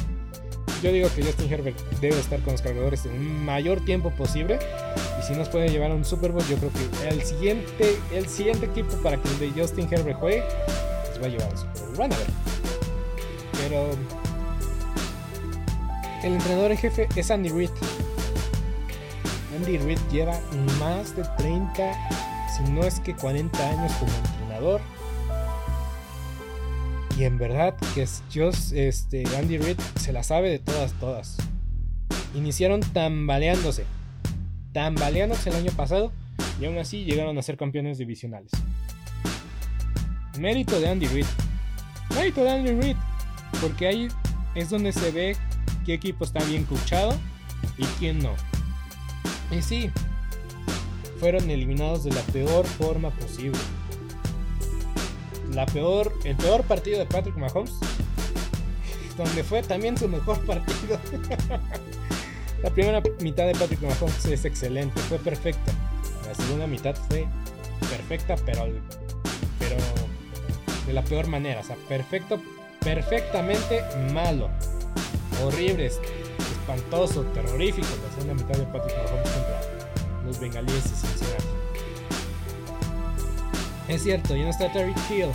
yo 0.82 0.92
digo 0.92 1.10
que 1.16 1.24
Justin 1.24 1.52
Herbert 1.52 1.78
debe 2.00 2.20
estar 2.20 2.40
con 2.42 2.54
los 2.54 2.62
cargadores 2.62 3.06
el 3.06 3.20
mayor 3.20 3.84
tiempo 3.86 4.10
posible. 4.12 4.60
Y 5.20 5.24
si 5.24 5.34
nos 5.34 5.50
puede 5.50 5.70
llevar 5.70 5.92
a 5.92 5.96
un 5.96 6.04
Super 6.04 6.32
Bowl, 6.32 6.44
yo 6.48 6.58
creo 6.58 6.72
que 6.72 7.10
el 7.10 7.22
siguiente, 7.24 8.00
el 8.14 8.28
siguiente 8.28 8.66
equipo 8.66 8.96
para 9.04 9.18
que 9.18 9.30
el 9.30 9.40
de 9.40 9.62
Justin 9.62 9.88
Herbert 9.92 10.20
juegue, 10.20 10.44
pues 11.06 11.22
va 11.22 11.26
a 11.26 11.30
llevar 11.30 11.54
a 11.54 11.58
Super 11.58 11.82
Bowl. 11.84 11.98
Van 11.98 12.14
a 12.14 12.18
ver. 12.18 12.28
Pero 13.54 13.90
el 16.24 16.34
entrenador 16.34 16.72
en 16.72 16.78
jefe 16.78 17.08
es 17.16 17.30
Andy 17.30 17.50
Reid. 17.50 17.70
Andy 19.56 19.78
Reid 19.78 20.00
lleva 20.12 20.40
más 20.80 21.16
de 21.16 21.24
30, 21.38 21.94
si 22.58 22.72
no 22.72 22.84
es 22.84 23.00
que 23.00 23.16
40 23.16 23.70
años 23.70 23.92
como 23.94 24.12
entrenador. 24.14 24.82
Y 27.18 27.26
en 27.26 27.38
verdad 27.38 27.76
que 27.94 28.08
Just, 28.34 28.74
este, 28.74 29.24
Andy 29.38 29.58
Reid 29.58 29.78
se 30.00 30.14
la 30.14 30.24
sabe 30.24 30.50
de 30.50 30.60
todas, 30.60 30.94
todas. 30.94 31.38
Iniciaron 32.36 32.82
tambaleándose. 32.82 33.86
Tambaleándose 34.74 35.50
el 35.50 35.56
año 35.58 35.72
pasado. 35.72 36.12
Y 36.60 36.66
aún 36.66 36.78
así 36.78 37.04
llegaron 37.04 37.38
a 37.38 37.42
ser 37.42 37.58
campeones 37.58 37.98
divisionales. 37.98 38.52
Mérito 40.40 40.80
de 40.80 40.90
Andy 40.90 41.08
Reid. 41.08 41.26
Mérito 42.16 42.44
de 42.44 42.52
Andy 42.52 42.72
Reid. 42.72 42.96
Porque 43.62 43.88
ahí 43.88 44.08
es 44.56 44.70
donde 44.70 44.92
se 44.92 45.12
ve 45.12 45.36
qué 45.86 45.94
equipo 45.94 46.24
está 46.24 46.44
bien 46.46 46.64
coachado 46.64 47.14
y 47.78 47.84
quién 48.00 48.20
no. 48.20 48.34
Y 49.52 49.62
sí, 49.62 49.92
fueron 51.20 51.50
eliminados 51.50 52.04
de 52.04 52.12
la 52.12 52.22
peor 52.22 52.66
forma 52.66 53.10
posible. 53.12 53.60
La 55.54 55.66
peor, 55.66 56.14
el 56.24 56.36
peor 56.38 56.64
partido 56.64 57.00
de 57.00 57.06
Patrick 57.06 57.36
Mahomes, 57.36 57.74
donde 59.18 59.44
fue 59.44 59.62
también 59.64 59.98
su 59.98 60.08
mejor 60.08 60.40
partido. 60.46 60.98
la 62.64 62.70
primera 62.70 63.02
mitad 63.20 63.48
de 63.48 63.54
Patrick 63.54 63.82
Mahomes 63.82 64.26
es 64.26 64.46
excelente, 64.46 65.00
fue 65.02 65.20
perfecta. 65.20 65.74
La 66.28 66.36
segunda 66.36 66.68
mitad 66.68 66.96
fue 67.10 67.28
perfecta, 67.90 68.36
pero, 68.46 68.68
pero 69.60 69.76
de 70.88 70.94
la 70.94 71.04
peor 71.04 71.28
manera. 71.28 71.60
O 71.60 71.64
sea, 71.64 71.76
perfecto, 71.90 72.42
perfectamente 72.80 73.84
malo. 74.14 74.50
Horrible, 75.44 75.88
espantoso, 75.88 77.24
terrorífico. 77.34 77.88
La 78.08 78.16
segunda 78.16 78.34
mitad 78.36 78.58
de 78.58 78.66
Patrick 78.66 78.96
Mahomes 78.98 79.30
contra 79.30 79.62
los 80.26 80.40
bengalíes 80.40 80.84
Cincinnati. 80.84 81.61
Es 83.92 84.04
cierto, 84.04 84.38
ya 84.38 84.44
no 84.44 84.50
está 84.52 84.72
Terry 84.72 84.96
Hill. 85.10 85.32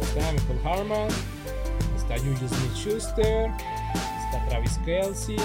Está 0.00 0.30
Michael 0.30 0.60
Harman, 0.64 1.08
está 1.96 2.16
Julius 2.16 2.52
Smith 2.52 2.74
Schuster, 2.76 3.50
está 4.24 4.46
Travis 4.48 4.78
Kelsey. 4.84 5.36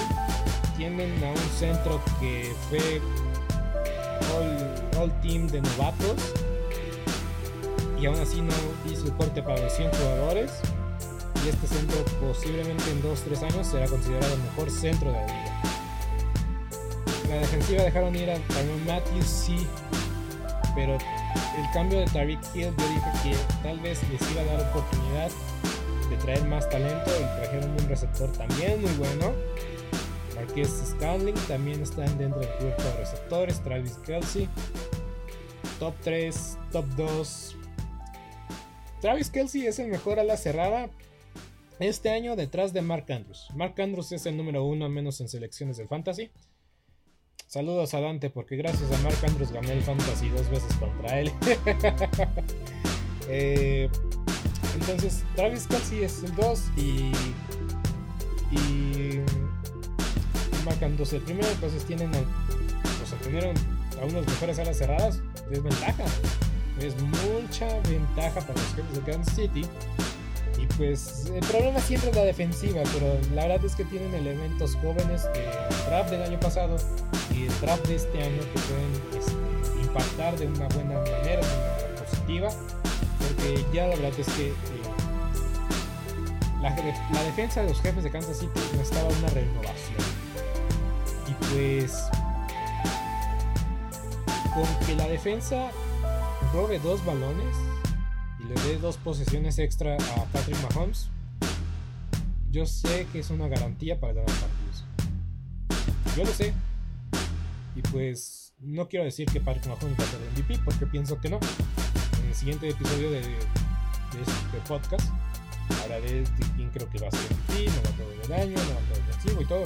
Tienen 0.77 1.11
a 1.23 1.31
un 1.31 1.49
centro 1.57 1.99
que 2.19 2.53
fue 2.69 3.01
all, 4.35 5.01
all 5.01 5.21
team 5.21 5.47
de 5.47 5.61
novatos. 5.61 6.35
Y 7.99 8.05
aún 8.05 8.19
así 8.19 8.39
no 8.39 8.53
hizo 8.91 9.11
corte 9.17 9.41
para 9.41 9.59
los 9.59 9.73
100 9.73 9.89
jugadores. 9.93 10.51
Y 11.43 11.49
este 11.49 11.65
centro 11.65 12.05
posiblemente 12.21 12.83
en 12.91 13.01
2-3 13.01 13.51
años 13.51 13.65
será 13.65 13.87
considerado 13.87 14.31
el 14.31 14.41
mejor 14.43 14.69
centro 14.69 15.11
de 15.11 15.17
la 15.17 15.25
liga. 15.25 15.61
La 17.29 17.35
defensiva 17.37 17.81
dejaron 17.81 18.15
ir 18.15 18.29
a 18.29 18.35
Tyron 18.35 18.85
Matthews, 18.85 19.25
sí, 19.25 19.67
pero 20.75 20.99
el 21.57 21.71
cambio 21.73 21.99
de 21.99 22.05
Tariq 22.05 22.39
Hill 22.53 22.73
yo 22.77 22.87
dije 22.87 23.11
que 23.23 23.35
tal 23.63 23.79
vez 23.79 23.99
les 24.09 24.31
iba 24.31 24.41
a 24.41 24.45
dar 24.45 24.61
oportunidad 24.69 25.31
de 26.09 26.17
traer 26.17 26.45
más 26.45 26.69
talento 26.69 27.11
y 27.19 27.39
trajeron 27.39 27.71
un 27.71 27.87
receptor 27.87 28.31
también 28.31 28.81
muy 28.81 28.91
bueno. 28.93 29.33
Marqués 30.35 30.83
Scanling 30.91 31.35
también 31.47 31.81
están 31.81 32.17
dentro 32.17 32.39
del 32.39 32.49
cuerpo 32.49 32.83
de 32.83 32.97
receptores. 32.97 33.63
Travis 33.63 33.97
Kelsey, 34.05 34.49
top 35.79 35.95
3, 36.03 36.57
top 36.71 36.85
2. 36.95 37.57
Travis 39.01 39.29
Kelsey 39.29 39.67
es 39.67 39.79
el 39.79 39.89
mejor 39.89 40.19
a 40.19 40.23
la 40.23 40.37
cerrada 40.37 40.89
este 41.79 42.09
año 42.09 42.35
detrás 42.35 42.73
de 42.73 42.81
Mark 42.81 43.11
Andrews. 43.11 43.49
Mark 43.55 43.79
Andrews 43.81 44.11
es 44.11 44.25
el 44.25 44.37
número 44.37 44.63
uno, 44.63 44.89
menos 44.89 45.19
en 45.21 45.27
selecciones 45.27 45.77
del 45.77 45.87
Fantasy. 45.87 46.31
Saludos 47.53 47.93
a 47.93 47.99
Dante 47.99 48.31
porque 48.31 48.55
gracias 48.55 48.91
a 48.91 48.97
Mark 49.03 49.15
Andrews 49.27 49.51
gané 49.51 49.73
el 49.73 49.83
Fantasy 49.83 50.27
dos 50.29 50.49
veces 50.49 50.73
contra 50.77 51.19
él. 51.19 51.31
Eh, 53.29 53.89
entonces, 54.75 55.23
Travis 55.37 55.65
Kelsey 55.67 56.03
es 56.03 56.23
el 56.23 56.35
2 56.35 56.61
y, 56.75 57.11
y 58.51 59.21
Mark 60.65 60.77
el 60.81 61.21
primero. 61.21 61.47
Entonces 61.47 61.85
tienen, 61.85 62.11
pues, 62.11 63.13
obtenieron 63.13 63.55
a 64.01 64.05
unos 64.05 64.27
mejores 64.27 64.59
alas 64.59 64.77
cerradas. 64.77 65.21
Es 65.49 65.63
ventaja. 65.63 66.03
Es 66.81 66.99
mucha 66.99 67.79
ventaja 67.89 68.41
para 68.41 68.59
los 68.59 68.75
jefes 68.75 68.93
de 68.93 69.11
Kansas 69.11 69.35
City. 69.35 69.65
Y 70.61 70.65
pues 70.75 71.31
el 71.33 71.45
problema 71.45 71.79
siempre 71.79 72.09
es 72.09 72.15
la 72.15 72.25
defensiva, 72.25 72.81
pero 72.93 73.17
la 73.33 73.47
verdad 73.47 73.65
es 73.65 73.75
que 73.75 73.85
tienen 73.85 74.13
elementos 74.13 74.75
jóvenes 74.75 75.23
del 75.33 75.85
draft 75.87 76.09
del 76.09 76.23
año 76.23 76.39
pasado 76.41 76.75
y 77.35 77.45
el 77.45 77.61
draft 77.61 77.87
de 77.87 77.95
este 77.95 78.23
año 78.23 78.41
que 78.41 78.59
pueden 78.59 79.19
este, 79.19 79.81
impactar 79.81 80.37
de 80.37 80.47
una 80.47 80.67
buena 80.69 80.99
manera, 80.99 81.41
de 81.41 81.55
una 81.55 81.67
manera 81.67 81.95
positiva, 82.03 82.49
porque 83.19 83.65
ya 83.73 83.87
la 83.87 83.95
verdad 83.95 84.19
es 84.19 84.27
que 84.29 84.49
eh, 84.49 84.53
la, 86.61 86.69
la, 86.69 87.23
defensa 87.23 87.61
de 87.61 87.69
los 87.69 87.81
jefes 87.81 88.03
de 88.03 88.11
Kansas 88.11 88.37
City 88.37 88.59
necesitaba 88.73 89.09
una 89.09 89.29
renovación. 89.29 89.97
Y 91.27 91.33
pues 91.45 92.03
con 94.53 94.85
que 94.85 94.95
la 94.95 95.07
defensa 95.07 95.71
robe 96.53 96.79
dos 96.79 97.03
balones 97.05 97.55
y 98.39 98.43
le 98.43 98.55
dé 98.61 98.77
dos 98.77 98.97
posesiones 98.97 99.57
extra 99.57 99.95
a 99.95 100.25
Patrick 100.25 100.57
Mahomes, 100.61 101.09
yo 102.51 102.67
sé 102.67 103.07
que 103.11 103.19
es 103.19 103.31
una 103.31 103.47
garantía 103.47 103.99
para 103.99 104.13
ganar 104.13 104.29
partidos. 104.29 104.85
Yo 106.15 106.23
lo 106.23 106.31
sé. 106.31 106.53
Y 107.75 107.81
pues 107.81 108.53
no 108.59 108.87
quiero 108.87 109.05
decir 109.05 109.25
que 109.27 109.39
Patrick 109.39 109.65
Mahomes 109.67 109.99
va 109.99 110.03
a 110.03 110.07
ser 110.07 110.19
MVP 110.35 110.59
porque 110.63 110.85
pienso 110.85 111.19
que 111.19 111.29
no. 111.29 111.39
En 112.21 112.27
el 112.27 112.35
siguiente 112.35 112.69
episodio 112.69 113.11
de, 113.11 113.21
de 113.21 114.21
este 114.21 114.57
podcast 114.67 115.09
hablaré 115.83 116.21
de 116.21 116.45
quién 116.55 116.69
creo 116.69 116.89
que 116.89 116.99
va 116.99 117.07
a 117.07 117.11
ser 117.11 117.21
MVP, 117.31 117.65
no 117.65 117.83
va 117.83 117.89
a 117.89 117.97
todo 117.97 118.11
el 118.11 118.29
daño, 118.29 118.63
no 118.63 118.73
va 118.75 118.81
a 118.81 118.93
todo 118.93 119.05
defensivo 119.07 119.41
y 119.41 119.45
todo, 119.45 119.63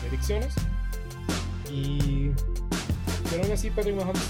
predicciones. 0.00 0.54
Y 1.70 2.30
pero 3.30 3.44
aún 3.44 3.52
así 3.52 3.70
Patrick 3.70 3.94
Mahomes 3.94 4.22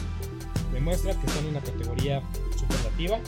demuestra 0.73 1.15
que 1.15 1.27
está 1.27 1.39
en 1.41 1.47
una 1.47 1.61
categoría 1.61 2.23
superlativa 2.57 3.19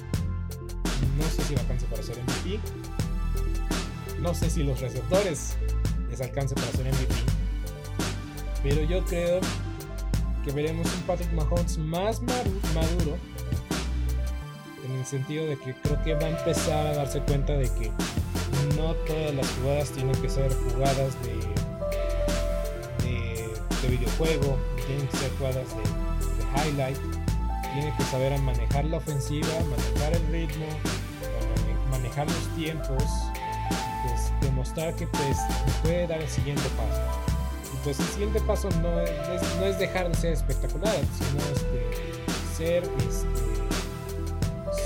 no 1.19 1.25
sé 1.25 1.43
si 1.43 1.55
le 1.55 1.61
alcance 1.61 1.87
para 1.87 2.03
ser 2.03 2.17
MVP. 2.17 2.61
No 4.21 4.35
sé 4.35 4.51
si 4.51 4.63
los 4.63 4.81
receptores 4.81 5.57
les 6.11 6.21
alcance 6.21 6.55
para 6.55 6.69
ser 6.69 6.87
MVP. 6.87 7.15
Pero 8.63 8.83
yo 8.83 9.05
creo 9.05 9.41
que 10.43 10.53
veremos 10.53 10.87
un 10.95 11.03
Patrick 11.03 11.33
Mahomes 11.33 11.79
más 11.79 12.21
maduro. 12.23 13.17
En 14.85 14.93
el 14.93 15.07
sentido 15.07 15.47
de 15.47 15.57
que 15.57 15.75
creo 15.75 16.03
que 16.03 16.15
va 16.15 16.27
a 16.27 16.39
empezar 16.39 16.87
a 16.89 16.95
darse 16.95 17.21
cuenta 17.21 17.53
de 17.53 17.69
que 17.75 17.91
no 18.77 18.95
todas 19.07 19.35
las 19.35 19.49
jugadas 19.51 19.91
tienen 19.91 20.15
que 20.21 20.29
ser 20.29 20.53
jugadas 20.53 21.15
de, 21.23 21.35
de, 23.83 23.89
videojuego, 23.89 24.59
tienen 24.87 25.07
que 25.09 25.17
ser 25.17 25.31
jugadas 25.37 25.67
de, 25.77 25.83
highlight 26.69 26.99
tiene 27.75 27.93
que 27.97 28.05
saber 28.05 28.39
manejar 28.41 28.85
la 28.85 28.99
ofensiva, 28.99 29.49
manejar 29.71 30.13
el 30.15 30.27
ritmo, 30.31 30.67
manejar 31.91 32.27
los 32.27 32.49
tiempos, 32.55 33.03
pues 34.05 34.33
demostrar 34.43 34.95
que 34.95 35.07
pues 35.07 35.39
puede 35.83 36.07
dar 36.07 36.21
el 36.21 36.29
siguiente 36.29 36.63
paso. 36.77 37.32
Pues 37.85 37.99
el 37.99 38.07
siguiente 38.07 38.41
paso 38.43 38.69
no 38.81 39.01
es, 39.01 39.11
no 39.59 39.67
es 39.67 39.77
dejar 39.79 40.09
de 40.09 40.15
ser 40.15 40.33
espectacular, 40.35 40.95
sino 41.19 41.41
este, 41.53 41.91
ser, 42.57 42.85
este, 42.85 43.27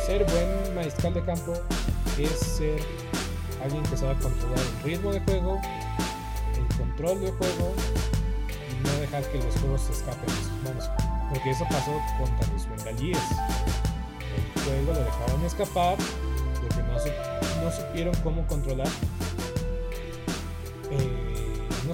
ser 0.07 0.25
buen 0.25 0.75
maestral 0.75 1.13
de 1.13 1.23
campo, 1.23 1.53
es 2.17 2.31
ser 2.31 2.81
alguien 3.63 3.83
que 3.85 3.97
sabe 3.97 4.15
controlar 4.15 4.59
el 4.59 4.83
ritmo 4.83 5.13
de 5.13 5.21
juego, 5.21 5.61
el 6.57 6.67
control 6.79 7.21
de 7.21 7.31
juego 7.33 7.75
y 8.49 8.87
no 8.87 8.93
dejar 9.01 9.23
que 9.25 9.39
los 9.39 9.55
juegos 9.57 9.83
se 9.83 9.93
escapen 9.93 10.27
de 10.27 10.33
sus 10.33 10.53
manos. 10.65 10.91
Porque 11.29 11.51
eso 11.51 11.65
pasó 11.69 11.93
contra 12.19 12.47
los 12.53 12.67
bengalíes. 12.69 13.19
El 14.37 14.63
juego 14.63 14.95
lo 14.95 15.01
dejaron 15.01 15.45
escapar 15.45 15.99
porque 16.61 16.83
no, 16.83 16.95
no 17.65 17.73
supieron 17.73 18.15
cómo 18.23 18.47
controlar. 18.47 18.89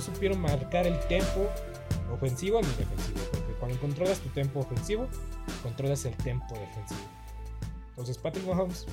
Supieron 0.03 0.40
marcar 0.40 0.86
el 0.86 0.98
tempo 1.07 1.48
ofensivo 2.12 2.61
ni 2.61 2.68
defensivo. 2.68 3.20
Porque 3.30 3.53
cuando 3.59 3.80
controlas 3.80 4.20
tu 4.20 4.28
tempo 4.30 4.61
ofensivo, 4.61 5.09
controlas 5.62 6.05
el 6.05 6.16
tempo 6.16 6.55
defensivo. 6.55 7.00
Entonces 7.90 8.18
Patrick 8.18 8.46
Mahomes, 8.46 8.86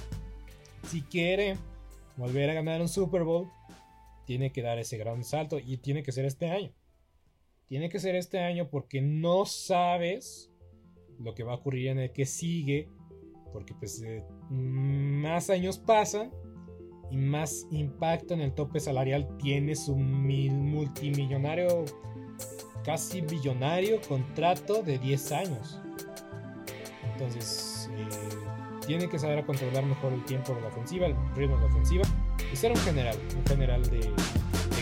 si 0.87 1.01
quiere 1.01 1.57
volver 2.17 2.49
a 2.49 2.53
ganar 2.53 2.81
un 2.81 2.89
Super 2.89 3.23
Bowl, 3.23 3.49
tiene 4.25 4.51
que 4.51 4.61
dar 4.61 4.77
ese 4.77 4.97
gran 4.97 5.23
salto 5.23 5.57
y 5.59 5.77
tiene 5.77 6.03
que 6.03 6.11
ser 6.11 6.25
este 6.25 6.51
año 6.51 6.71
tiene 7.69 7.89
que 7.89 7.99
ser 7.99 8.15
este 8.15 8.39
año 8.39 8.67
porque 8.67 8.99
no 8.99 9.45
sabes 9.45 10.51
lo 11.19 11.35
que 11.35 11.43
va 11.43 11.53
a 11.53 11.57
ocurrir 11.57 11.89
en 11.89 11.99
el 11.99 12.11
que 12.11 12.25
sigue, 12.25 12.89
porque 13.53 13.75
pues 13.75 14.01
eh, 14.01 14.23
más 14.49 15.51
años 15.51 15.77
pasan 15.77 16.31
y 17.11 17.17
más 17.17 17.67
impacto 17.71 18.33
en 18.33 18.41
el 18.41 18.53
tope 18.53 18.79
salarial 18.79 19.27
tiene 19.37 19.75
su 19.75 19.95
multimillonario, 19.95 21.85
casi 22.83 23.21
billonario 23.21 23.99
contrato 24.07 24.81
de 24.83 24.97
10 24.99 25.31
años. 25.31 25.79
Entonces, 27.13 27.89
eh, 27.93 28.07
tiene 28.85 29.09
que 29.09 29.19
saber 29.19 29.45
controlar 29.45 29.85
mejor 29.85 30.13
el 30.13 30.23
tiempo 30.25 30.53
de 30.53 30.61
la 30.61 30.67
ofensiva, 30.67 31.05
el 31.07 31.15
ritmo 31.35 31.55
de 31.57 31.61
la 31.61 31.67
ofensiva 31.67 32.03
y 32.51 32.55
ser 32.55 32.71
un 32.71 32.77
general, 32.77 33.17
un 33.35 33.45
general 33.45 33.83
de, 33.89 34.11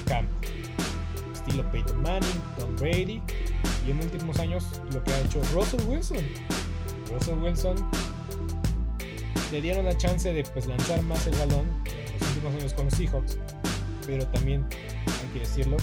campo. 0.06 0.32
Estilo 1.34 1.70
Peyton 1.72 2.02
Manning, 2.02 2.42
Tom 2.58 2.76
Brady 2.78 3.22
y 3.86 3.92
en 3.92 4.00
últimos 4.00 4.40
años 4.40 4.66
lo 4.94 5.04
que 5.04 5.12
ha 5.12 5.20
hecho 5.20 5.42
Russell 5.54 5.82
Wilson. 5.88 6.24
Russell 7.12 7.38
Wilson 7.40 7.76
le 9.52 9.62
dieron 9.62 9.86
la 9.86 9.98
chance 9.98 10.32
de 10.32 10.44
pues, 10.44 10.68
lanzar 10.68 11.02
más 11.04 11.26
el 11.28 11.36
balón 11.36 11.66
los 12.20 12.30
últimos 12.30 12.54
años 12.56 12.74
con 12.74 12.86
los 12.86 12.94
Seahawks, 12.94 13.38
pero 14.06 14.26
también 14.28 14.66
hay 14.72 15.34
que 15.34 15.40
decirlo, 15.40 15.78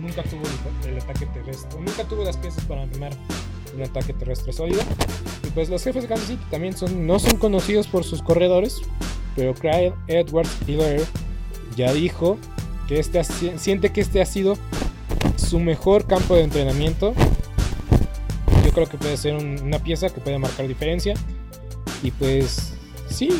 nunca 0.00 0.22
tuvo 0.24 0.42
el, 0.84 0.90
el, 0.90 0.98
ataque 0.98 1.26
terrestre, 1.26 1.80
nunca 1.80 2.04
tuvo 2.04 2.24
las 2.24 2.36
piezas 2.36 2.64
para 2.64 2.82
animar 2.82 3.12
un 3.74 3.82
ataque 3.82 4.12
terrestre 4.12 4.52
sólido. 4.52 4.82
Y 5.46 5.50
pues 5.50 5.68
los 5.68 5.82
jefes 5.82 6.02
de 6.02 6.08
Kansas 6.08 6.28
City 6.28 6.44
también 6.50 6.76
son, 6.76 7.06
no 7.06 7.18
son 7.18 7.36
conocidos 7.36 7.86
por 7.86 8.04
sus 8.04 8.22
corredores, 8.22 8.80
pero 9.36 9.54
Kyle 9.54 9.94
Edwards 10.06 10.50
Hiller 10.66 11.04
ya 11.76 11.92
dijo 11.92 12.38
que 12.88 12.98
este, 12.98 13.22
siente 13.24 13.92
que 13.92 14.00
este 14.00 14.20
ha 14.20 14.26
sido 14.26 14.56
su 15.36 15.60
mejor 15.60 16.06
campo 16.06 16.34
de 16.34 16.42
entrenamiento. 16.42 17.14
Yo 18.64 18.72
creo 18.72 18.88
que 18.88 18.98
puede 18.98 19.16
ser 19.16 19.34
un, 19.34 19.60
una 19.62 19.78
pieza 19.78 20.08
que 20.10 20.20
puede 20.20 20.38
marcar 20.38 20.66
diferencia. 20.66 21.14
Y 22.02 22.10
pues 22.10 22.74
sí, 23.08 23.30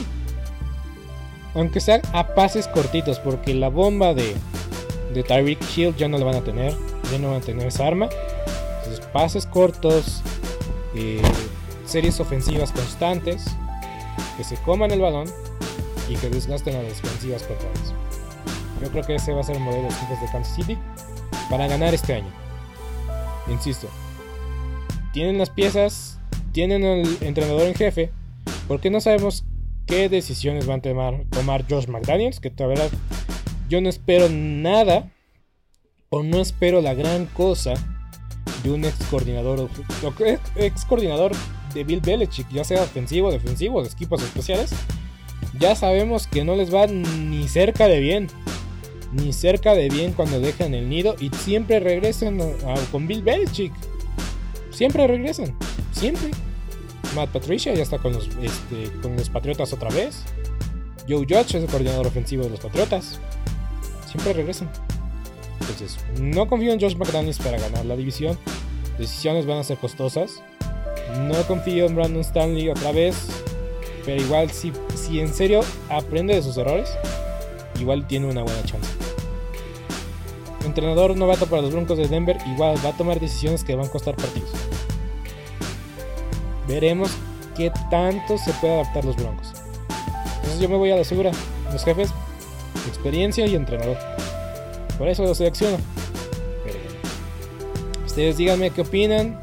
aunque 1.55 1.81
sea 1.81 2.01
a 2.13 2.35
pases 2.35 2.69
cortitos, 2.69 3.19
porque 3.19 3.55
la 3.55 3.69
bomba 3.69 4.15
de, 4.15 4.35
de 5.15 5.23
Tyreek 5.23 5.59
Hill 5.77 5.95
ya 5.97 6.09
no 6.09 6.19
la 6.19 6.25
van 6.25 6.37
a 6.37 6.41
tener, 6.43 6.75
ya 7.11 7.19
no 7.19 7.29
van 7.31 7.39
a 7.39 7.45
tener 7.45 7.67
esa 7.67 7.87
arma. 7.87 8.09
Entonces, 8.79 9.05
pases 9.13 9.47
cortos, 9.47 10.23
eh, 10.95 11.23
series 11.87 12.21
ofensivas 12.21 12.73
constantes, 12.73 13.45
que 14.37 14.45
se 14.45 14.57
coman 14.57 14.91
el 14.91 15.01
balón 15.01 15.29
y 16.09 16.17
que 16.17 16.31
desgasten 16.31 16.77
a 16.77 16.83
las 16.83 17.03
defensivas 17.03 17.43
contrarias. 17.43 17.95
Yo 18.81 18.91
creo 18.91 19.05
que 19.05 19.17
ese 19.17 19.33
va 19.33 19.41
a 19.41 19.45
ser 19.45 19.57
el 19.57 19.63
modelo 19.63 19.83
de 19.83 19.89
equipos 19.89 20.21
de 20.21 20.27
Kansas 20.31 20.55
City 20.55 20.79
para 21.51 21.67
ganar 21.67 21.95
este 21.95 22.15
año. 22.15 22.31
Insisto, 23.51 23.89
tienen 25.13 25.39
las 25.39 25.51
piezas, 25.51 26.19
tienen 26.53 26.85
el 26.85 27.19
entrenador 27.23 27.63
en 27.63 27.75
jefe, 27.75 28.13
porque 28.69 28.91
no 28.91 29.01
sabemos 29.01 29.45
qué 29.89 30.09
decisiones 30.09 30.67
van 30.67 30.81
a 30.81 30.83
tomar, 30.83 31.25
tomar 31.31 31.65
Josh 31.69 31.89
McDaniels, 31.89 32.39
que 32.39 32.53
la 32.57 32.67
verdad 32.67 32.91
yo 33.69 33.81
no 33.81 33.89
espero 33.89 34.29
nada 34.31 35.11
o 36.11 36.23
no 36.23 36.41
espero 36.41 36.81
la 36.81 36.95
gran 36.95 37.27
cosa 37.27 37.75
de 38.63 38.71
un 38.71 38.85
ex 38.85 38.97
coordinador 39.11 39.69
ex 40.57 40.85
coordinador 40.85 41.33
de 41.75 41.85
Bill 41.85 42.01
Belichick, 42.01 42.49
ya 42.51 42.65
sea 42.65 42.83
ofensivo, 42.83 43.33
defensivo, 43.33 43.83
de 43.83 43.89
equipos 43.89 44.23
especiales. 44.23 44.73
Ya 45.59 45.75
sabemos 45.75 46.27
que 46.27 46.45
no 46.45 46.55
les 46.55 46.73
va 46.73 46.87
ni 46.87 47.49
cerca 47.49 47.89
de 47.89 48.01
bien. 48.01 48.29
Ni 49.13 49.33
cerca 49.33 49.75
de 49.75 49.89
bien 49.89 50.13
cuando 50.13 50.39
dejan 50.39 50.75
el 50.75 50.89
nido 50.89 51.17
y 51.19 51.31
siempre 51.31 51.81
regresan 51.81 52.39
con 52.93 53.07
Bill 53.07 53.23
Belichick. 53.23 53.73
Siempre 54.71 55.07
regresan. 55.07 55.57
Siempre. 55.93 56.31
Matt 57.15 57.31
Patricia 57.31 57.75
ya 57.75 57.83
está 57.83 57.99
con 57.99 58.13
los, 58.13 58.29
este, 58.43 58.91
con 59.01 59.17
los 59.17 59.29
Patriotas 59.31 59.73
otra 59.73 59.91
vez. 59.91 60.23
Joe 61.09 61.21
Judge 61.21 61.57
es 61.57 61.65
el 61.65 61.67
coordinador 61.67 62.07
ofensivo 62.07 62.45
de 62.45 62.51
los 62.51 62.61
Patriotas. 62.61 63.19
Siempre 64.11 64.33
regresan. 64.33 64.71
Entonces, 65.61 65.99
no 66.21 66.49
confío 66.49 66.73
en 66.73 66.81
Josh 66.81 66.97
McDaniels 66.97 67.39
para 67.39 67.59
ganar 67.59 67.85
la 67.87 67.97
división. 67.97 68.39
Decisiones 68.99 69.47
van 69.47 69.59
a 69.59 69.65
ser 69.65 69.79
costosas. 69.79 70.43
No 71.21 71.43
confío 71.47 71.87
en 71.87 71.95
Brandon 71.95 72.21
Stanley 72.21 72.69
otra 72.69 72.93
vez. 72.93 73.17
Pero 74.05 74.23
igual, 74.23 74.51
si, 74.51 74.73
si 74.95 75.21
en 75.21 75.33
serio 75.33 75.61
aprende 75.91 76.35
de 76.35 76.43
sus 76.43 76.57
errores, 76.57 76.91
igual 77.79 78.07
tiene 78.07 78.27
una 78.27 78.43
buena 78.43 78.63
chance. 78.65 78.89
Entrenador 80.65 81.17
novato 81.17 81.47
para 81.47 81.63
los 81.63 81.73
Broncos 81.73 81.99
de 81.99 82.09
Denver, 82.09 82.37
igual 82.47 82.77
va 82.85 82.91
a 82.91 82.97
tomar 82.97 83.21
decisiones 83.21 83.65
que 83.65 83.75
van 83.75 83.87
a 83.87 83.91
costar 83.91 84.17
partidos. 84.17 84.51
Veremos 86.69 87.11
qué 87.57 87.73
tanto 87.91 88.37
se 88.37 88.53
puede 88.55 88.75
adaptar 88.75 89.05
los 89.05 89.17
Broncos. 89.17 89.53
Entonces 90.37 90.61
yo 90.61 90.69
me 90.69 90.77
voy 90.77 90.91
a 90.91 90.97
la 90.97 91.05
segura. 91.05 91.33
Los 91.73 91.85
jefes, 91.85 92.11
experiencia 92.87 93.47
y 93.47 93.55
entrenador. 93.55 93.97
Por 94.99 95.09
eso 95.09 95.25
lo 95.25 95.35
selecciono. 95.35 95.79
Ustedes 98.07 98.37
díganme 98.37 98.71
qué 98.71 98.83
opinan. 98.83 99.41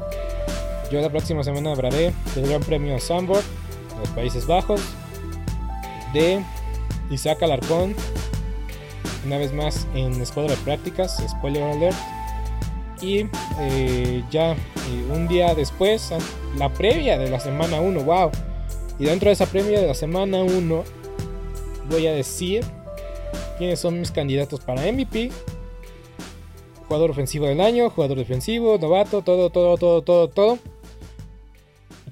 Yo 0.90 1.00
la 1.00 1.10
próxima 1.10 1.42
semana 1.42 1.72
hablaré 1.72 2.12
del 2.34 2.48
Gran 2.48 2.62
Premio 2.62 2.98
Sandburg 3.00 3.42
de 3.42 3.98
los 4.00 4.08
Países 4.10 4.46
Bajos. 4.46 4.80
De 6.12 6.42
Isaac 7.10 7.42
Alarcón. 7.42 7.94
Una 9.24 9.38
vez 9.38 9.52
más 9.52 9.86
en 9.94 10.20
escuadra 10.20 10.54
de 10.54 10.62
prácticas. 10.62 11.22
Spoiler 11.28 11.62
alert. 11.62 11.96
Y 13.00 13.26
eh, 13.58 14.24
ya 14.30 14.52
eh, 14.52 14.56
un 15.10 15.28
día 15.28 15.54
después, 15.54 16.12
la 16.58 16.72
previa 16.72 17.18
de 17.18 17.30
la 17.30 17.40
semana 17.40 17.80
1, 17.80 18.02
wow. 18.02 18.30
Y 18.98 19.04
dentro 19.04 19.28
de 19.28 19.34
esa 19.34 19.46
previa 19.46 19.80
de 19.80 19.86
la 19.86 19.94
semana 19.94 20.42
1, 20.42 20.84
voy 21.90 22.06
a 22.06 22.12
decir 22.12 22.64
quiénes 23.58 23.80
son 23.80 24.00
mis 24.00 24.10
candidatos 24.10 24.60
para 24.60 24.90
MVP. 24.90 25.30
Jugador 26.88 27.10
ofensivo 27.10 27.46
del 27.46 27.60
año, 27.60 27.90
jugador 27.90 28.16
defensivo, 28.18 28.78
novato, 28.78 29.22
todo, 29.22 29.50
todo, 29.50 29.76
todo, 29.76 30.02
todo, 30.02 30.28
todo. 30.28 30.58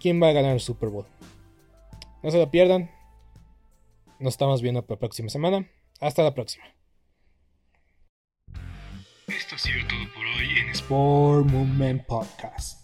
¿Quién 0.01 0.23
va 0.23 0.29
a 0.29 0.33
ganar 0.33 0.53
el 0.53 0.61
Super 0.61 0.91
Bowl? 0.91 1.07
No 2.23 2.31
se 2.31 2.39
lo 2.39 2.51
pierdan. 2.51 2.91
Nos 4.19 4.35
estamos 4.35 4.63
viendo 4.63 4.85
la 4.87 4.97
próxima 4.97 5.29
semana. 5.29 5.69
Hasta 6.01 6.23
la 6.23 6.35
próxima. 6.35 6.65
Esto 9.27 9.55
ha 9.55 9.59
sido 9.59 9.87
todo 9.89 10.13
por 10.15 10.25
hoy 10.27 10.59
en 10.59 10.69
Sport 10.71 11.47
Movement 11.47 12.05
Podcast. 12.07 12.84